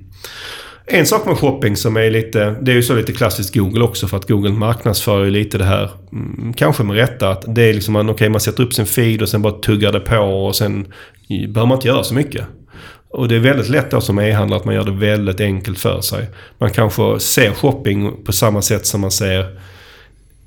En 0.87 1.05
sak 1.05 1.25
med 1.25 1.37
shopping 1.37 1.75
som 1.75 1.97
är 1.97 2.11
lite, 2.11 2.55
det 2.61 2.71
är 2.71 2.75
ju 2.75 2.83
så 2.83 2.95
lite 2.95 3.13
klassiskt 3.13 3.55
Google 3.55 3.83
också 3.83 4.07
för 4.07 4.17
att 4.17 4.27
Google 4.27 4.51
marknadsför 4.51 5.23
ju 5.23 5.31
lite 5.31 5.57
det 5.57 5.65
här, 5.65 5.89
mm, 6.11 6.53
kanske 6.53 6.83
med 6.83 6.95
rätta, 6.95 7.29
att 7.29 7.55
det 7.55 7.61
är 7.61 7.73
liksom, 7.73 7.95
okej 7.95 8.11
okay, 8.11 8.29
man 8.29 8.41
sätter 8.41 8.63
upp 8.63 8.73
sin 8.73 8.85
feed 8.85 9.21
och 9.21 9.29
sen 9.29 9.41
bara 9.41 9.53
tuggar 9.53 9.91
det 9.91 9.99
på 9.99 10.17
och 10.17 10.55
sen 10.55 10.87
behöver 11.27 11.65
man 11.65 11.77
inte 11.77 11.87
göra 11.87 12.03
så 12.03 12.13
mycket. 12.13 12.45
Och 13.09 13.27
det 13.27 13.35
är 13.35 13.39
väldigt 13.39 13.69
lätt 13.69 13.91
då 13.91 14.01
som 14.01 14.19
e-handlare 14.19 14.59
att 14.59 14.65
man 14.65 14.75
gör 14.75 14.83
det 14.83 14.91
väldigt 14.91 15.39
enkelt 15.39 15.79
för 15.79 16.01
sig. 16.01 16.27
Man 16.57 16.71
kanske 16.71 17.19
ser 17.19 17.51
shopping 17.51 18.23
på 18.25 18.31
samma 18.33 18.61
sätt 18.61 18.85
som 18.85 19.01
man 19.01 19.11
ser 19.11 19.59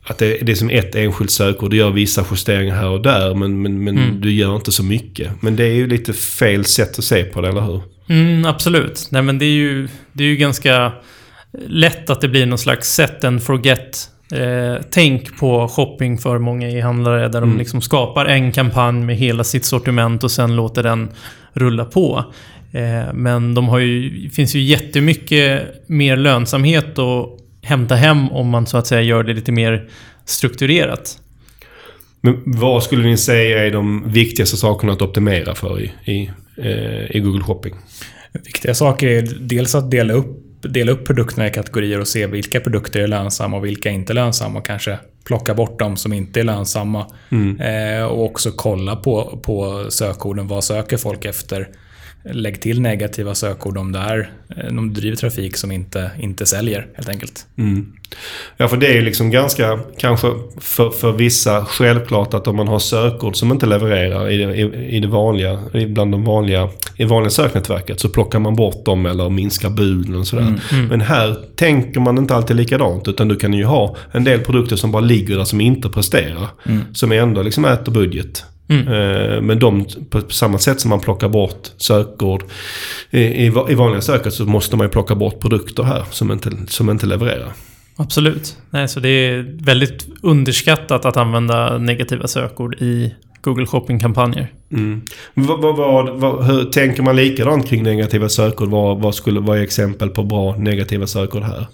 att 0.04 0.18
det, 0.18 0.38
det 0.42 0.52
är 0.52 0.56
som 0.56 0.70
ett 0.70 0.94
enskilt 0.94 1.30
sökord. 1.30 1.70
Du 1.70 1.76
gör 1.76 1.90
vissa 1.90 2.24
justeringar 2.30 2.76
här 2.76 2.88
och 2.88 3.02
där 3.02 3.34
men, 3.34 3.62
men, 3.62 3.84
men 3.84 3.98
Mm. 3.98 4.20
du 4.20 4.32
gör 4.32 4.56
inte 4.56 4.72
så 4.72 4.82
mycket. 4.82 5.42
Men 5.42 5.56
det 5.56 5.64
är 5.64 5.74
ju 5.74 5.86
lite 5.86 6.12
fel 6.12 6.64
sätt 6.64 6.98
att 6.98 7.04
se 7.04 7.24
på 7.24 7.40
det, 7.40 7.48
eller 7.48 7.60
hur? 7.60 7.82
Mm, 8.08 8.44
absolut. 8.44 9.08
Nej, 9.10 9.22
men 9.22 9.38
det 9.38 9.44
är, 9.44 9.52
ju, 9.56 9.88
det 10.12 10.24
är 10.24 10.28
ju 10.28 10.36
ganska 10.36 10.92
lätt 11.66 12.10
att 12.10 12.20
det 12.20 12.28
blir 12.28 12.46
någon 12.46 12.58
slags 12.58 12.88
set 12.94 13.24
and 13.24 13.42
forget 13.42 14.08
eh, 14.32 14.82
tänk 14.90 15.38
på 15.38 15.68
shopping 15.68 16.18
för 16.18 16.38
många 16.38 16.70
e-handlare 16.70 17.28
där 17.28 17.40
de 17.40 17.48
Mm. 17.48 17.58
liksom 17.58 17.80
skapar 17.80 18.26
en 18.26 18.52
kampanj 18.52 19.04
med 19.04 19.16
hela 19.16 19.44
sitt 19.44 19.64
sortiment 19.64 20.24
och 20.24 20.30
sen 20.30 20.56
låter 20.56 20.82
den 20.82 21.08
rulla 21.52 21.84
på. 21.84 22.24
Eh, 22.72 23.12
men 23.14 23.54
de 23.54 23.68
har 23.68 23.78
ju, 23.78 24.30
finns 24.30 24.54
ju 24.54 24.60
jättemycket 24.60 25.62
mer 25.88 26.16
lönsamhet 26.16 26.98
att 26.98 27.26
hämta 27.62 27.94
hem 27.94 28.28
om 28.32 28.48
man 28.48 28.66
så 28.66 28.76
att 28.78 28.86
säga 28.86 29.02
gör 29.02 29.22
det 29.22 29.34
lite 29.34 29.52
mer 29.52 29.88
strukturerat. 30.24 31.18
Men 32.20 32.42
vad 32.46 32.82
skulle 32.82 33.04
ni 33.06 33.16
säga 33.16 33.66
är 33.66 33.70
de 33.70 34.12
viktigaste 34.12 34.56
sakerna 34.56 34.92
att 34.92 35.02
optimera 35.02 35.54
för 35.54 35.80
i, 35.80 35.92
i, 36.04 36.30
eh, 36.56 37.16
i 37.16 37.20
Google 37.20 37.42
Shopping? 37.42 37.74
Viktiga 38.44 38.74
saker 38.74 39.06
är 39.06 39.22
dels 39.40 39.74
att 39.74 39.90
dela 39.90 40.12
upp, 40.12 40.37
dela 40.60 40.92
upp 40.92 41.06
produkterna 41.06 41.46
i 41.46 41.50
kategorier 41.50 42.00
och 42.00 42.08
se 42.08 42.26
vilka 42.26 42.60
produkter 42.60 43.00
är 43.00 43.08
lönsamma 43.08 43.56
och 43.56 43.64
vilka 43.64 43.90
inte 43.90 44.12
är 44.12 44.14
lönsamma 44.14 44.58
och 44.58 44.66
kanske 44.66 44.98
plocka 45.24 45.54
bort 45.54 45.78
de 45.78 45.96
som 45.96 46.12
inte 46.12 46.40
är 46.40 46.44
lönsamma. 46.44 47.06
Eh, 47.60 48.04
och 48.04 48.24
också 48.24 48.50
kolla 48.50 48.96
på, 48.96 49.40
på 49.42 49.86
sökorden. 49.90 50.48
Vad 50.48 50.64
söker 50.64 50.96
folk 50.96 51.24
efter? 51.24 51.68
Lägg 52.32 52.60
till 52.60 52.80
negativa 52.80 53.34
sökord 53.34 53.78
om 53.78 53.92
det 53.92 53.98
är 53.98 54.30
eh, 54.56 54.78
om 54.78 54.94
du 54.94 55.00
driver 55.00 55.16
trafik 55.16 55.56
som 55.56 55.72
inte, 55.72 56.10
inte 56.20 56.46
säljer 56.46 56.86
helt 56.94 57.08
enkelt. 57.08 57.46
Mm. 57.58 57.92
Ja, 58.56 58.68
för 58.68 58.76
det 58.76 58.86
är 58.86 58.94
ju 58.94 59.02
liksom 59.02 59.30
ganska, 59.30 59.78
kanske 59.98 60.28
för, 60.60 60.90
för 60.90 61.12
vissa, 61.12 61.64
självklart 61.64 62.34
att 62.34 62.46
om 62.46 62.56
man 62.56 62.68
har 62.68 62.78
sökord 62.78 63.36
som 63.36 63.52
inte 63.52 63.66
levererar 63.66 64.30
i 64.30 64.36
det, 64.36 64.54
i, 64.54 64.96
i 64.96 65.00
det 65.00 65.08
vanliga, 65.08 65.58
bland 65.88 66.12
de 66.12 66.24
vanliga, 66.24 66.68
i 66.96 67.04
vanliga 67.04 67.30
söknätverket 67.30 68.00
så 68.00 68.08
plockar 68.08 68.38
man 68.38 68.56
bort 68.56 68.84
dem 68.84 69.06
eller 69.06 69.30
minskar 69.30 69.70
buden 69.70 70.14
och 70.14 70.26
sådär. 70.26 70.60
Men 70.88 71.00
här 71.00 71.36
tänker 71.56 72.00
man 72.00 72.18
inte 72.18 72.34
alltid 72.34 72.56
likadant 72.56 73.08
utan 73.08 73.28
du 73.28 73.36
kan 73.36 73.52
ju 73.52 73.64
ha 73.64 73.96
en 74.12 74.24
del 74.24 74.40
produkter 74.40 74.76
som 74.76 74.92
bara 74.92 75.02
ligger 75.02 75.36
där 75.36 75.44
som 75.44 75.60
inte 75.60 75.88
presterar. 75.88 76.48
Som 76.92 77.12
ändå 77.12 77.42
liksom 77.42 77.64
äter 77.64 77.92
budget. 77.92 78.44
Eh, 78.70 79.40
Men 79.42 79.58
de, 79.58 79.84
på 80.10 80.20
samma 80.28 80.58
sätt 80.58 80.80
som 80.80 80.88
man 80.88 81.00
plockar 81.00 81.28
bort 81.28 81.70
sökord 81.76 82.42
i, 83.10 83.44
i, 83.44 83.48
va- 83.48 83.66
i 83.70 83.74
vanliga 83.74 84.00
söket 84.00 84.32
så 84.34 84.44
måste 84.44 84.76
man 84.76 84.86
ju 84.86 84.90
plocka 84.90 85.14
bort 85.14 85.40
produkter 85.40 85.82
här 85.82 86.04
som 86.10 86.32
inte, 86.32 86.50
som 86.68 86.90
inte 86.90 87.06
levererar. 87.06 87.52
Absolut. 87.96 88.56
Nej, 88.70 88.88
så 88.88 89.00
det 89.00 89.08
är 89.08 89.56
väldigt 89.64 90.06
underskattat 90.22 91.04
att 91.04 91.16
använda 91.16 91.78
negativa 91.78 92.26
sökord 92.28 92.74
i 92.82 93.14
Google 93.42 93.66
Shopping-kampanjer. 93.66 94.52
Mm. 94.72 95.02
Vad, 95.34 95.60
vad, 95.62 95.76
vad, 95.76 96.08
vad, 96.20 96.44
hur, 96.44 96.64
tänker 96.64 97.02
man 97.02 97.16
likadant 97.16 97.68
kring 97.68 97.82
negativa 97.82 98.28
sökord? 98.28 98.68
Vad, 98.68 98.98
vad 98.98 99.14
skulle 99.14 99.40
vara 99.40 99.62
exempel 99.62 100.08
på 100.08 100.22
bra 100.22 100.56
negativa 100.56 101.06
sökord 101.06 101.42
här? 101.42 101.66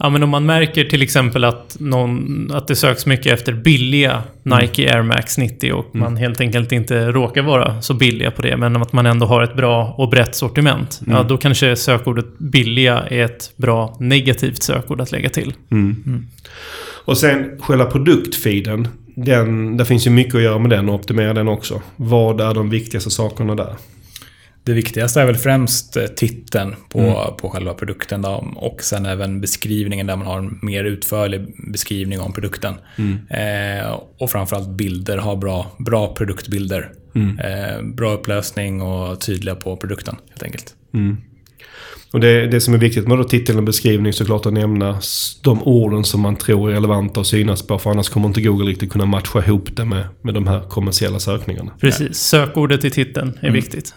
Ja, 0.00 0.10
men 0.10 0.22
om 0.22 0.30
man 0.30 0.46
märker 0.46 0.84
till 0.84 1.02
exempel 1.02 1.44
att, 1.44 1.76
någon, 1.80 2.50
att 2.52 2.68
det 2.68 2.76
söks 2.76 3.06
mycket 3.06 3.32
efter 3.32 3.52
billiga 3.52 4.22
Nike 4.42 4.94
Air 4.94 5.02
Max 5.02 5.38
90 5.38 5.72
och 5.72 5.94
man 5.94 6.16
helt 6.16 6.40
enkelt 6.40 6.72
inte 6.72 7.12
råkar 7.12 7.42
vara 7.42 7.82
så 7.82 7.94
billiga 7.94 8.30
på 8.30 8.42
det, 8.42 8.56
men 8.56 8.76
att 8.76 8.92
man 8.92 9.06
ändå 9.06 9.26
har 9.26 9.42
ett 9.42 9.56
bra 9.56 9.94
och 9.98 10.08
brett 10.08 10.34
sortiment. 10.34 11.00
Ja, 11.06 11.22
då 11.22 11.36
kanske 11.36 11.76
sökordet 11.76 12.38
billiga 12.38 12.98
är 13.10 13.24
ett 13.24 13.52
bra 13.56 13.96
negativt 14.00 14.62
sökord 14.62 15.00
att 15.00 15.12
lägga 15.12 15.28
till. 15.28 15.52
Och 17.04 17.18
sen 17.18 17.60
själva 17.60 17.84
produktfeeden. 17.84 18.88
Den, 19.14 19.76
det 19.76 19.84
finns 19.84 20.06
ju 20.06 20.10
mycket 20.10 20.34
att 20.34 20.42
göra 20.42 20.58
med 20.58 20.70
den 20.70 20.88
och 20.88 20.94
optimera 20.94 21.34
den 21.34 21.48
också. 21.48 21.82
Vad 21.96 22.40
är 22.40 22.54
de 22.54 22.70
viktigaste 22.70 23.10
sakerna 23.10 23.54
där? 23.54 23.74
Det 24.64 24.72
viktigaste 24.72 25.20
är 25.20 25.26
väl 25.26 25.36
främst 25.36 25.96
eh, 25.96 26.04
titeln 26.04 26.74
på, 26.88 27.34
på 27.40 27.48
själva 27.48 27.74
produkten 27.74 28.22
då, 28.22 28.52
och 28.56 28.82
sen 28.82 29.06
även 29.06 29.40
beskrivningen 29.40 30.06
där 30.06 30.16
man 30.16 30.26
har 30.26 30.38
en 30.38 30.58
mer 30.62 30.84
utförlig 30.84 31.40
beskrivning 31.72 32.20
om 32.20 32.32
produkten. 32.32 32.74
Eh, 33.30 34.00
och 34.18 34.30
framförallt 34.30 34.68
bilder, 34.68 35.18
ha 35.18 35.36
bra, 35.36 35.66
bra 35.78 36.14
produktbilder. 36.14 36.92
Eh, 37.40 37.82
bra 37.82 38.12
upplösning 38.12 38.82
och 38.82 39.20
tydliga 39.20 39.54
på 39.54 39.76
produkten 39.76 40.16
helt 40.28 40.42
enkelt. 40.42 40.74
Och 42.12 42.20
det, 42.20 42.46
det 42.46 42.60
som 42.60 42.74
är 42.74 42.78
viktigt 42.78 43.08
med 43.08 43.18
då 43.18 43.24
titeln 43.24 43.58
och 43.58 43.64
beskrivning 43.64 44.12
såklart 44.12 44.46
att 44.46 44.52
nämna 44.52 45.00
de 45.42 45.62
orden 45.62 46.04
som 46.04 46.20
man 46.20 46.36
tror 46.36 46.70
är 46.70 46.74
relevanta 46.74 47.20
att 47.20 47.26
synas 47.26 47.62
på. 47.62 47.78
För 47.78 47.90
annars 47.90 48.08
kommer 48.08 48.28
inte 48.28 48.40
Google 48.40 48.70
riktigt 48.70 48.92
kunna 48.92 49.06
matcha 49.06 49.44
ihop 49.44 49.76
det 49.76 49.84
med, 49.84 50.04
med 50.22 50.34
de 50.34 50.46
här 50.46 50.60
kommersiella 50.68 51.18
sökningarna. 51.18 51.72
Precis. 51.80 52.18
Sökordet 52.18 52.84
i 52.84 52.90
titeln 52.90 53.38
är 53.40 53.50
viktigt. 53.50 53.94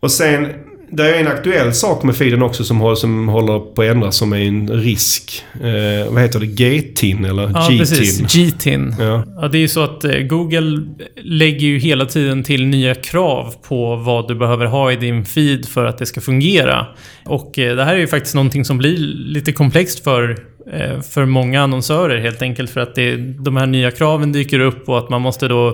Och 0.00 0.10
sen, 0.10 0.52
det 0.90 1.16
är 1.16 1.20
en 1.20 1.26
aktuell 1.28 1.72
sak 1.74 2.02
med 2.04 2.16
feeden 2.16 2.42
också 2.42 2.64
som, 2.64 2.80
håller- 2.80 2.96
som 2.96 3.28
håller 3.28 3.58
på 3.58 3.82
att 3.82 3.88
ändras 3.88 4.16
som 4.16 4.32
är 4.32 4.36
en 4.40 4.68
risk. 4.70 5.42
Eh, 5.54 6.12
vad 6.12 6.22
heter 6.22 6.40
det? 6.40 6.46
G-tin 6.46 7.24
eller 7.24 7.42
Ja, 7.42 7.48
G-tin? 7.60 7.78
precis. 7.78 8.34
G-tin. 8.34 8.94
Ja. 8.98 9.24
Ja, 9.40 9.48
det 9.48 9.58
är 9.58 9.60
ju 9.60 9.68
så 9.68 9.80
att 9.80 10.04
eh, 10.04 10.18
Google 10.18 10.82
lägger 11.22 11.66
ju 11.66 11.78
hela 11.78 12.04
tiden 12.06 12.42
till 12.42 12.66
nya 12.66 12.94
krav 12.94 13.54
på 13.68 13.96
vad 13.96 14.28
du 14.28 14.34
behöver 14.34 14.66
ha 14.66 14.92
i 14.92 14.96
din 14.96 15.24
feed 15.24 15.68
för 15.68 15.84
att 15.84 15.98
det 15.98 16.06
ska 16.06 16.20
fungera. 16.20 16.86
Och 17.24 17.58
eh, 17.58 17.76
det 17.76 17.84
här 17.84 17.94
är 17.94 17.98
ju 17.98 18.06
faktiskt 18.06 18.34
någonting 18.34 18.64
som 18.64 18.78
blir 18.78 18.96
lite 19.16 19.52
komplext 19.52 20.04
för, 20.04 20.30
eh, 20.72 21.00
för 21.00 21.24
många 21.24 21.62
annonsörer 21.62 22.18
helt 22.20 22.42
enkelt 22.42 22.70
för 22.70 22.80
att 22.80 22.94
det, 22.94 23.16
de 23.16 23.56
här 23.56 23.66
nya 23.66 23.90
kraven 23.90 24.32
dyker 24.32 24.60
upp 24.60 24.88
och 24.88 24.98
att 24.98 25.10
man 25.10 25.22
måste 25.22 25.48
då... 25.48 25.72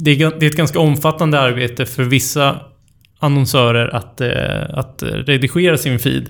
Det 0.00 0.10
är, 0.10 0.38
det 0.40 0.46
är 0.46 0.50
ett 0.50 0.56
ganska 0.56 0.78
omfattande 0.78 1.40
arbete 1.40 1.86
för 1.86 2.02
vissa 2.02 2.56
annonsörer 3.22 3.94
att, 3.94 4.20
eh, 4.20 4.78
att 4.78 5.02
redigera 5.02 5.78
sin 5.78 5.98
feed. 5.98 6.26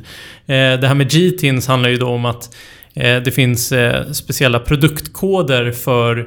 Eh, 0.46 0.80
det 0.80 0.88
här 0.88 0.94
med 0.94 1.10
G-tins 1.10 1.66
handlar 1.66 1.90
ju 1.90 1.96
då 1.96 2.08
om 2.08 2.24
att 2.24 2.54
eh, 2.94 3.22
det 3.22 3.30
finns 3.30 3.72
eh, 3.72 4.12
speciella 4.12 4.58
produktkoder 4.58 5.70
för 5.70 6.26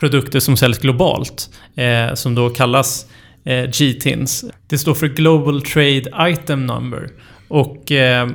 produkter 0.00 0.40
som 0.40 0.56
säljs 0.56 0.78
globalt. 0.78 1.50
Eh, 1.76 2.14
som 2.14 2.34
då 2.34 2.50
kallas 2.50 3.06
eh, 3.44 3.70
G-tins. 3.70 4.44
Det 4.66 4.78
står 4.78 4.94
för 4.94 5.08
Global 5.08 5.62
Trade 5.62 6.04
Item 6.20 6.66
Number. 6.66 7.08
Och 7.48 7.92
eh, 7.92 8.28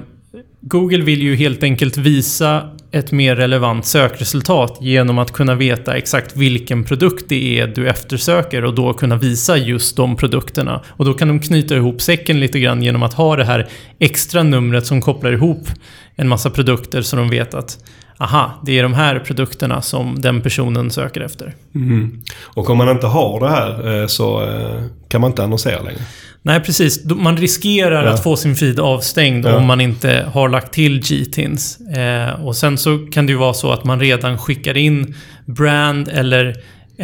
Google 0.61 1.03
vill 1.03 1.21
ju 1.21 1.35
helt 1.35 1.63
enkelt 1.63 1.97
visa 1.97 2.69
ett 2.91 3.11
mer 3.11 3.35
relevant 3.35 3.85
sökresultat 3.85 4.77
genom 4.81 5.19
att 5.19 5.31
kunna 5.31 5.55
veta 5.55 5.97
exakt 5.97 6.35
vilken 6.35 6.83
produkt 6.83 7.25
det 7.29 7.59
är 7.59 7.67
du 7.67 7.87
eftersöker 7.87 8.65
och 8.65 8.75
då 8.75 8.93
kunna 8.93 9.15
visa 9.15 9.57
just 9.57 9.95
de 9.95 10.15
produkterna. 10.15 10.81
Och 10.87 11.05
då 11.05 11.13
kan 11.13 11.27
de 11.27 11.39
knyta 11.39 11.75
ihop 11.75 12.01
säcken 12.01 12.39
lite 12.39 12.59
grann 12.59 12.83
genom 12.83 13.03
att 13.03 13.13
ha 13.13 13.35
det 13.35 13.45
här 13.45 13.69
extra 13.99 14.43
numret 14.43 14.85
som 14.85 15.01
kopplar 15.01 15.31
ihop 15.31 15.67
en 16.15 16.27
massa 16.27 16.49
produkter 16.49 17.01
så 17.01 17.15
de 17.15 17.29
vet 17.29 17.53
att 17.53 17.77
aha, 18.21 18.51
det 18.65 18.79
är 18.79 18.83
de 18.83 18.93
här 18.93 19.19
produkterna 19.19 19.81
som 19.81 20.21
den 20.21 20.41
personen 20.41 20.91
söker 20.91 21.21
efter. 21.21 21.55
Mm. 21.75 22.21
Och 22.43 22.69
om 22.69 22.77
man 22.77 22.89
inte 22.89 23.07
har 23.07 23.39
det 23.39 23.49
här 23.49 24.01
eh, 24.01 24.07
så 24.07 24.43
eh, 24.43 24.83
kan 25.07 25.21
man 25.21 25.29
inte 25.29 25.43
annonsera 25.43 25.81
längre. 25.81 25.99
Nej, 26.43 26.59
precis. 26.59 27.05
Man 27.05 27.37
riskerar 27.37 28.05
Ja. 28.05 28.11
att 28.13 28.23
få 28.23 28.35
sin 28.35 28.55
feed 28.55 28.79
avstängd 28.79 29.45
Ja. 29.45 29.55
om 29.55 29.65
man 29.65 29.81
inte 29.81 30.25
har 30.33 30.49
lagt 30.49 30.73
till 30.73 30.99
G-tins. 31.01 31.79
Eh, 31.79 32.45
och 32.45 32.55
sen 32.55 32.77
så 32.77 32.97
kan 33.11 33.25
det 33.25 33.31
ju 33.31 33.37
vara 33.37 33.53
så 33.53 33.71
att 33.71 33.83
man 33.83 33.99
redan 33.99 34.37
skickar 34.37 34.77
in 34.77 35.15
brand 35.45 36.07
eller 36.07 36.55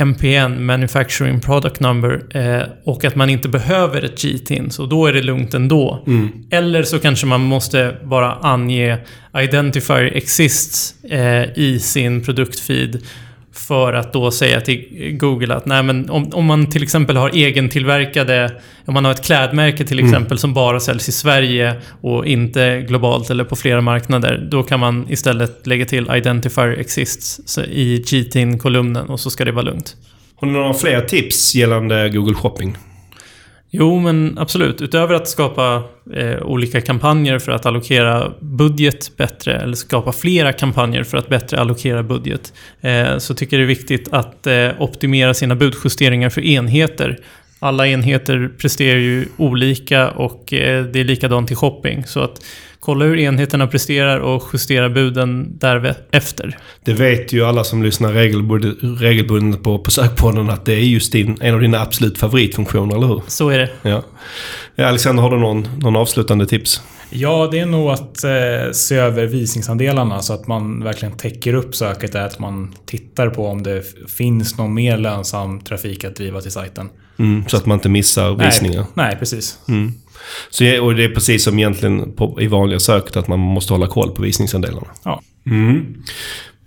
MPN, 0.06 0.66
Manufacturing 0.66 1.40
Product 1.40 1.80
Number, 1.80 2.38
eh, 2.38 2.64
och 2.84 3.06
att 3.06 3.16
man 3.16 3.30
inte 3.30 3.50
behöver 3.50 4.02
ett 4.02 4.22
G-tins 4.22 4.80
och 4.80 4.90
då 4.90 5.06
är 5.06 5.14
det 5.14 5.22
lugnt 5.22 5.54
ändå. 5.54 6.04
Eller 6.52 6.84
så 6.84 7.00
kanske 7.00 7.26
man 7.26 7.42
måste 7.42 7.96
bara 8.04 8.34
ange 8.34 8.98
Identifier 9.44 10.12
Exists 10.16 11.04
eh, 11.04 11.44
i 11.56 11.80
sin 11.80 12.24
produktfeed 12.24 13.02
för 13.68 13.94
att 13.94 14.14
då 14.14 14.32
säga 14.32 14.62
till 14.62 15.18
Google 15.20 15.56
att 15.56 15.66
nej 15.66 15.84
men 15.84 16.10
om, 16.10 16.34
om 16.34 16.46
man 16.46 16.70
till 16.70 16.84
exempel 16.84 17.18
har 17.18 17.38
egentillverkade, 17.38 18.52
om 18.86 18.94
man 18.94 19.06
har 19.06 19.12
ett 19.12 19.26
klädmärke 19.26 19.86
till 19.86 20.00
exempel 20.00 20.38
som 20.38 20.54
bara 20.54 20.80
säljs 20.80 21.10
i 21.10 21.12
Sverige 21.12 21.74
och 22.02 22.26
inte 22.26 22.86
globalt 22.88 23.30
eller 23.30 23.44
på 23.44 23.56
flera 23.56 23.82
marknader, 23.82 24.48
då 24.52 24.64
kan 24.64 24.80
man 24.80 25.06
istället 25.10 25.68
lägga 25.68 25.86
till 25.86 26.12
Identifier 26.16 26.80
Exists 26.80 27.60
i 27.72 27.98
GTIN-kolumnen 27.98 29.08
och 29.10 29.20
så 29.20 29.30
ska 29.30 29.46
det 29.46 29.52
vara 29.52 29.66
lugnt. 29.66 29.96
Har 30.36 30.48
ni 30.48 30.54
några 30.54 30.74
fler 30.74 31.02
tips 31.02 31.56
gällande 31.56 32.10
Google 32.10 32.36
Shopping? 32.36 32.78
Jo, 33.72 34.00
men 34.00 34.38
absolut. 34.38 34.82
Utöver 34.82 35.16
att 35.16 35.28
skapa 35.28 35.84
eh, 36.14 36.42
olika 36.42 36.82
kampanjer 36.82 37.40
för 37.40 37.52
att 37.52 37.66
allokera 37.66 38.32
budget 38.40 39.18
bättre, 39.18 39.60
eller 39.60 39.76
skapa 39.76 40.12
flera 40.12 40.54
kampanjer 40.54 41.04
för 41.04 41.18
att 41.18 41.30
bättre 41.30 41.60
allokera 41.60 42.04
budget, 42.04 42.54
eh, 42.82 43.18
så 43.18 43.34
tycker 43.34 43.60
jag 43.60 43.62
det 43.62 43.66
är 43.66 43.76
viktigt 43.78 44.14
att 44.14 44.48
eh, 44.48 44.70
optimera 44.80 45.34
sina 45.34 45.56
budjusteringar 45.56 46.30
för 46.30 46.42
enheter. 46.42 47.20
alla 47.60 47.88
enheter 47.88 48.50
presterar 48.58 49.00
ju 49.00 49.26
olika 49.38 50.10
och 50.10 50.54
eh, 50.54 50.86
det 50.86 51.00
är 51.00 51.04
likadant 51.04 51.52
i 51.52 51.56
shopping. 51.56 52.06
Så 52.06 52.20
att 52.20 52.42
kolla 52.88 53.06
hur 53.06 53.20
enheterna 53.20 53.68
presterar 53.68 54.20
och 54.20 54.44
justera 54.54 54.90
buden 54.90 55.58
därefter. 55.58 56.58
Det 56.84 56.94
vet 56.94 57.34
ju 57.34 57.46
alla 57.46 57.64
som 57.64 57.84
lyssnar 57.84 58.14
regelbundet, 58.14 58.76
regelbundet 58.82 59.64
på, 59.64 59.80
på 59.80 59.92
sökpodden 59.92 60.50
att 60.50 60.66
det 60.66 60.74
är 60.74 60.80
just 60.80 61.12
din, 61.12 61.38
en 61.42 61.54
av 61.54 61.62
dina 61.62 61.82
absolut 61.82 62.18
favoritfunktioner, 62.18 62.96
eller 62.96 63.08
hur? 63.08 63.22
Så 63.28 63.50
är 63.50 63.58
det. 63.58 63.70
Ja. 63.82 64.04
Alexander, 64.86 65.24
har 65.24 65.32
du 65.32 65.38
någon, 65.38 65.68
någon 65.80 65.96
avslutande 65.96 66.46
tips? 66.46 66.82
Ja, 67.10 67.50
det 67.52 67.60
är 67.60 67.66
nog 67.66 67.90
att 67.90 68.24
eh, 68.24 68.72
se 68.74 68.96
över 68.96 69.26
visningsandelarna 69.26 70.22
så 70.22 70.34
att 70.34 70.48
man 70.48 70.84
verkligen 70.84 71.18
täcker 71.18 71.54
upp 71.54 71.76
söket. 71.76 72.16
Är 72.16 72.26
att 72.26 72.40
man 72.40 72.76
tittar 72.86 73.30
på 73.30 73.48
om 73.48 73.64
det 73.64 73.84
finns 74.18 74.58
någon 74.58 74.74
mer 74.74 74.98
lönsam 74.98 75.60
trafik 75.60 76.04
att 76.04 76.16
driva 76.16 76.42
till 76.42 76.52
sajten. 76.52 76.90
Mm, 77.20 77.44
så 77.48 77.58
att 77.58 77.66
man 77.66 77.78
inte 77.78 77.90
missar 77.90 78.36
visningar. 78.36 78.86
Nej, 78.94 79.06
nej 79.08 79.16
precis. 79.20 79.60
Mm. 79.68 79.92
Så, 80.50 80.82
och 80.84 80.96
det 80.96 81.04
är 81.04 81.10
precis 81.10 81.44
som 81.44 81.60
egentligen 81.60 82.12
på, 82.12 82.42
i 82.42 82.48
vanliga 82.48 82.80
söket 82.80 83.18
att 83.18 83.28
man 83.28 83.40
måste 83.40 83.74
hålla 83.74 83.88
koll 83.88 84.12
på 84.12 84.22
visningsandelarna. 84.22 84.88
Ja. 85.04 85.22
Mm. 85.46 86.04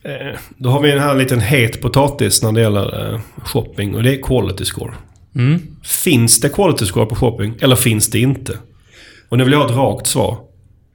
Eh, 0.03 0.39
då 0.57 0.71
har 0.71 0.81
vi 0.81 0.93
en 0.93 0.99
här 0.99 1.15
liten 1.15 1.41
het 1.41 1.81
potatis 1.83 2.43
när 2.43 2.53
det 2.53 2.61
gäller 2.61 3.13
eh, 3.13 3.21
shopping 3.45 3.95
och 3.95 4.03
det 4.03 4.15
är 4.15 4.23
quality 4.23 4.65
score. 4.65 4.93
Mm. 5.35 5.61
Finns 5.85 6.41
det 6.41 6.49
quality 6.49 6.87
score 6.87 7.07
på 7.07 7.15
shopping 7.15 7.55
eller 7.61 7.77
finns 7.77 8.11
det 8.11 8.19
inte? 8.19 8.59
Och 9.31 9.39
nu 9.39 9.45
vill 9.45 9.53
jag 9.53 9.61
ha 9.61 9.67
ett 9.67 9.77
rakt 9.77 10.07
svar. 10.07 10.39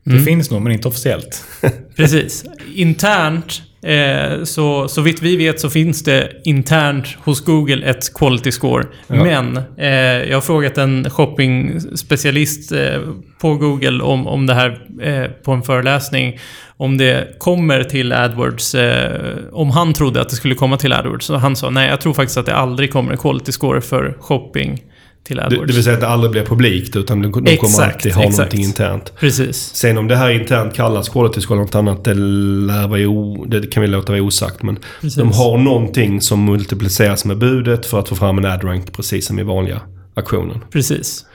Det 0.05 0.19
finns 0.19 0.51
nog, 0.51 0.61
men 0.61 0.71
inte 0.71 0.87
officiellt. 0.87 1.43
Precis. 1.95 2.45
Internt, 2.75 3.61
eh, 3.81 4.43
så, 4.43 4.87
så 4.87 5.01
vitt 5.01 5.21
vi 5.21 5.35
vet 5.35 5.59
så 5.59 5.69
finns 5.69 6.03
det 6.03 6.31
internt 6.43 7.07
hos 7.23 7.45
Google 7.45 7.85
ett 7.85 8.13
quality 8.13 8.51
score. 8.51 8.85
Ja. 9.07 9.23
Men 9.23 9.57
eh, 9.77 9.89
jag 10.29 10.35
har 10.35 10.41
frågat 10.41 10.77
en 10.77 11.09
shopping-specialist 11.09 12.71
eh, 12.71 13.01
på 13.41 13.55
Google 13.55 14.03
om, 14.03 14.27
om 14.27 14.45
det 14.45 14.53
här 14.53 14.87
eh, 15.01 15.31
på 15.43 15.51
en 15.51 15.61
föreläsning. 15.61 16.39
Om 16.77 16.97
det 16.97 17.39
kommer 17.39 17.83
till 17.83 18.13
AdWords. 18.13 18.75
Eh, 18.75 19.35
om 19.51 19.71
han 19.71 19.93
trodde 19.93 20.21
att 20.21 20.29
det 20.29 20.35
skulle 20.35 20.55
komma 20.55 20.77
till 20.77 20.93
AdWords. 20.93 21.25
Så 21.25 21.35
han 21.35 21.55
sa 21.55 21.69
nej, 21.69 21.89
jag 21.89 22.01
tror 22.01 22.13
faktiskt 22.13 22.37
att 22.37 22.45
det 22.45 22.55
aldrig 22.55 22.91
kommer 22.91 23.11
en 23.11 23.17
quality 23.17 23.51
score 23.51 23.81
för 23.81 24.17
shopping 24.19 24.81
till 25.27 25.39
AdWords. 25.39 25.67
det 25.67 25.73
vill 25.73 25.83
säga 25.83 25.93
att 25.93 26.01
det 26.01 26.07
aldrig 26.07 26.31
blir 26.31 26.45
publikt 26.45 26.95
utan 26.95 27.21
de, 27.21 27.27
de 27.31 27.31
kommer 27.31 27.51
Exakt, 27.51 27.95
alltid 27.95 28.13
ha 28.13 28.21
exakt. 28.23 28.38
någonting 28.38 28.63
internt. 28.63 29.13
Precis. 29.19 29.57
Sen 29.57 29.97
om 29.97 30.07
det 30.07 30.15
här 30.15 30.29
internt 30.29 30.73
kallas 30.73 31.09
quality 31.09 31.41
score 31.41 31.55
eller 31.57 31.65
något 31.65 31.75
annat, 31.75 32.03
det, 32.03 32.13
lär 32.13 33.05
o, 33.07 33.45
det 33.47 33.71
kan 33.71 33.81
vi 33.81 33.88
låta 33.88 34.11
vara 34.11 34.21
osagt. 34.21 34.63
Men 34.63 34.79
Precis. 35.01 35.15
de 35.19 35.31
har 35.31 35.57
någonting 35.57 36.21
som 36.21 36.45
multipliceras 36.45 37.25
med 37.25 37.38
budet 37.38 37.85
för 37.85 37.99
att 37.99 38.09
få 38.09 38.15
fram 38.15 38.38
en 38.38 38.45
ad-rank 38.45 38.93
precis 38.93 39.25
som 39.25 39.39
i 39.39 39.43
vanliga 39.43 39.81
aktionen. 40.13 40.63
Precis. 40.71 41.25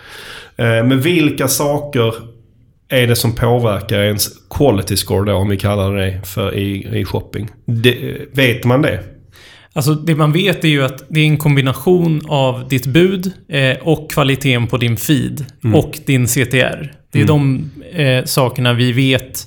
Eh, 0.57 0.64
Men 0.66 1.00
vilka 1.00 1.48
saker 1.48 2.14
är 2.88 3.07
det 3.07 3.16
som 3.16 3.33
påverkar 3.35 3.98
ens 4.00 4.29
quality 4.50 4.96
score 4.96 5.33
då, 5.33 5.37
om 5.38 5.48
vi 5.48 5.57
kallar 5.57 5.94
det 5.96 6.20
för 6.26 6.55
i, 6.55 6.98
i 7.00 7.05
shopping? 7.05 7.48
Det, 7.66 8.16
vet 8.33 8.64
man 8.64 8.83
det? 8.83 9.00
Alltså 9.72 9.94
det 9.94 10.14
man 10.14 10.33
vet 10.33 10.64
är 10.64 10.68
ju 10.68 10.85
att 10.85 11.04
det 11.09 11.20
är 11.20 11.24
en 11.24 11.37
kombination 11.37 12.22
av 12.28 12.68
ditt 12.68 12.87
bud 12.87 13.33
eh, 13.48 13.76
och 13.83 14.11
kvaliteten 14.11 14.66
på 14.66 14.76
din 14.76 14.96
feed 14.96 15.44
och 15.74 15.98
din 16.06 16.26
CTR. 16.26 16.92
Det 17.12 17.20
är 17.20 17.24
de 17.24 17.70
eh, 17.92 18.24
sakerna 18.24 18.72
vi 18.72 18.92
vet 18.92 19.46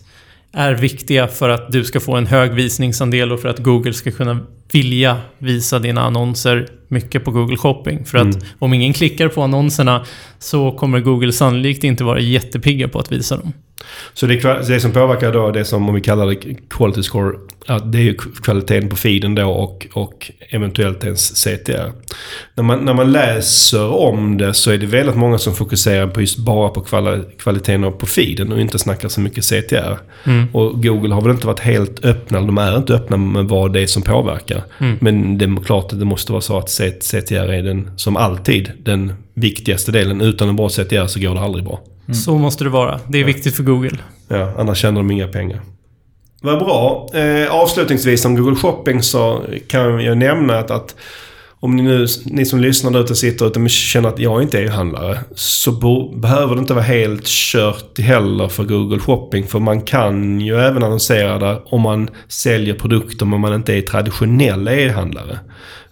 är 0.53 0.73
viktiga 0.73 1.27
för 1.27 1.49
att 1.49 1.71
du 1.71 1.83
ska 1.83 1.99
få 1.99 2.15
en 2.15 2.27
hög 2.27 2.53
visningsandel 2.53 3.31
och 3.31 3.39
för 3.39 3.49
att 3.49 3.59
Google 3.59 3.93
ska 3.93 4.11
kunna 4.11 4.39
vilja 4.73 5.17
visa 5.37 5.79
dina 5.79 6.01
annonser 6.01 6.67
mycket 6.87 7.25
på 7.25 7.31
Google 7.31 7.57
Shopping. 7.57 8.05
För 8.05 8.17
att 8.17 8.37
om 8.59 8.73
ingen 8.73 8.93
klickar 8.93 9.27
på 9.27 9.41
annonserna 9.41 10.05
så 10.43 10.71
kommer 10.71 10.99
Google 10.99 11.31
sannolikt 11.31 11.83
inte 11.83 12.03
vara 12.03 12.19
jättepigga 12.19 12.87
på 12.87 12.99
att 12.99 13.11
visa 13.11 13.37
dem. 13.37 13.53
Så 14.13 14.25
det, 14.25 14.67
det 14.67 14.79
som 14.79 14.91
påverkar 14.91 15.33
då 15.33 15.51
det 15.51 15.65
som, 15.65 15.89
om 15.89 15.95
vi 15.95 16.01
kallar 16.01 16.27
det 16.27 16.55
quality 16.69 17.03
score, 17.03 17.37
att 17.67 17.91
det 17.91 17.97
är 17.97 18.01
ju 18.01 18.17
kvaliteten 18.43 18.89
på 18.89 18.95
feeden 18.95 19.35
då 19.35 19.49
och, 19.49 19.87
och 19.93 20.31
eventuellt 20.49 21.03
ens 21.03 21.35
CTR. 21.35 21.91
När 22.55 22.63
man, 22.63 22.85
när 22.85 22.93
man 22.93 23.11
läser 23.11 23.87
om 23.87 24.37
det 24.37 24.53
så 24.53 24.71
är 24.71 24.77
det 24.77 24.85
väldigt 24.85 25.15
många 25.15 25.37
som 25.37 25.55
fokuserar 25.55 26.07
på 26.07 26.21
just 26.21 26.37
bara 26.37 26.69
på 26.69 26.81
kvali, 26.81 27.23
kvaliteten 27.39 27.93
på 27.97 28.05
feeden 28.05 28.51
och 28.51 28.61
inte 28.61 28.79
snackar 28.79 29.09
så 29.09 29.21
mycket 29.21 29.43
CTR. 29.43 29.97
Och 30.53 30.83
Google 30.83 31.13
har 31.13 31.21
väl 31.21 31.31
inte 31.31 31.47
varit 31.47 31.59
helt 31.59 32.05
öppna, 32.05 32.41
de 32.41 32.57
är 32.57 32.77
inte 32.77 32.93
öppna 32.93 33.17
med 33.17 33.45
vad 33.45 33.73
det 33.73 33.81
är 33.81 33.87
som 33.87 34.03
påverkar. 34.03 34.63
Men 34.99 35.37
det 35.37 35.45
är 35.45 35.63
klart 35.63 35.93
att 35.93 35.99
det 35.99 36.05
måste 36.05 36.31
vara 36.31 36.41
så 36.41 36.57
att 36.57 36.69
CTR 37.01 37.33
är 37.33 37.63
den, 37.63 37.91
som 37.97 38.17
alltid, 38.17 38.71
den 38.83 39.13
viktigaste 39.33 39.91
delen. 39.91 40.21
Utan 40.21 40.49
en 40.49 40.55
bra 40.55 40.69
CTR 40.69 41.07
så 41.07 41.19
går 41.19 41.35
det 41.35 41.41
aldrig 41.41 41.65
bra. 41.65 41.81
Så 42.25 42.37
måste 42.37 42.63
det 42.63 42.69
vara. 42.69 42.99
Det 43.07 43.19
är 43.19 43.23
viktigt 43.23 43.55
för 43.55 43.63
Google. 43.63 43.97
Ja, 44.27 44.53
annars 44.57 44.77
tjänar 44.77 44.97
de 44.97 45.11
inga 45.11 45.27
pengar. 45.27 45.61
Vad 46.41 46.59
bra. 46.59 47.09
Eh, 47.13 47.51
avslutningsvis 47.51 48.25
om 48.25 48.35
Google 48.35 48.55
Shopping 48.55 49.03
så 49.03 49.43
kan 49.67 50.03
jag 50.03 50.17
nämna 50.17 50.59
att, 50.59 50.71
att 50.71 50.95
om 51.59 51.75
ni 51.75 51.83
nu, 51.83 52.07
ni 52.25 52.45
som 52.45 52.59
lyssnar 52.59 52.91
där 52.91 52.99
ute 52.99 53.15
sitter 53.15 53.47
ute 53.47 53.59
och 53.59 53.69
känner 53.69 54.09
att 54.09 54.19
jag 54.19 54.41
inte 54.41 54.59
är 54.59 54.67
handlare 54.67 55.19
så 55.35 55.71
bo, 55.71 56.15
behöver 56.15 56.55
det 56.55 56.59
inte 56.59 56.73
vara 56.73 56.83
helt 56.83 57.25
kört 57.25 57.99
heller 57.99 58.47
för 58.47 58.63
Google 58.63 58.99
Shopping. 58.99 59.47
För 59.47 59.59
man 59.59 59.81
kan 59.81 60.41
ju 60.41 60.55
även 60.55 60.83
annonsera 60.83 61.39
där 61.39 61.73
om 61.73 61.81
man 61.81 62.09
säljer 62.27 62.73
produkter 62.73 63.25
men 63.25 63.39
man 63.39 63.53
inte 63.53 63.73
är 63.73 63.81
traditionell 63.81 64.67
e-handlare. 64.67 65.39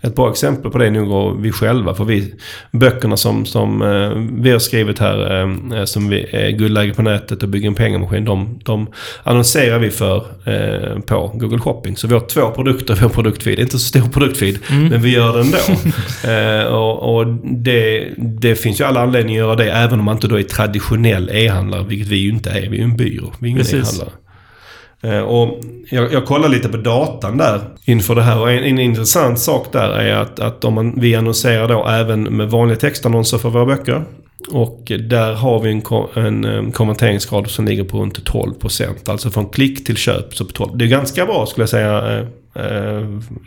Ett 0.01 0.15
bra 0.15 0.31
exempel 0.31 0.71
på 0.71 0.77
det 0.77 0.85
är 0.85 0.91
nog 0.91 1.41
vi 1.41 1.51
själva. 1.51 1.93
För 1.93 2.03
vi, 2.03 2.33
böckerna 2.71 3.17
som, 3.17 3.45
som 3.45 3.81
eh, 3.81 4.41
vi 4.43 4.51
har 4.51 4.59
skrivit 4.59 4.99
här, 4.99 5.41
eh, 5.41 5.85
som 5.85 6.09
vi 6.09 6.55
guldläge 6.57 6.93
på 6.93 7.01
nätet 7.01 7.43
och 7.43 7.49
bygger 7.49 7.67
en 7.67 7.75
pengamaskin. 7.75 8.25
De, 8.25 8.59
de 8.63 8.87
annonserar 9.23 9.79
vi 9.79 9.89
för 9.89 10.25
eh, 10.45 10.99
på 10.99 11.31
Google 11.33 11.59
Shopping. 11.59 11.97
Så 11.97 12.07
vi 12.07 12.13
har 12.13 12.21
två 12.21 12.51
produkter 12.51 12.93
i 12.93 12.99
vår 13.01 13.09
produktfeed. 13.09 13.59
Inte 13.59 13.71
så 13.71 13.79
stor 13.79 14.09
produktfeed, 14.09 14.57
men 14.69 15.01
vi 15.01 15.13
gör 15.13 15.33
det 15.33 15.41
ändå. 15.41 15.57
eh, 16.31 16.73
och 16.73 17.11
och 17.15 17.27
det, 17.43 18.07
det 18.17 18.55
finns 18.55 18.81
ju 18.81 18.83
alla 18.83 19.01
anledningar 19.01 19.41
att 19.41 19.47
göra 19.47 19.55
det, 19.55 19.71
även 19.71 19.99
om 19.99 20.05
man 20.05 20.15
inte 20.15 20.27
då 20.27 20.39
är 20.39 20.43
traditionell 20.43 21.29
e-handlare, 21.33 21.83
vilket 21.83 22.07
vi 22.07 22.17
ju 22.17 22.29
inte 22.29 22.49
är. 22.49 22.61
Vi 22.61 22.67
är 22.67 22.71
ju 22.71 22.83
en 22.83 22.97
byrå, 22.97 23.33
vi 23.39 23.47
är 23.47 23.51
ingen 23.51 23.65
e-handlare. 23.65 24.09
Eh, 25.03 25.19
Och 25.19 25.59
jag, 25.89 26.13
jag 26.13 26.25
kollar 26.25 26.49
lite 26.49 26.69
på 26.69 26.77
datan 26.77 27.37
där 27.37 27.61
inför 27.85 28.15
det 28.15 28.21
här 28.21 28.39
och 28.39 28.51
en, 28.51 28.63
en 28.63 28.79
intressant 28.79 29.39
sak 29.39 29.67
där 29.71 29.89
är 29.89 30.15
att, 30.15 30.39
att 30.39 30.65
om 30.65 30.73
man, 30.73 30.99
vi 30.99 31.15
annonserar 31.15 31.67
då 31.67 31.87
även 31.87 32.23
med 32.23 32.49
vanliga 32.49 32.77
textannonser 32.77 33.37
för 33.37 33.49
våra 33.49 33.65
böcker. 33.65 34.03
Och 34.51 34.91
där 35.09 35.33
har 35.33 35.59
vi 35.59 35.71
en, 35.71 35.81
en, 36.25 36.45
eh, 36.45 36.71
konverteringsgrad 36.71 37.49
som 37.49 37.65
ligger 37.65 37.83
på 37.83 37.97
runt 38.01 38.19
12%. 38.29 39.09
Alltså 39.09 39.29
från 39.31 39.49
klick 39.49 39.85
till 39.85 39.97
köp 39.97 40.35
så 40.35 40.45
på 40.45 40.51
12. 40.51 40.77
Det 40.77 40.85
är 40.85 40.89
ganska 40.89 41.25
bra 41.25 41.45
skulle 41.45 41.61
jag 41.63 41.69
säga. 41.69 42.19
eh, 42.55 43.01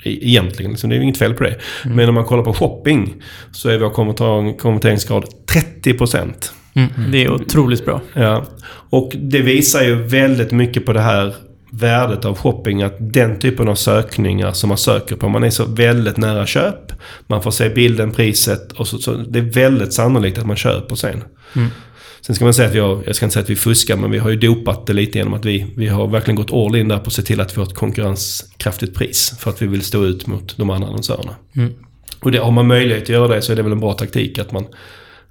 e- 0.05 0.19
Egentligen, 0.23 0.71
liksom, 0.71 0.91
det 0.91 0.97
är 0.97 1.01
inget 1.01 1.19
fel 1.19 1.35
på 1.35 1.43
det. 1.45 1.57
Men 1.85 2.09
om 2.09 2.15
man 2.15 2.25
kollar 2.25 2.43
på 2.43 2.53
shopping 2.53 3.15
så 3.53 3.69
är 3.69 3.79
vår 3.79 3.91
konverter- 3.91 4.59
konverteringsgrad 4.59 5.25
30%. 5.83 6.53
Mm. 6.75 7.11
Det 7.11 7.25
är 7.25 7.33
otroligt 7.33 7.85
bra. 7.85 8.01
Ja. 8.15 8.45
Och 8.91 9.13
det 9.17 9.41
visar 9.41 9.83
ju 9.83 9.95
väldigt 9.95 10.53
mycket 10.53 10.87
på 10.87 10.93
det 10.93 11.01
här 11.01 11.35
värdet 11.71 12.25
av 12.25 12.37
shopping. 12.37 12.83
Att 12.83 12.97
den 12.99 13.39
typen 13.39 13.69
av 13.69 13.75
sökningar 13.75 14.53
som 14.53 14.69
man 14.69 14.79
söker 14.79 15.17
på. 15.17 15.29
Man 15.29 15.45
är 15.45 15.51
så 15.51 15.65
väldigt 15.65 16.17
nära 16.17 16.47
köp. 16.47 16.93
Man 17.27 17.43
får 17.43 17.51
se 17.51 17.69
bilden, 17.69 18.13
priset 18.13 18.73
och 18.73 18.89
så, 18.89 18.99
så 18.99 19.15
det 19.15 19.39
är 19.39 19.43
väldigt 19.43 19.93
sannolikt 19.93 20.39
att 20.39 20.47
man 20.47 20.57
köper 20.57 20.95
sen. 20.95 21.25
Sen 22.21 22.37
ska 22.37 22.45
man 22.45 22.55
säga 22.55 22.69
att 22.69 22.75
vi 22.75 22.79
har, 22.79 23.03
jag 23.07 23.17
ska 23.17 23.27
inte 23.27 23.33
säga 23.33 23.43
att 23.43 23.51
vi 23.51 23.57
fuskar, 23.57 23.97
men 23.97 24.11
vi 24.11 24.19
har 24.19 24.31
ju 24.31 24.37
dopat 24.37 24.87
det 24.87 24.93
lite 24.93 25.19
genom 25.19 25.35
att 25.35 25.45
vi, 25.45 25.67
vi 25.77 25.89
har 25.89 26.07
verkligen 26.07 26.37
gått 26.37 26.53
all 26.53 26.77
in 26.77 26.89
där 26.89 26.99
på 26.99 27.07
att 27.07 27.13
se 27.13 27.23
till 27.23 27.41
att 27.41 27.57
vi 27.57 27.61
har 27.61 27.67
ett 27.67 27.75
konkurrenskraftigt 27.75 28.95
pris. 28.95 29.35
För 29.39 29.51
att 29.51 29.63
vi 29.63 29.67
vill 29.67 29.83
stå 29.83 30.05
ut 30.05 30.27
mot 30.27 30.57
de 30.57 30.71
andra 30.71 30.89
annonsörerna. 30.89 31.35
Och 32.21 32.33
det, 32.33 32.39
har 32.39 32.51
man 32.51 32.67
möjlighet 32.67 33.03
att 33.03 33.09
göra 33.09 33.35
det 33.35 33.43
så 33.43 33.53
är 33.53 33.57
det 33.57 33.63
väl 33.63 33.73
en 33.73 33.81
bra 33.81 33.93
taktik 33.93 34.39
att 34.39 34.53
man, 34.53 34.65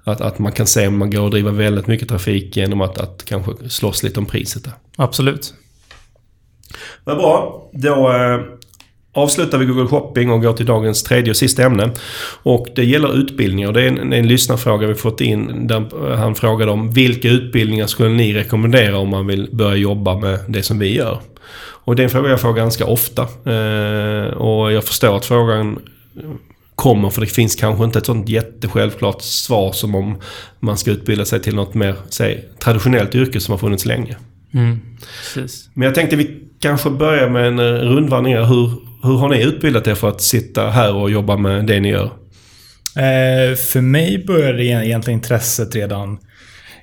att, 0.04 0.20
att 0.20 0.38
man 0.38 0.52
kan 0.52 0.66
se 0.66 0.86
om 0.86 0.98
man 0.98 1.10
går 1.10 1.22
och 1.22 1.30
driva 1.30 1.50
väldigt 1.50 1.86
mycket 1.86 2.08
trafik 2.08 2.56
genom 2.56 2.80
att, 2.80 2.98
att 2.98 3.24
kanske 3.24 3.68
slåss 3.68 4.02
lite 4.02 4.20
om 4.20 4.26
priset 4.26 4.64
där. 4.64 4.72
Absolut. 4.96 5.54
Vad 7.04 7.16
bra. 7.16 7.68
Då 7.72 8.12
eh, 8.12 8.40
avslutar 9.12 9.58
vi 9.58 9.64
Google 9.64 9.86
Shopping 9.86 10.30
och 10.30 10.42
går 10.42 10.52
till 10.52 10.66
dagens 10.66 11.02
tredje 11.02 11.30
och 11.30 11.36
sista 11.36 11.62
ämne. 11.62 11.90
Och 12.42 12.66
det 12.74 12.84
gäller 12.84 13.16
utbildningar. 13.16 13.72
Det 13.72 13.82
är 13.82 13.86
en, 13.86 14.12
en 14.12 14.28
lyssnarfråga 14.28 14.86
vi 14.86 14.94
fått 14.94 15.20
in 15.20 15.66
där 15.66 16.14
han 16.16 16.34
frågade 16.34 16.72
om 16.72 16.90
vilka 16.90 17.28
utbildningar 17.28 17.86
skulle 17.86 18.08
ni 18.08 18.34
rekommendera 18.34 18.98
om 18.98 19.08
man 19.08 19.26
vill 19.26 19.48
börja 19.52 19.76
jobba 19.76 20.18
med 20.18 20.38
det 20.48 20.62
som 20.62 20.78
vi 20.78 20.96
gör? 20.96 21.20
Och 21.86 21.96
det 21.96 22.02
är 22.02 22.04
en 22.04 22.10
fråga 22.10 22.30
jag 22.30 22.40
får 22.40 22.52
ganska 22.52 22.86
ofta. 22.86 23.22
Eh, 23.22 24.32
och 24.32 24.72
jag 24.72 24.84
förstår 24.84 25.16
att 25.16 25.24
frågan 25.24 25.78
kommer 26.74 27.10
för 27.10 27.20
det 27.20 27.26
finns 27.26 27.54
kanske 27.54 27.84
inte 27.84 27.98
ett 27.98 28.06
sånt 28.06 28.28
jättesjälvklart 28.28 29.22
svar 29.22 29.72
som 29.72 29.94
om 29.94 30.20
man 30.60 30.78
ska 30.78 30.90
utbilda 30.90 31.24
sig 31.24 31.40
till 31.40 31.54
något 31.54 31.74
mer, 31.74 31.94
säg, 32.08 32.48
traditionellt 32.58 33.14
yrke 33.14 33.40
som 33.40 33.52
har 33.52 33.58
funnits 33.58 33.86
länge. 33.86 34.16
Mm. 34.54 34.80
Men 35.74 35.86
jag 35.86 35.94
tänkte 35.94 36.16
vi 36.16 36.40
kanske 36.60 36.90
börjar 36.90 37.28
med 37.28 37.46
en 37.46 37.58
eh, 37.58 37.64
rundvandring. 37.64 38.36
Hur, 38.36 38.70
hur 39.02 39.16
har 39.16 39.28
ni 39.28 39.42
utbildat 39.42 39.86
er 39.86 39.94
för 39.94 40.08
att 40.08 40.22
sitta 40.22 40.70
här 40.70 40.94
och 40.94 41.10
jobba 41.10 41.36
med 41.36 41.66
det 41.66 41.80
ni 41.80 41.88
gör? 41.88 42.10
Eh, 42.96 43.56
för 43.56 43.80
mig 43.80 44.24
började 44.26 44.64
egentligen 44.64 45.18
intresset 45.18 45.74
redan 45.74 46.18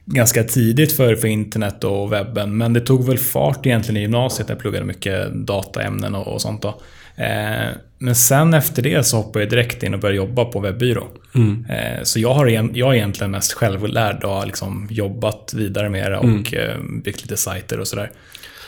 ganska 0.06 0.44
tidigt 0.44 0.92
för, 0.92 1.16
för 1.16 1.28
internet 1.28 1.84
och 1.84 2.14
webben. 2.14 2.58
Men 2.58 2.74
det 2.74 2.82
tog 2.82 3.06
väl 3.06 3.18
fart 3.18 3.66
egentligen 3.66 3.98
i 3.98 4.02
gymnasiet 4.02 4.48
när 4.48 4.56
jag 4.56 4.62
pluggade 4.62 4.86
mycket 4.86 5.34
dataämnen 5.34 6.16
och, 6.16 6.28
och 6.28 6.42
sånt. 6.42 6.62
Då. 6.62 6.82
Eh, 7.16 7.70
men 7.98 8.16
sen 8.16 8.54
efter 8.54 8.82
det 8.82 9.04
så 9.04 9.18
hoppade 9.18 9.46
jag 9.46 9.50
direkt 9.50 9.84
in 9.84 9.94
och 9.94 10.00
började 10.00 10.18
jobba 10.18 10.46
på 10.46 10.60
webbyrå. 10.60 11.08
Mm. 11.36 11.66
Eh, 11.70 12.04
så 12.04 12.20
jag, 12.20 12.34
har, 12.34 12.48
jag 12.48 12.90
är 12.90 12.94
egentligen 12.94 13.32
mest 13.32 13.54
självlärd 13.54 14.24
och 14.24 14.32
har 14.32 14.46
liksom 14.46 14.88
jobbat 14.92 15.54
vidare 15.54 15.90
med 15.90 16.12
det 16.12 16.18
och 16.18 16.54
mm. 16.54 17.02
byggt 17.02 17.22
lite 17.22 17.38
sajter 17.38 17.80
och 17.80 17.88
sådär. 17.88 18.12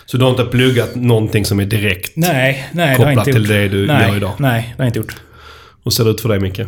Så 0.05 0.17
du 0.17 0.23
har 0.23 0.31
inte 0.31 0.45
pluggat 0.45 0.95
någonting 0.95 1.45
som 1.45 1.59
är 1.59 1.65
direkt 1.65 2.11
nej, 2.15 2.69
nej, 2.71 2.95
kopplat 2.95 3.25
till 3.25 3.35
gjort. 3.35 3.47
det 3.47 3.67
du 3.67 3.87
nej, 3.87 4.07
gör 4.07 4.17
idag? 4.17 4.33
Nej, 4.39 4.73
det 4.77 4.83
har 4.83 4.85
jag 4.85 4.89
inte 4.89 4.99
gjort. 4.99 5.15
Hur 5.83 5.91
ser 5.91 6.03
det 6.03 6.09
ut 6.09 6.21
för 6.21 6.29
dig 6.29 6.39
Micke? 6.39 6.59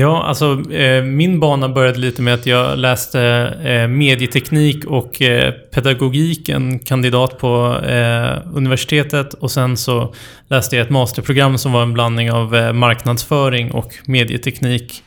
Ja, 0.00 0.22
alltså 0.22 0.72
eh, 0.72 1.04
min 1.04 1.40
bana 1.40 1.68
började 1.68 1.98
lite 1.98 2.22
med 2.22 2.34
att 2.34 2.46
jag 2.46 2.78
läste 2.78 3.20
eh, 3.64 3.88
medieteknik 3.88 4.84
och 4.84 5.22
eh, 5.22 5.52
pedagogik, 5.52 6.48
en 6.48 6.78
kandidat 6.78 7.38
på 7.38 7.80
eh, 7.86 8.38
universitetet. 8.54 9.34
Och 9.34 9.50
sen 9.50 9.76
så 9.76 10.14
läste 10.48 10.76
jag 10.76 10.84
ett 10.84 10.90
masterprogram 10.90 11.58
som 11.58 11.72
var 11.72 11.82
en 11.82 11.92
blandning 11.92 12.32
av 12.32 12.56
eh, 12.56 12.72
marknadsföring 12.72 13.70
och 13.70 13.94
medieteknik 14.06 15.02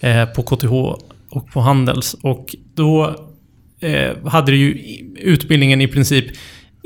eh, 0.00 0.24
på 0.24 0.42
KTH 0.42 0.72
och 1.30 1.52
på 1.52 1.60
Handels. 1.60 2.16
Och 2.22 2.56
då 2.74 3.14
eh, 3.80 4.28
hade 4.28 4.56
ju 4.56 4.78
utbildningen 5.18 5.80
i 5.80 5.88
princip 5.88 6.26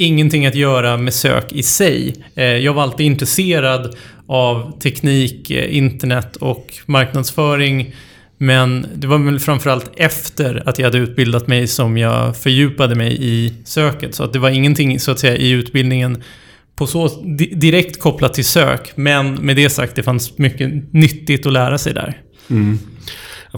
ingenting 0.01 0.47
att 0.47 0.55
göra 0.55 0.97
med 0.97 1.15
sök 1.15 1.53
i 1.53 1.63
sig. 1.63 2.15
Eh, 2.35 2.45
jag 2.45 2.75
var 2.75 2.83
alltid 2.83 3.07
intresserad 3.07 3.97
av 4.27 4.79
teknik, 4.81 5.51
eh, 5.51 5.77
internet 5.77 6.37
och 6.37 6.75
marknadsföring. 6.87 7.95
Men 8.39 8.87
det 8.95 9.07
var 9.07 9.19
väl 9.19 9.41
framförallt 9.41 9.91
efter 9.97 10.69
att 10.69 10.79
jag 10.79 10.87
hade 10.87 10.99
utbildat 10.99 11.47
mig 11.47 11.67
som 11.67 11.99
jag 11.99 12.37
fördjupade 12.37 12.95
mig 12.95 13.17
i 13.21 13.53
söket. 13.65 14.15
Så 14.15 14.25
att 14.25 14.33
det 14.33 14.39
var 14.39 14.51
ingenting 14.51 15.01
så 15.01 15.11
att 15.11 15.19
säga 15.19 15.37
i 15.37 15.51
utbildningen 15.51 16.23
på 16.77 16.87
så 16.87 17.09
direkt 17.55 18.01
kopplat 18.01 18.35
till 18.35 18.45
sök. 18.45 18.93
Men 18.95 19.35
med 19.35 19.57
det 19.57 19.71
sagt, 19.71 19.97
det 19.97 20.03
fanns 20.03 20.39
mycket 20.39 20.93
nyttigt 20.93 21.47
att 21.47 21.53
lära 21.53 21.79
sig 21.79 21.95
där. 21.95 22.21
Mm. 22.51 22.79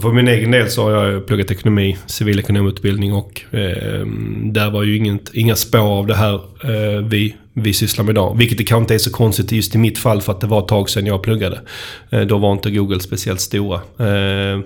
För 0.01 0.11
min 0.11 0.27
egen 0.27 0.51
del 0.51 0.69
så 0.69 0.83
har 0.83 1.05
jag 1.05 1.25
pluggat 1.25 1.51
ekonomi, 1.51 1.97
civilekonomutbildning 2.05 3.13
och 3.13 3.41
eh, 3.51 4.05
där 4.43 4.71
var 4.71 4.83
ju 4.83 4.97
inget, 4.97 5.33
inga 5.33 5.55
spår 5.55 5.97
av 5.97 6.07
det 6.07 6.15
här 6.15 6.33
eh, 6.63 7.05
vi, 7.05 7.35
vi 7.53 7.73
sysslar 7.73 8.05
med 8.05 8.13
idag. 8.13 8.37
Vilket 8.37 8.57
det 8.57 8.63
kanske 8.63 8.81
inte 8.81 8.93
är 8.93 8.99
så 8.99 9.11
konstigt 9.11 9.51
just 9.51 9.75
i 9.75 9.77
mitt 9.77 9.97
fall 9.97 10.21
för 10.21 10.31
att 10.31 10.41
det 10.41 10.47
var 10.47 10.59
ett 10.59 10.67
tag 10.67 10.89
sedan 10.89 11.05
jag 11.05 11.23
pluggade. 11.23 11.61
Eh, 12.09 12.21
då 12.21 12.37
var 12.37 12.51
inte 12.51 12.71
Google 12.71 12.99
speciellt 12.99 13.41
stora. 13.41 13.81
Ehm, 13.99 14.63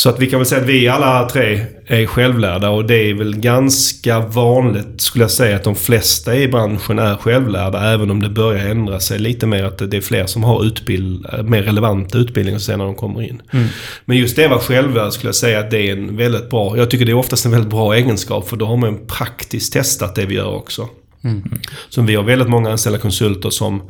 så 0.00 0.08
att 0.08 0.18
vi 0.18 0.26
kan 0.26 0.38
väl 0.38 0.46
säga 0.46 0.60
att 0.60 0.68
vi 0.68 0.88
alla 0.88 1.28
tre 1.28 1.64
är 1.86 2.06
självlärda 2.06 2.70
och 2.70 2.84
det 2.84 3.10
är 3.10 3.14
väl 3.14 3.36
ganska 3.36 4.20
vanligt 4.20 5.00
skulle 5.00 5.24
jag 5.24 5.30
säga 5.30 5.56
att 5.56 5.64
de 5.64 5.76
flesta 5.76 6.36
i 6.36 6.48
branschen 6.48 6.98
är 6.98 7.16
självlärda 7.16 7.92
även 7.92 8.10
om 8.10 8.22
det 8.22 8.28
börjar 8.28 8.66
ändra 8.66 9.00
sig 9.00 9.18
lite 9.18 9.46
mer 9.46 9.64
att 9.64 9.78
det 9.90 9.96
är 9.96 10.00
fler 10.00 10.26
som 10.26 10.44
har 10.44 10.64
utbild, 10.64 11.26
mer 11.44 11.62
relevanta 11.62 12.18
utbildningar 12.18 12.58
sen 12.58 12.78
när 12.78 12.86
de 12.86 12.94
kommer 12.94 13.22
in. 13.22 13.42
Mm. 13.52 13.66
Men 14.04 14.16
just 14.16 14.36
det 14.36 14.48
vara 14.48 14.60
självlärd 14.60 15.12
skulle 15.12 15.28
jag 15.28 15.34
säga 15.34 15.60
att 15.60 15.70
det 15.70 15.88
är 15.88 15.92
en 15.92 16.16
väldigt 16.16 16.50
bra, 16.50 16.76
jag 16.76 16.90
tycker 16.90 17.04
det 17.04 17.12
är 17.12 17.16
oftast 17.16 17.44
en 17.44 17.50
väldigt 17.50 17.70
bra 17.70 17.94
egenskap 17.94 18.48
för 18.48 18.56
då 18.56 18.66
har 18.66 18.76
man 18.76 19.06
praktiskt 19.06 19.72
testat 19.72 20.14
det 20.14 20.26
vi 20.26 20.34
gör 20.34 20.54
också. 20.54 20.88
Mm. 21.24 21.42
Som 21.88 22.06
vi 22.06 22.14
har 22.14 22.22
väldigt 22.22 22.48
många 22.48 22.70
anställda 22.70 22.98
konsulter 22.98 23.50
som 23.50 23.82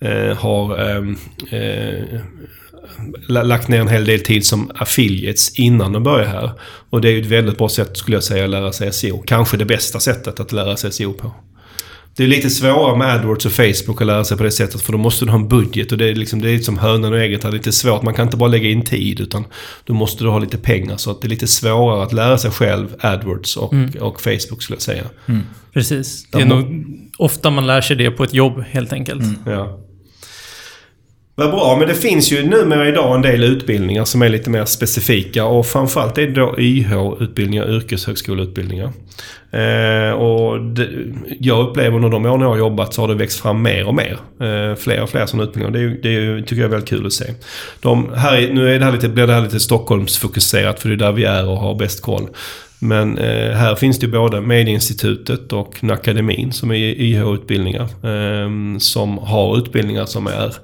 eh, 0.00 0.36
har 0.36 0.78
eh, 0.80 1.04
eh, 1.60 2.20
lagt 3.28 3.68
ner 3.68 3.80
en 3.80 3.88
hel 3.88 4.04
del 4.04 4.20
tid 4.20 4.46
som 4.46 4.70
affiliates 4.74 5.58
innan 5.58 5.92
de 5.92 6.02
börjar 6.02 6.26
här. 6.26 6.50
Och 6.90 7.00
det 7.00 7.08
är 7.08 7.12
ju 7.12 7.20
ett 7.20 7.26
väldigt 7.26 7.58
bra 7.58 7.68
sätt 7.68 7.96
skulle 7.96 8.16
jag 8.16 8.24
säga 8.24 8.44
att 8.44 8.50
lära 8.50 8.72
sig 8.72 8.92
SEO. 8.92 9.22
Kanske 9.26 9.56
det 9.56 9.64
bästa 9.64 10.00
sättet 10.00 10.40
att 10.40 10.52
lära 10.52 10.76
sig 10.76 10.92
SEO 10.92 11.12
på. 11.12 11.34
Det 12.18 12.24
är 12.24 12.28
lite 12.28 12.50
svårare 12.50 12.98
med 12.98 13.14
AdWords 13.14 13.46
och 13.46 13.52
Facebook 13.52 14.00
att 14.00 14.06
lära 14.06 14.24
sig 14.24 14.36
på 14.36 14.42
det 14.42 14.50
sättet 14.50 14.80
för 14.80 14.92
då 14.92 14.98
måste 14.98 15.24
du 15.24 15.30
ha 15.30 15.38
en 15.38 15.48
budget 15.48 15.92
och 15.92 15.98
det 15.98 16.08
är 16.08 16.14
liksom, 16.14 16.42
det 16.42 16.50
är 16.50 16.58
som 16.58 16.78
hönan 16.78 17.12
och 17.12 17.18
ägget. 17.18 17.42
Det 17.42 17.48
är 17.48 17.52
lite 17.52 17.72
svårt. 17.72 18.02
Man 18.02 18.14
kan 18.14 18.26
inte 18.26 18.36
bara 18.36 18.48
lägga 18.48 18.68
in 18.68 18.84
tid 18.84 19.20
utan 19.20 19.44
då 19.84 19.94
måste 19.94 20.24
du 20.24 20.30
ha 20.30 20.38
lite 20.38 20.58
pengar. 20.58 20.96
Så 20.96 21.10
att 21.10 21.20
det 21.20 21.26
är 21.26 21.30
lite 21.30 21.46
svårare 21.46 22.02
att 22.02 22.12
lära 22.12 22.38
sig 22.38 22.50
själv 22.50 22.94
AdWords 23.00 23.56
och, 23.56 23.72
mm. 23.72 23.90
och 24.00 24.20
Facebook 24.20 24.62
skulle 24.62 24.76
jag 24.76 24.82
säga. 24.82 25.04
Mm. 25.26 25.42
Precis. 25.72 26.26
Det 26.30 26.40
är 26.40 26.46
nog 26.46 26.86
ofta 27.18 27.50
man 27.50 27.66
lär 27.66 27.80
sig 27.80 27.96
det 27.96 28.10
på 28.10 28.24
ett 28.24 28.34
jobb 28.34 28.64
helt 28.70 28.92
enkelt. 28.92 29.22
Mm. 29.22 29.36
Ja. 29.46 29.80
Vad 31.38 31.50
bra, 31.50 31.76
men 31.78 31.88
det 31.88 31.94
finns 31.94 32.32
ju 32.32 32.48
numera 32.48 32.88
idag 32.88 33.14
en 33.14 33.22
del 33.22 33.44
utbildningar 33.44 34.04
som 34.04 34.22
är 34.22 34.28
lite 34.28 34.50
mer 34.50 34.64
specifika 34.64 35.44
och 35.44 35.66
framförallt 35.66 36.18
är 36.18 36.26
det 36.26 36.32
då 36.32 36.54
YH-utbildningar, 36.58 37.70
yrkeshögskoleutbildningar. 37.76 38.92
Eh, 39.50 40.10
och 40.10 40.60
det, 40.60 40.88
jag 41.40 41.68
upplever 41.68 41.96
under 41.96 42.08
de 42.08 42.26
åren 42.26 42.40
jag 42.40 42.48
har 42.48 42.58
jobbat 42.58 42.94
så 42.94 43.00
har 43.00 43.08
det 43.08 43.14
växt 43.14 43.40
fram 43.40 43.62
mer 43.62 43.86
och 43.86 43.94
mer. 43.94 44.18
Eh, 44.40 44.76
fler 44.76 45.02
och 45.02 45.10
fler 45.10 45.26
sådana 45.26 45.48
utbildningar. 45.48 45.98
Det, 46.02 46.08
är, 46.08 46.36
det 46.36 46.42
tycker 46.42 46.56
jag 46.56 46.64
är 46.64 46.70
väldigt 46.70 46.88
kul 46.88 47.06
att 47.06 47.12
se. 47.12 47.24
De, 47.80 48.12
här, 48.14 48.50
nu 48.52 48.74
är 48.74 48.78
det 48.78 48.84
här 48.84 48.92
lite, 48.92 49.08
blir 49.08 49.26
det 49.26 49.32
här 49.32 49.42
lite 49.42 49.60
Stockholmsfokuserat 49.60 50.80
för 50.80 50.88
det 50.88 50.94
är 50.94 50.96
där 50.96 51.12
vi 51.12 51.24
är 51.24 51.48
och 51.48 51.56
har 51.56 51.74
bäst 51.74 52.02
koll. 52.02 52.28
Men 52.78 53.18
eh, 53.18 53.52
här 53.52 53.74
finns 53.74 53.98
det 53.98 54.06
ju 54.06 54.12
både 54.12 54.40
Medieinstitutet 54.40 55.52
och 55.52 55.84
Akademin 55.90 56.52
som 56.52 56.70
är 56.70 56.76
YH-utbildningar. 56.76 57.82
Eh, 57.82 58.78
som 58.78 59.18
har 59.18 59.58
utbildningar 59.58 60.06
som 60.06 60.26
är 60.26 60.54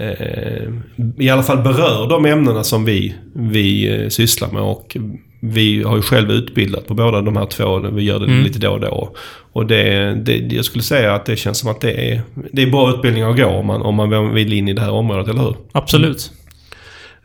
eh, 0.00 0.72
i 1.18 1.30
alla 1.30 1.42
fall 1.42 1.62
berör 1.62 2.08
de 2.08 2.26
ämnena 2.26 2.64
som 2.64 2.84
vi, 2.84 3.14
vi 3.32 3.94
eh, 3.94 4.08
sysslar 4.08 4.50
med. 4.50 4.62
Och 4.62 4.96
vi 5.40 5.82
har 5.82 5.96
ju 5.96 6.02
själv 6.02 6.30
utbildat 6.30 6.86
på 6.86 6.94
båda 6.94 7.22
de 7.22 7.36
här 7.36 7.46
två. 7.46 7.78
Vi 7.78 8.02
gör 8.02 8.18
det 8.18 8.26
mm. 8.26 8.42
lite 8.42 8.58
då 8.58 8.70
och 8.70 8.80
då. 8.80 9.16
Och 9.52 9.66
det, 9.66 10.14
det, 10.14 10.36
jag 10.36 10.64
skulle 10.64 10.84
säga 10.84 11.14
att 11.14 11.26
det 11.26 11.36
känns 11.36 11.58
som 11.58 11.70
att 11.70 11.80
det 11.80 12.12
är, 12.12 12.20
det 12.52 12.62
är 12.62 12.70
bra 12.70 12.90
utbildningar 12.90 13.30
att 13.30 13.36
gå 13.36 13.46
om 13.46 13.66
man, 13.66 13.82
om 13.82 13.94
man 13.94 14.34
vill 14.34 14.52
in 14.52 14.68
i 14.68 14.72
det 14.72 14.80
här 14.80 14.90
området, 14.90 15.28
eller 15.28 15.42
hur? 15.42 15.56
Absolut. 15.72 16.32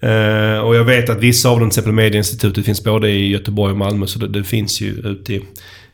Uh, 0.04 0.60
och 0.60 0.76
jag 0.76 0.84
vet 0.84 1.10
att 1.10 1.20
vissa 1.20 1.50
av 1.50 1.60
dem, 1.60 1.70
till 1.70 1.74
exempel 1.74 1.94
Medieinstitutet, 1.94 2.66
finns 2.66 2.84
både 2.84 3.10
i 3.10 3.28
Göteborg 3.28 3.72
och 3.72 3.78
Malmö. 3.78 4.08
Så 4.08 4.20
det, 4.20 4.28
det 4.28 4.44
finns 4.44 4.82
ju 4.82 4.88
ute 4.88 5.34
i, 5.34 5.42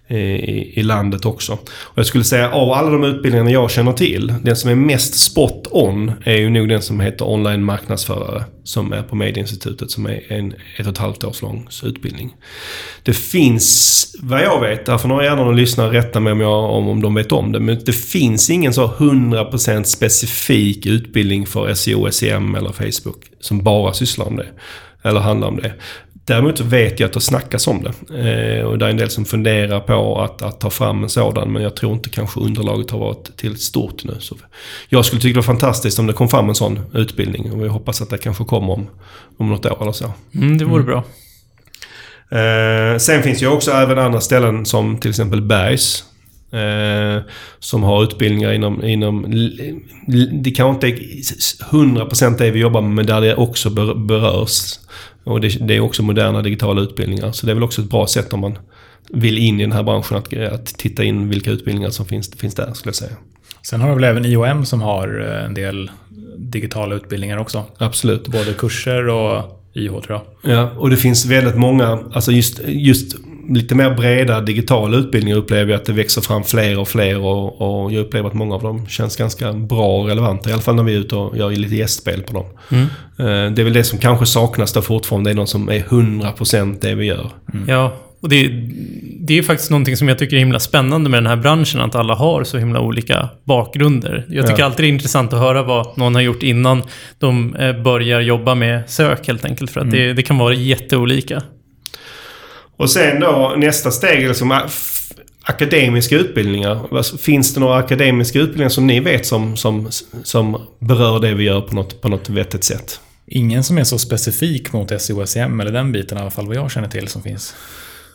i, 0.07 0.79
i 0.79 0.83
landet 0.83 1.25
också. 1.25 1.53
Och 1.67 1.97
jag 1.97 2.05
skulle 2.05 2.23
säga 2.23 2.51
av 2.51 2.71
alla 2.71 2.89
de 2.89 3.03
utbildningarna 3.03 3.51
jag 3.51 3.71
känner 3.71 3.93
till, 3.93 4.33
den 4.41 4.55
som 4.55 4.69
är 4.69 4.75
mest 4.75 5.15
spot 5.15 5.67
on 5.71 6.11
är 6.23 6.37
ju 6.37 6.49
nog 6.49 6.69
den 6.69 6.81
som 6.81 6.99
heter 6.99 7.29
online 7.29 7.63
marknadsförare. 7.63 8.43
Som 8.63 8.93
är 8.93 9.01
på 9.01 9.15
Medieinstitutet 9.15 9.91
som 9.91 10.05
är 10.05 10.31
en 10.31 10.53
ett 10.77 10.85
och 10.85 10.91
ett 10.91 10.97
halvt 10.97 11.23
års 11.23 11.41
lång 11.41 11.67
utbildning. 11.83 12.35
Det 13.03 13.13
finns, 13.13 14.15
vad 14.21 14.41
jag 14.41 14.61
vet, 14.61 14.85
där 14.85 14.97
får 14.97 15.09
några 15.09 15.23
gärna 15.23 15.43
någon 15.43 15.55
lyssnare 15.55 15.97
rätta 15.97 16.19
mig 16.19 16.33
om, 16.33 16.41
jag, 16.41 16.63
om, 16.63 16.87
om 16.87 17.01
de 17.01 17.15
vet 17.15 17.31
om 17.31 17.51
det, 17.51 17.59
men 17.59 17.79
det 17.85 17.93
finns 17.93 18.49
ingen 18.49 18.73
så 18.73 18.87
100% 18.87 19.83
specifik 19.83 20.85
utbildning 20.85 21.45
för 21.45 21.73
SEO, 21.73 22.11
SEM 22.11 22.55
eller 22.55 22.71
Facebook 22.71 23.25
som 23.39 23.63
bara 23.63 23.93
sysslar 23.93 24.25
om 24.25 24.35
det. 24.35 24.47
Eller 25.03 25.19
handlar 25.19 25.47
om 25.47 25.57
det. 25.57 25.73
Däremot 26.27 26.57
så 26.57 26.63
vet 26.63 26.99
jag 26.99 27.07
att 27.07 27.13
det 27.13 27.21
snackas 27.21 27.67
om 27.67 27.83
det. 27.83 27.89
Eh, 27.89 28.65
och 28.65 28.77
det 28.77 28.85
är 28.85 28.89
en 28.89 28.97
del 28.97 29.09
som 29.09 29.25
funderar 29.25 29.79
på 29.79 30.21
att, 30.21 30.41
att 30.41 30.59
ta 30.59 30.69
fram 30.69 31.03
en 31.03 31.09
sådan. 31.09 31.51
Men 31.53 31.63
jag 31.63 31.75
tror 31.75 31.93
inte 31.93 32.09
kanske 32.09 32.39
underlaget 32.39 32.91
har 32.91 32.99
varit 32.99 33.37
tillräckligt 33.37 33.63
stort 33.63 34.03
nu. 34.03 34.15
Så 34.19 34.35
jag 34.89 35.05
skulle 35.05 35.21
tycka 35.21 35.33
det 35.33 35.47
var 35.47 35.53
fantastiskt 35.53 35.99
om 35.99 36.07
det 36.07 36.13
kom 36.13 36.29
fram 36.29 36.49
en 36.49 36.55
sån 36.55 36.79
utbildning. 36.93 37.51
Och 37.51 37.65
jag 37.65 37.71
hoppas 37.71 38.01
att 38.01 38.09
det 38.09 38.17
kanske 38.17 38.43
kommer 38.43 38.73
om, 38.73 38.87
om 39.37 39.49
något 39.49 39.65
år 39.65 39.81
eller 39.81 39.91
så. 39.91 40.13
Mm, 40.35 40.57
det 40.57 40.65
vore 40.65 40.83
mm. 40.83 40.85
bra. 40.85 41.03
Eh, 42.39 42.97
sen 42.97 43.23
finns 43.23 43.43
ju 43.43 43.47
också 43.47 43.71
även 43.71 43.99
andra 43.99 44.21
ställen 44.21 44.65
som 44.65 44.97
till 44.97 45.09
exempel 45.09 45.41
Bergs. 45.41 46.03
Eh, 46.51 47.21
som 47.59 47.83
har 47.83 48.03
utbildningar 48.03 48.53
inom, 48.53 48.83
inom... 48.83 49.21
Det 50.43 50.51
kanske 50.51 50.87
inte 50.87 51.03
är 51.03 51.05
100% 51.71 52.37
det 52.37 52.51
vi 52.51 52.59
jobbar 52.59 52.81
med, 52.81 52.91
men 52.91 53.05
där 53.05 53.21
det 53.21 53.35
också 53.35 53.69
berörs. 53.95 54.79
Och 55.27 55.41
det, 55.41 55.67
det, 55.67 55.75
är 55.75 55.79
också 55.79 56.03
moderna 56.03 56.41
digitala 56.41 56.81
utbildningar. 56.81 57.31
Så 57.31 57.45
det 57.45 57.51
är 57.51 57.53
väl 57.53 57.63
också 57.63 57.81
ett 57.81 57.89
bra 57.89 58.07
sätt 58.07 58.33
om 58.33 58.39
man 58.39 58.57
vill 59.09 59.37
in 59.37 59.59
i 59.59 59.63
den 59.63 59.71
här 59.71 59.83
branschen 59.83 60.17
att, 60.17 60.33
att 60.33 60.65
titta 60.65 61.03
in 61.03 61.29
vilka 61.29 61.51
utbildningar 61.51 61.89
som 61.89 62.05
finns, 62.05 62.31
finns 62.37 62.55
där, 62.55 62.73
skulle 62.73 62.89
jag 62.89 62.95
säga. 62.95 63.15
Sen 63.69 63.81
har 63.81 63.89
vi 63.89 63.95
väl 63.95 64.03
även 64.03 64.25
IOM 64.25 64.65
som 64.65 64.81
har 64.81 65.25
eh, 65.27 65.45
en 65.45 65.53
del 65.53 65.91
digitala 66.37 66.95
utbildningar 66.95 67.37
också. 67.37 67.63
Absolut. 67.77 68.27
Både 68.27 68.53
kurser 68.53 69.09
och 69.09 69.63
IH 69.73 69.91
tror 69.91 70.05
jag. 70.07 70.21
Ja, 70.53 70.71
och 70.77 70.89
det 70.89 70.97
finns 70.97 71.25
väldigt 71.25 71.57
många, 71.57 71.99
alltså 72.13 72.31
just, 72.31 72.59
just 72.65 73.15
lite 73.49 73.75
mer 73.75 73.95
breda 73.95 74.41
digitala 74.41 74.97
utbildningar 74.97 75.37
upplever 75.37 75.71
jag 75.71 75.79
att 75.79 75.85
det 75.85 75.93
växer 75.93 76.21
fram 76.21 76.43
fler 76.43 76.79
och 76.79 76.87
fler 76.87 77.19
och, 77.19 77.61
och, 77.61 77.93
jag 77.93 78.01
upplever 78.01 78.27
att 78.27 78.33
många 78.33 78.55
av 78.55 78.61
dem 78.61 78.87
känns 78.87 79.15
ganska 79.15 79.53
bra 79.53 80.01
och 80.01 80.07
relevanta. 80.07 80.49
I 80.49 80.53
alla 80.53 80.61
fall 80.61 80.75
när 80.75 80.83
vi 80.83 80.95
är 80.95 80.99
ute 80.99 81.15
och 81.15 81.37
gör 81.37 81.49
lite 81.49 81.75
gästspel 81.75 82.21
på 82.21 82.33
dem. 82.33 82.45
Mm. 82.71 82.83
Eh, 83.19 83.53
det 83.53 83.61
är 83.61 83.63
väl 83.63 83.73
det 83.73 83.83
som 83.83 83.99
kanske 83.99 84.25
saknas 84.25 84.73
där 84.73 84.81
fortfarande. 84.81 85.29
Det 85.29 85.33
är 85.33 85.35
någon 85.35 85.47
som 85.47 85.69
är 85.69 85.79
100% 85.79 86.77
det 86.81 86.95
vi 86.95 87.05
gör. 87.05 87.29
Mm. 87.53 87.69
Ja, 87.69 87.93
och 88.21 88.29
det, 88.29 88.47
det 89.19 89.37
är 89.37 89.43
faktiskt 89.43 89.71
någonting 89.71 89.97
som 89.97 90.07
jag 90.07 90.19
tycker 90.19 90.35
är 90.35 90.39
himla 90.39 90.59
spännande 90.59 91.09
med 91.09 91.17
den 91.23 91.27
här 91.27 91.35
branschen, 91.35 91.81
att 91.81 91.95
alla 91.95 92.15
har 92.15 92.43
så 92.43 92.57
himla 92.57 92.79
olika 92.79 93.29
bakgrunder. 93.43 94.25
Jag 94.29 94.47
tycker 94.47 94.59
Ja. 94.59 94.65
alltid 94.65 94.83
det 94.83 94.87
är 94.87 94.93
intressant 94.93 95.33
att 95.33 95.39
höra 95.39 95.63
vad 95.63 95.97
någon 95.97 96.15
har 96.15 96.21
gjort 96.21 96.43
innan 96.43 96.83
de 97.19 97.55
eh, 97.55 97.81
börjar 97.81 98.21
jobba 98.21 98.55
med 98.55 98.89
sök 98.89 99.27
helt 99.27 99.45
enkelt, 99.45 99.71
för 99.71 99.81
att 99.81 99.91
det, 99.91 100.13
det 100.13 100.21
kan 100.21 100.37
vara 100.37 100.53
jätteolika. 100.53 101.43
Och 102.77 102.89
sen 102.89 103.19
då 103.19 103.53
nästa 103.57 103.91
steg 103.91 104.23
är 104.23 104.27
liksom 104.27 104.61
akademiska 105.43 106.15
utbildningar. 106.15 107.03
Finns 107.17 107.53
det 107.53 107.59
några 107.59 107.75
akademiska 107.75 108.39
utbildningar 108.39 108.69
som 108.69 108.87
ni 108.87 108.99
vet 108.99 109.25
som, 109.25 109.57
som, 109.57 109.87
som 110.23 110.61
berör 110.79 111.19
det 111.19 111.33
vi 111.33 111.43
gör 111.43 111.61
på 111.61 111.75
något, 111.75 112.01
på 112.01 112.09
något 112.09 112.29
vettigt 112.29 112.63
sätt? 112.63 112.99
Ingen 113.27 113.63
som 113.63 113.77
är 113.77 113.83
så 113.83 113.97
specifik 113.97 114.73
mot 114.73 115.01
SEM, 115.25 115.59
eller 115.59 115.71
den 115.71 115.91
biten 115.91 116.17
i 116.17 116.21
alla 116.21 116.31
fall 116.31 116.47
vad 116.47 116.55
jag 116.55 116.71
känner 116.71 116.87
till 116.87 117.07
som 117.07 117.21
finns. 117.21 117.55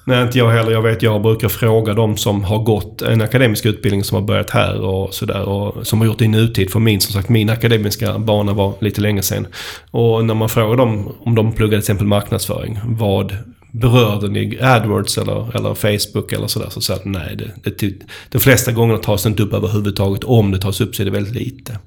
Nej, 0.04 0.22
inte 0.22 0.38
jag 0.38 0.50
heller. 0.50 0.72
Jag 0.72 0.82
vet, 0.82 1.02
jag 1.02 1.22
brukar 1.22 1.48
fråga 1.48 1.94
de 1.94 2.16
som 2.16 2.44
har 2.44 2.58
gått 2.58 3.02
en 3.02 3.20
akademisk 3.20 3.66
utbildning 3.66 4.04
som 4.04 4.14
har 4.14 4.22
börjat 4.22 4.50
här 4.50 4.80
och 4.80 5.14
sådär. 5.14 5.42
Och 5.42 5.86
som 5.86 6.00
har 6.00 6.06
gjort 6.06 6.18
det 6.18 6.24
i 6.24 6.28
nutid. 6.28 6.70
För 6.70 6.80
min, 6.80 7.00
som 7.00 7.12
sagt, 7.12 7.28
min 7.28 7.50
akademiska 7.50 8.18
bana 8.18 8.52
var 8.52 8.74
lite 8.80 9.00
länge 9.00 9.22
sedan. 9.22 9.46
Och 9.90 10.24
när 10.24 10.34
man 10.34 10.48
frågar 10.48 10.76
dem 10.76 11.12
om 11.20 11.34
de 11.34 11.52
pluggade 11.52 11.82
till 11.82 11.92
exempel 11.92 12.06
marknadsföring. 12.06 12.80
Vad 12.84 13.36
berörde 13.72 14.28
ni 14.28 14.58
AdWords 14.60 15.18
eller, 15.18 15.56
eller 15.56 15.74
Facebook 15.74 16.32
eller 16.32 16.46
sådär? 16.46 16.68
Så 16.70 16.80
säger 16.80 17.00
jag 17.04 17.12
nej, 17.12 17.36
det, 17.36 17.78
det, 17.78 17.94
de 18.28 18.38
flesta 18.38 18.72
gångerna 18.72 18.98
tas 18.98 19.22
det 19.22 19.28
inte 19.28 19.42
upp 19.42 19.52
överhuvudtaget. 19.52 20.24
Om 20.24 20.50
det 20.50 20.58
tas 20.58 20.80
upp 20.80 20.96
så 20.96 21.02
är 21.02 21.04
det 21.04 21.10
väldigt 21.10 21.34
lite. 21.34 21.78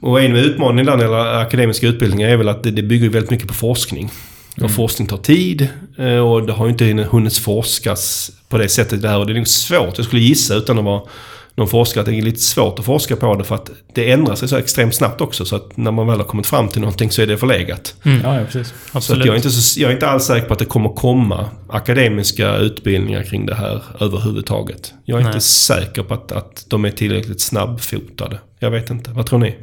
Och 0.00 0.22
en 0.22 0.36
utmaning 0.36 0.84
där 0.84 0.96
när 0.96 0.98
det 0.98 1.04
gäller 1.04 1.40
akademiska 1.40 1.86
utbildningar 1.86 2.28
är 2.28 2.36
väl 2.36 2.48
att 2.48 2.62
det, 2.62 2.70
det 2.70 2.82
bygger 2.82 3.08
väldigt 3.08 3.30
mycket 3.30 3.48
på 3.48 3.54
forskning. 3.54 4.10
Och 4.62 4.70
forskning 4.70 5.08
tar 5.08 5.16
tid 5.16 5.68
eh, 5.98 6.18
och 6.18 6.46
det 6.46 6.52
har 6.52 6.68
inte 6.68 6.84
hunnit 7.10 7.38
forskas 7.38 8.30
på 8.48 8.58
det 8.58 8.68
sättet 8.68 9.02
där. 9.02 9.18
Och 9.18 9.26
det 9.26 9.32
är 9.32 9.34
nog 9.34 9.48
svårt, 9.48 9.98
jag 9.98 10.06
skulle 10.06 10.22
gissa 10.22 10.54
utan 10.54 10.78
att 10.78 10.84
vara 10.84 11.02
någon 11.58 11.68
forskare, 11.68 12.00
att 12.00 12.06
det 12.06 12.14
är 12.18 12.22
lite 12.22 12.40
svårt 12.40 12.78
att 12.78 12.84
forska 12.84 13.16
på 13.16 13.34
det 13.34 13.44
för 13.44 13.54
att 13.54 13.70
det 13.94 14.10
ändrar 14.10 14.34
sig 14.34 14.48
så 14.48 14.56
extremt 14.56 14.94
snabbt 14.94 15.20
också. 15.20 15.44
Så 15.44 15.56
att 15.56 15.76
när 15.76 15.90
man 15.90 16.06
väl 16.06 16.18
har 16.18 16.24
kommit 16.24 16.46
fram 16.46 16.68
till 16.68 16.80
någonting 16.80 17.10
så 17.10 17.22
är 17.22 17.26
det 17.26 17.36
förlegat. 17.38 17.94
Ja, 18.02 18.10
ja 18.38 18.44
precis. 18.44 18.68
Så 18.68 18.74
att 18.90 18.96
Absolut. 18.96 19.26
jag, 19.26 19.32
är 19.32 19.36
inte 19.36 19.50
så, 19.50 19.80
jag 19.80 19.90
är 19.90 19.94
inte 19.94 20.08
alls 20.08 20.24
säker 20.24 20.46
på 20.46 20.52
att 20.52 20.58
det 20.58 20.64
kommer 20.64 20.88
komma 20.88 21.48
akademiska 21.68 22.56
utbildningar 22.56 23.22
kring 23.22 23.46
det 23.46 23.54
här 23.54 23.82
överhuvudtaget. 24.00 24.94
Jag 25.04 25.18
är 25.18 25.24
Nej. 25.24 25.32
inte 25.34 25.46
säker 25.46 26.02
på 26.02 26.14
att, 26.14 26.32
att 26.32 26.64
de 26.68 26.84
är 26.84 26.90
tillräckligt 26.90 27.40
snabbfotade. 27.40 28.38
Jag 28.58 28.70
vet 28.70 28.90
inte. 28.90 29.10
Vad 29.10 29.26
tror 29.26 29.38
ni? 29.38 29.56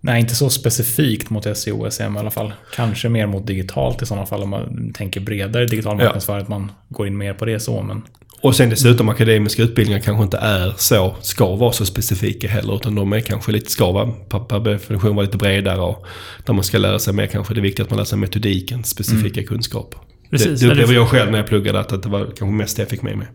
Nej, 0.00 0.20
inte 0.20 0.34
så 0.34 0.50
specifikt 0.50 1.30
mot 1.30 1.56
SEO 1.58 1.86
och 1.86 1.92
SEM 1.92 2.16
i 2.16 2.18
alla 2.18 2.30
fall. 2.30 2.52
Kanske 2.74 3.08
mer 3.08 3.26
mot 3.26 3.46
digitalt 3.46 4.02
i 4.02 4.06
sådana 4.06 4.26
fall 4.26 4.42
om 4.42 4.50
man 4.50 4.92
tänker 4.94 5.20
bredare 5.20 5.66
digital 5.66 5.96
Ja. 5.98 6.04
marknadsföring, 6.04 6.42
att 6.42 6.48
man 6.48 6.72
går 6.88 7.06
in 7.06 7.18
mer 7.18 7.34
på 7.34 7.44
det 7.44 7.60
så. 7.60 7.82
Men 7.82 8.02
Och 8.42 8.56
sen 8.56 8.70
dessutom 8.70 9.08
akademiska 9.08 9.62
utbildningar 9.62 10.00
kanske 10.00 10.24
inte 10.24 10.38
är 10.38 10.74
så, 10.76 11.16
ska 11.20 11.56
vara 11.56 11.72
så 11.72 11.86
specifika 11.86 12.48
heller. 12.48 12.76
Utan 12.76 12.94
de 12.94 13.12
är 13.12 13.20
kanske 13.20 13.52
lite, 13.52 13.70
ska 13.70 13.92
vara, 13.92 14.10
per, 14.46 14.60
definition 14.60 15.16
vara 15.16 15.26
lite 15.26 15.38
bredare. 15.38 15.80
Och 15.80 16.06
där 16.46 16.52
man 16.52 16.64
ska 16.64 16.78
lära 16.78 16.98
sig 16.98 17.14
mer 17.14 17.26
kanske. 17.26 17.54
Det 17.54 17.60
är 17.60 17.62
viktigt 17.62 17.84
att 17.84 17.90
man 17.90 17.96
lär 17.96 18.04
sig 18.04 18.18
metodiken, 18.18 18.84
specifika 18.84 19.42
kunskaper. 19.42 20.00
Precis, 20.30 20.60
det, 20.60 20.66
det 20.66 20.72
upplever 20.72 20.82
eller- 20.92 21.00
jag 21.00 21.08
själv 21.08 21.30
när 21.30 21.38
jag 21.38 21.46
pluggade 21.46 21.80
att, 21.80 21.92
att 21.92 22.02
det 22.02 22.08
var 22.08 22.24
kanske 22.24 22.46
mest 22.46 22.76
det 22.76 22.82
jag 22.82 22.90
fick 22.90 23.02
med 23.02 23.18
mig. 23.18 23.26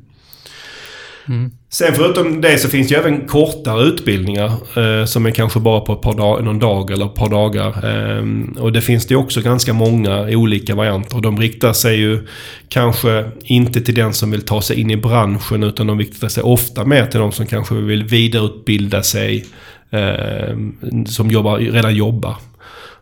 Mm. 1.28 1.51
Sen 1.69 1.93
förutom 1.93 2.41
det 2.41 2.57
så 2.57 2.69
finns 2.69 2.88
det 2.88 2.93
ju 2.93 2.99
även 2.99 3.28
kortare 3.28 3.84
utbildningar 3.84 4.51
eh, 4.78 5.05
som 5.05 5.26
är 5.26 5.32
kanske 5.32 5.59
bara 5.59 5.80
på 5.80 5.93
ett 5.93 6.01
par 6.01 6.13
dag, 6.13 6.43
någon 6.43 6.59
dag 6.59 6.91
eller 6.91 7.05
ett 7.05 7.15
par 7.15 7.30
dagar. 7.30 7.67
Eh, 7.67 8.23
och 8.61 8.71
det 8.71 8.82
finns 8.82 9.05
det 9.05 9.13
ju 9.13 9.19
också 9.19 9.41
ganska 9.41 9.73
många 9.73 10.21
olika 10.21 10.76
varianter. 10.76 11.15
Och 11.15 11.21
de 11.21 11.39
riktar 11.39 11.73
sig 11.73 11.97
ju 11.97 12.28
kanske 12.69 13.32
inte 13.43 13.82
till 13.82 13.95
den 13.95 14.13
som 14.13 14.32
vill 14.32 14.41
ta 14.41 14.61
sig 14.61 14.80
in 14.80 14.91
i 14.91 14.97
branschen 14.97 15.63
utan 15.63 15.88
de 15.88 15.99
riktar 15.99 16.28
sig 16.28 16.43
ofta 16.43 16.86
mer 16.86 17.05
till 17.05 17.19
de 17.19 17.32
som 17.32 17.45
kanske 17.45 17.76
vill 17.76 18.03
vidareutbilda 18.03 19.03
sig. 19.03 19.45
Eh, 19.89 20.57
som 21.05 21.32
jobbar, 21.32 21.57
redan 21.57 21.95
jobbar. 21.95 22.36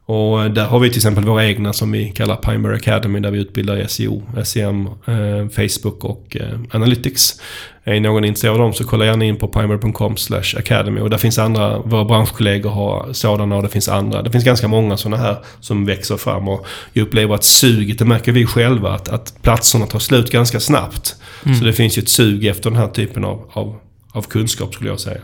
Och 0.06 0.52
där 0.52 0.66
har 0.66 0.80
vi 0.80 0.90
till 0.90 0.98
exempel 0.98 1.24
våra 1.24 1.46
egna 1.46 1.74
som 1.74 1.92
vi 1.92 2.12
kallar 2.12 2.36
Pineberry 2.36 2.76
Academy 2.76 3.20
där 3.20 3.32
vi 3.32 3.40
utbildar 3.40 3.88
SEO, 3.88 4.24
SEM, 4.44 4.88
eh, 4.88 5.50
Facebook 5.50 6.04
och 6.04 6.38
eh, 6.40 6.60
Analytics. 6.72 7.42
Är 7.84 8.00
någon 8.00 8.26
intresserad 8.26 8.54
av 8.54 8.60
dem 8.60 8.74
så 8.74 8.84
kolla 8.84 9.06
gärna 9.06 9.26
in 9.26 9.36
på 9.36 9.48
pineberry.com 9.48 10.16
academy. 10.58 11.02
Och 11.02 11.10
där 11.10 11.18
finns 11.18 11.40
andra, 11.40 11.80
våra 11.80 12.06
branschkollegor 12.06 12.70
har 12.70 13.14
sådana 13.14 13.56
och 13.56 13.64
det 13.64 13.70
finns 13.70 13.90
andra. 13.90 14.22
Det 14.22 14.32
finns 14.32 14.44
ganska 14.44 14.68
många 14.68 14.98
sådana 14.98 15.18
här 15.18 15.38
som 15.60 15.86
växer 15.86 16.18
fram 16.18 16.48
och 16.48 16.66
jag 16.94 17.04
upplever 17.04 17.36
att 17.36 17.44
suget, 17.44 18.00
det 18.00 18.06
märker 18.06 18.32
vi 18.32 18.46
själva, 18.46 18.94
att, 18.94 19.10
att 19.10 19.34
platserna 19.42 19.86
tar 19.86 20.00
slut 20.00 20.32
ganska 20.32 20.60
snabbt. 20.60 21.16
Så 21.60 21.66
det 21.66 21.74
finns 21.74 21.98
ju 21.98 22.02
ett 22.02 22.10
sug 22.10 22.46
efter 22.46 22.70
den 22.70 22.80
här 22.80 22.88
typen 22.88 23.26
av, 23.26 23.42
av, 23.54 23.76
av 24.12 24.22
kunskap 24.22 24.74
skulle 24.74 24.90
jag 24.90 25.00
säga. 25.00 25.22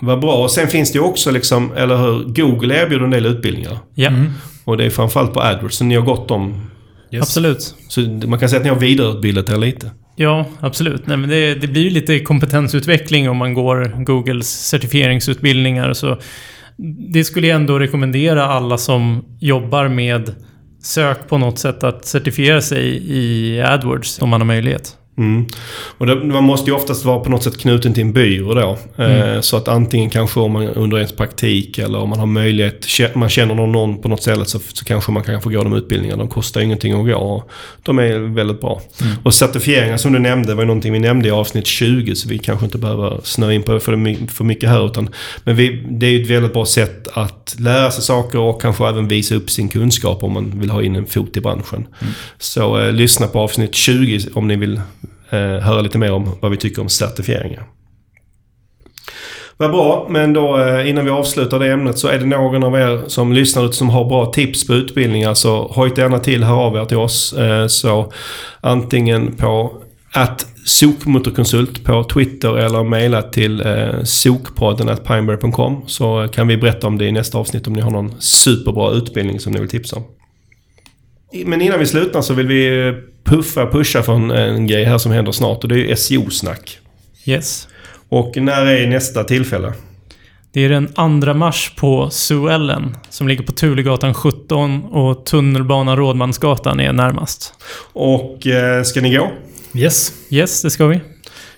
Vad 0.00 0.20
bra. 0.20 0.42
Och 0.42 0.50
sen 0.50 0.68
finns 0.68 0.92
det 0.92 0.98
ju 0.98 1.04
också 1.04 1.30
liksom, 1.30 1.72
eller 1.76 1.96
hur, 1.96 2.24
Google 2.24 2.82
erbjuder 2.82 3.04
en 3.04 3.10
del 3.10 3.26
utbildningar. 3.26 3.78
Ja, 3.94 4.10
Och 4.64 4.76
det 4.76 4.84
är 4.84 4.90
framförallt 4.90 5.34
på 5.34 5.40
AdWords. 5.40 5.76
Så 5.76 5.84
ni 5.84 5.94
har 5.94 6.02
gått 6.02 6.28
dem. 6.28 6.70
absolut. 7.20 7.74
Så 7.88 8.00
man 8.00 8.38
kan 8.38 8.48
säga 8.48 8.58
att 8.58 8.64
ni 8.64 8.70
har 8.70 8.80
vidareutbildat 8.80 9.48
er 9.48 9.56
lite. 9.56 9.90
Ja, 10.16 10.46
absolut. 10.60 11.06
Nej, 11.06 11.16
men 11.16 11.30
det, 11.30 11.54
det 11.54 11.66
blir 11.66 11.82
ju 11.82 11.90
lite 11.90 12.20
kompetensutveckling 12.20 13.28
om 13.30 13.36
man 13.36 13.54
går 13.54 14.04
Googles 14.04 14.68
certifieringsutbildningar. 14.68 15.92
Så 15.92 16.18
det 17.12 17.24
skulle 17.24 17.46
jag 17.46 17.56
ändå 17.56 17.78
rekommendera 17.78 18.44
alla 18.44 18.78
som 18.78 19.24
jobbar 19.40 19.88
med 19.88 20.34
sök 20.82 21.28
på 21.28 21.38
något 21.38 21.58
sätt 21.58 21.84
att 21.84 22.04
certifiera 22.06 22.60
sig 22.60 23.02
i 23.12 23.60
AdWords 23.62 24.22
om 24.22 24.28
man 24.28 24.40
har 24.40 24.46
möjlighet. 24.46 24.96
Mm. 25.18 25.46
Och 25.98 26.06
det, 26.06 26.14
man 26.14 26.44
måste 26.44 26.70
ju 26.70 26.76
oftast 26.76 27.04
vara 27.04 27.20
på 27.20 27.30
något 27.30 27.42
sätt 27.42 27.58
knuten 27.58 27.94
till 27.94 28.02
en 28.02 28.12
byrå 28.12 28.54
då. 28.54 29.02
Eh, 29.04 29.40
så 29.40 29.56
att 29.56 29.68
antingen 29.68 30.10
kanske 30.10 30.40
om 30.40 30.52
man 30.52 30.68
under 30.68 30.96
ens 30.96 31.12
praktik 31.12 31.78
eller 31.78 31.98
om 31.98 32.08
man 32.08 32.18
har 32.18 32.26
möjlighet, 32.26 32.86
man 33.14 33.28
känner 33.28 33.54
någon, 33.54 34.02
på 34.02 34.08
något 34.08 34.22
ställe 34.22 34.44
så, 34.44 34.58
så 34.58 34.84
kanske 34.84 35.12
man 35.12 35.22
kan 35.22 35.42
få 35.42 35.50
gå 35.50 35.64
de 35.64 35.72
utbildningarna. 35.72 36.22
De 36.22 36.28
kostar 36.28 36.60
ingenting 36.60 36.92
att 36.92 37.06
gå 37.06 37.16
och 37.16 37.50
de 37.82 37.98
är 37.98 38.18
väldigt 38.18 38.60
bra. 38.60 38.82
Och 39.22 39.34
certifieringar 39.34 39.96
som 39.96 40.12
du 40.12 40.18
nämnde 40.18 40.54
var 40.54 40.62
ju 40.62 40.66
någonting 40.66 40.92
vi 40.92 40.98
nämnde 40.98 41.28
i 41.28 41.30
avsnitt 41.30 41.66
20 41.66 42.14
så 42.14 42.28
vi 42.28 42.38
kanske 42.38 42.64
inte 42.64 42.78
behöver 42.78 43.20
snöa 43.22 43.52
in 43.52 43.62
på 43.62 43.80
för, 43.80 44.26
för 44.28 44.44
mycket 44.44 44.68
här. 44.68 44.86
Utan, 44.86 45.08
men 45.44 45.56
vi, 45.56 45.86
det 45.90 46.06
är 46.06 46.10
ju 46.10 46.22
ett 46.22 46.30
väldigt 46.30 46.52
bra 46.52 46.66
sätt 46.66 47.08
att 47.12 47.56
lära 47.58 47.90
sig 47.90 48.04
saker 48.04 48.38
och 48.38 48.62
kanske 48.62 48.88
även 48.88 49.08
visa 49.08 49.34
upp 49.34 49.50
sin 49.50 49.68
kunskap 49.68 50.22
om 50.22 50.32
man 50.32 50.60
vill 50.60 50.70
ha 50.70 50.82
in 50.82 50.96
en 50.96 51.06
fot 51.06 51.36
i 51.36 51.40
branschen. 51.40 51.86
Så 52.38 52.78
eh, 52.80 52.92
lyssna 52.92 53.26
på 53.26 53.40
avsnitt 53.40 53.74
20 53.74 54.20
om 54.34 54.48
ni 54.48 54.56
vill 54.56 54.80
eh, 55.30 55.38
höra 55.38 55.80
lite 55.80 55.98
mer 55.98 56.12
om 56.12 56.30
vad 56.40 56.50
vi 56.50 56.56
tycker 56.56 56.82
om 56.82 56.88
certifieringar. 56.88 57.66
Vad 59.58 59.70
bra, 59.70 60.06
men 60.10 60.32
då 60.32 60.58
eh, 60.60 60.88
innan 60.88 61.04
vi 61.04 61.10
avslutar 61.10 61.58
det 61.58 61.72
ämnet 61.72 61.98
så 61.98 62.08
är 62.08 62.18
det 62.18 62.26
någon 62.26 62.64
av 62.64 62.74
er 62.74 63.02
som 63.06 63.32
lyssnar 63.32 63.64
ut 63.64 63.74
som 63.74 63.88
har 63.88 64.04
bra 64.04 64.26
tips 64.26 64.66
på 64.66 64.74
utbildningar 64.74 65.34
så 65.34 65.62
alltså, 65.62 65.80
hojta 65.80 66.00
gärna 66.00 66.18
till, 66.18 66.44
hör 66.44 66.56
av 66.56 66.76
er 66.76 66.84
till 66.84 66.96
oss. 66.96 67.32
Eh, 67.32 67.66
så 67.66 68.12
antingen 68.60 69.36
på 69.36 69.72
att 70.12 70.46
sokmotorkonsult 70.64 71.84
på 71.84 72.04
Twitter 72.04 72.58
eller 72.58 72.84
mejla 72.84 73.22
till 73.22 73.66
eh, 73.66 74.02
sokpodden 74.02 74.88
at 74.88 75.04
pineberry.com 75.04 75.82
så 75.86 76.28
kan 76.32 76.48
vi 76.48 76.56
berätta 76.56 76.86
om 76.86 76.98
det 76.98 77.04
i 77.04 77.12
nästa 77.12 77.38
avsnitt 77.38 77.66
om 77.66 77.72
ni 77.72 77.80
har 77.80 77.90
någon 77.90 78.20
superbra 78.20 78.90
utbildning 78.90 79.40
som 79.40 79.52
ni 79.52 79.60
vill 79.60 79.68
tipsa 79.68 79.96
om. 79.96 80.04
Men 81.44 81.62
innan 81.62 81.78
vi 81.78 81.86
slutar 81.86 82.22
så 82.22 82.34
vill 82.34 82.46
vi 82.46 82.94
puffa 83.24 83.66
pusha 83.66 84.02
för 84.02 84.12
en, 84.12 84.30
en 84.30 84.66
grej 84.66 84.84
här 84.84 84.98
som 84.98 85.12
händer 85.12 85.32
snart 85.32 85.62
och 85.62 85.68
det 85.68 85.74
är 85.74 85.78
ju 85.78 85.96
SEO-snack. 85.96 86.78
Yes. 87.24 87.68
Och 88.08 88.36
när 88.36 88.66
är 88.66 88.86
nästa 88.86 89.24
tillfälle? 89.24 89.72
Det 90.52 90.64
är 90.64 90.68
den 90.68 91.22
2 91.22 91.34
mars 91.34 91.72
på 91.76 92.10
Suellen 92.10 92.96
som 93.10 93.28
ligger 93.28 93.42
på 93.42 93.52
Tulegatan 93.52 94.14
17 94.14 94.84
och 94.84 95.26
tunnelbanan 95.26 95.96
Rådmansgatan 95.96 96.80
är 96.80 96.92
närmast. 96.92 97.54
Och 97.92 98.46
eh, 98.46 98.82
ska 98.82 99.00
ni 99.00 99.16
gå? 99.16 99.32
yes. 99.74 100.12
Yes, 100.30 100.62
det 100.62 100.70
ska 100.70 100.86
vi. 100.86 101.00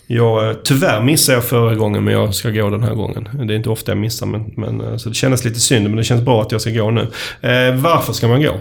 Jag, 0.06 0.48
eh, 0.48 0.56
tyvärr 0.64 1.02
missade 1.02 1.36
jag 1.36 1.44
förra 1.44 1.74
gången 1.74 2.04
men 2.04 2.14
jag 2.14 2.34
ska 2.34 2.50
gå 2.50 2.70
den 2.70 2.82
här 2.82 2.94
gången. 2.94 3.28
Det 3.46 3.54
är 3.54 3.56
inte 3.56 3.70
ofta 3.70 3.90
jag 3.90 3.98
missar 3.98 4.26
men, 4.26 4.52
men 4.56 4.80
eh, 4.80 4.96
så 4.96 5.08
det 5.08 5.14
kändes 5.14 5.44
lite 5.44 5.60
synd 5.60 5.84
men 5.88 5.96
det 5.96 6.04
känns 6.04 6.22
bra 6.22 6.42
att 6.42 6.52
jag 6.52 6.60
ska 6.60 6.70
gå 6.70 6.90
nu. 6.90 7.00
Eh, 7.40 7.74
varför 7.74 8.12
ska 8.12 8.28
man 8.28 8.42
gå? 8.42 8.60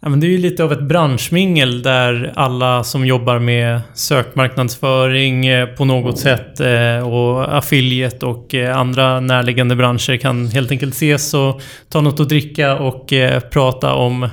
Ja, 0.00 0.08
men 0.08 0.20
det 0.20 0.26
är 0.26 0.28
ju 0.28 0.38
lite 0.38 0.64
av 0.64 0.72
ett 0.72 0.82
branschmingel 0.82 1.82
där 1.82 2.32
alla 2.36 2.84
som 2.84 3.06
jobbar 3.06 3.38
med 3.38 3.80
sökmarknadsföring 3.94 5.46
eh, 5.46 5.66
på 5.66 5.84
något 5.84 6.18
sätt 6.18 6.60
eh, 6.60 7.08
och 7.08 7.56
affiliate 7.58 8.26
och 8.26 8.54
eh, 8.54 8.78
andra 8.78 9.20
närliggande 9.20 9.76
branscher 9.76 10.16
kan 10.16 10.46
helt 10.46 10.70
enkelt 10.70 10.94
ses 10.94 11.34
och 11.34 11.60
ta 11.88 12.00
något 12.00 12.20
att 12.20 12.28
dricka 12.28 12.76
och 12.76 13.12
prata 13.50 13.94
om 13.94 14.28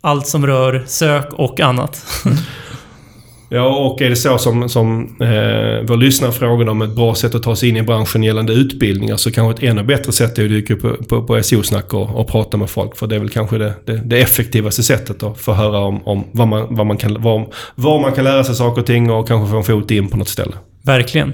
allt 0.00 0.26
som 0.26 0.46
rör 0.46 0.84
sök 0.86 1.32
och 1.32 1.60
annat. 1.60 2.06
Ja, 3.50 3.86
och 3.86 4.02
är 4.02 4.10
det 4.10 4.16
så 4.16 4.38
som, 4.38 4.68
som 4.68 5.16
eh, 5.20 5.86
vår 5.86 5.96
lyssnare 5.96 6.32
frågade 6.32 6.70
om 6.70 6.82
ett 6.82 6.94
bra 6.94 7.14
sätt 7.14 7.34
att 7.34 7.42
ta 7.42 7.56
sig 7.56 7.68
in 7.68 7.76
i 7.76 7.82
branschen 7.82 8.22
gällande 8.22 8.52
utbildningar 8.52 9.16
så 9.16 9.30
kanske 9.32 9.64
ett 9.64 9.70
ännu 9.70 9.82
bättre 9.82 10.12
sätt 10.12 10.38
är 10.38 10.44
att 10.44 10.50
dyka 10.50 10.74
upp 10.74 10.82
på, 10.82 10.96
på, 11.08 11.22
på 11.22 11.42
SEO-snack 11.42 11.94
och, 11.94 12.20
och 12.20 12.28
prata 12.28 12.56
med 12.56 12.70
folk. 12.70 12.96
För 12.96 13.06
det 13.06 13.16
är 13.16 13.20
väl 13.20 13.28
kanske 13.28 13.58
det, 13.58 13.74
det, 13.84 14.00
det 14.04 14.18
effektivaste 14.18 14.82
sättet 14.82 15.22
att 15.22 15.38
få 15.38 15.52
höra 15.52 15.78
om, 15.78 16.06
om 16.06 16.24
vad 16.32 16.48
man, 16.48 16.66
vad 16.70 16.86
man 16.86 16.96
kan, 16.96 17.22
var, 17.22 17.46
var 17.74 18.00
man 18.00 18.12
kan 18.12 18.24
lära 18.24 18.44
sig 18.44 18.54
saker 18.54 18.80
och 18.80 18.86
ting 18.86 19.10
och 19.10 19.28
kanske 19.28 19.50
få 19.50 19.56
en 19.56 19.64
fot 19.64 19.90
in 19.90 20.08
på 20.08 20.16
något 20.16 20.28
ställe. 20.28 20.52
Verkligen. 20.82 21.32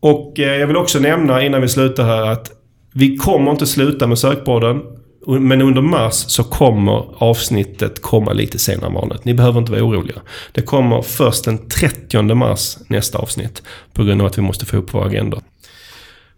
Och 0.00 0.40
eh, 0.40 0.56
jag 0.56 0.66
vill 0.66 0.76
också 0.76 0.98
nämna 0.98 1.42
innan 1.42 1.60
vi 1.60 1.68
slutar 1.68 2.04
här 2.04 2.22
att 2.22 2.50
vi 2.94 3.16
kommer 3.16 3.50
inte 3.50 3.66
sluta 3.66 4.06
med 4.06 4.18
sökborden. 4.18 4.80
Men 5.26 5.62
under 5.62 5.82
mars 5.82 6.14
så 6.14 6.44
kommer 6.44 7.22
avsnittet 7.22 8.02
komma 8.02 8.32
lite 8.32 8.58
senare 8.58 8.86
än 8.86 8.94
vanligt. 8.94 9.24
Ni 9.24 9.34
behöver 9.34 9.60
inte 9.60 9.72
vara 9.72 9.82
oroliga. 9.82 10.20
Det 10.52 10.62
kommer 10.62 11.02
först 11.02 11.44
den 11.44 11.68
30 11.68 12.34
mars 12.34 12.78
nästa 12.88 13.18
avsnitt. 13.18 13.62
På 13.92 14.04
grund 14.04 14.20
av 14.20 14.26
att 14.26 14.38
vi 14.38 14.42
måste 14.42 14.66
få 14.66 14.76
upp 14.76 14.94
våra 14.94 15.06
agendor. 15.06 15.42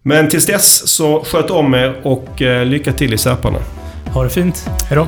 Men 0.03 0.29
tills 0.29 0.47
dess 0.47 0.89
så 0.89 1.25
sköt 1.25 1.51
om 1.51 1.75
er 1.75 2.01
och 2.03 2.43
eh, 2.43 2.67
lycka 2.67 2.93
till 2.93 3.15
i 3.15 3.19
Särparna. 3.19 3.59
Ha 4.15 4.25
det 4.25 4.31
fint. 4.31 4.69
Hejdå! 4.89 5.07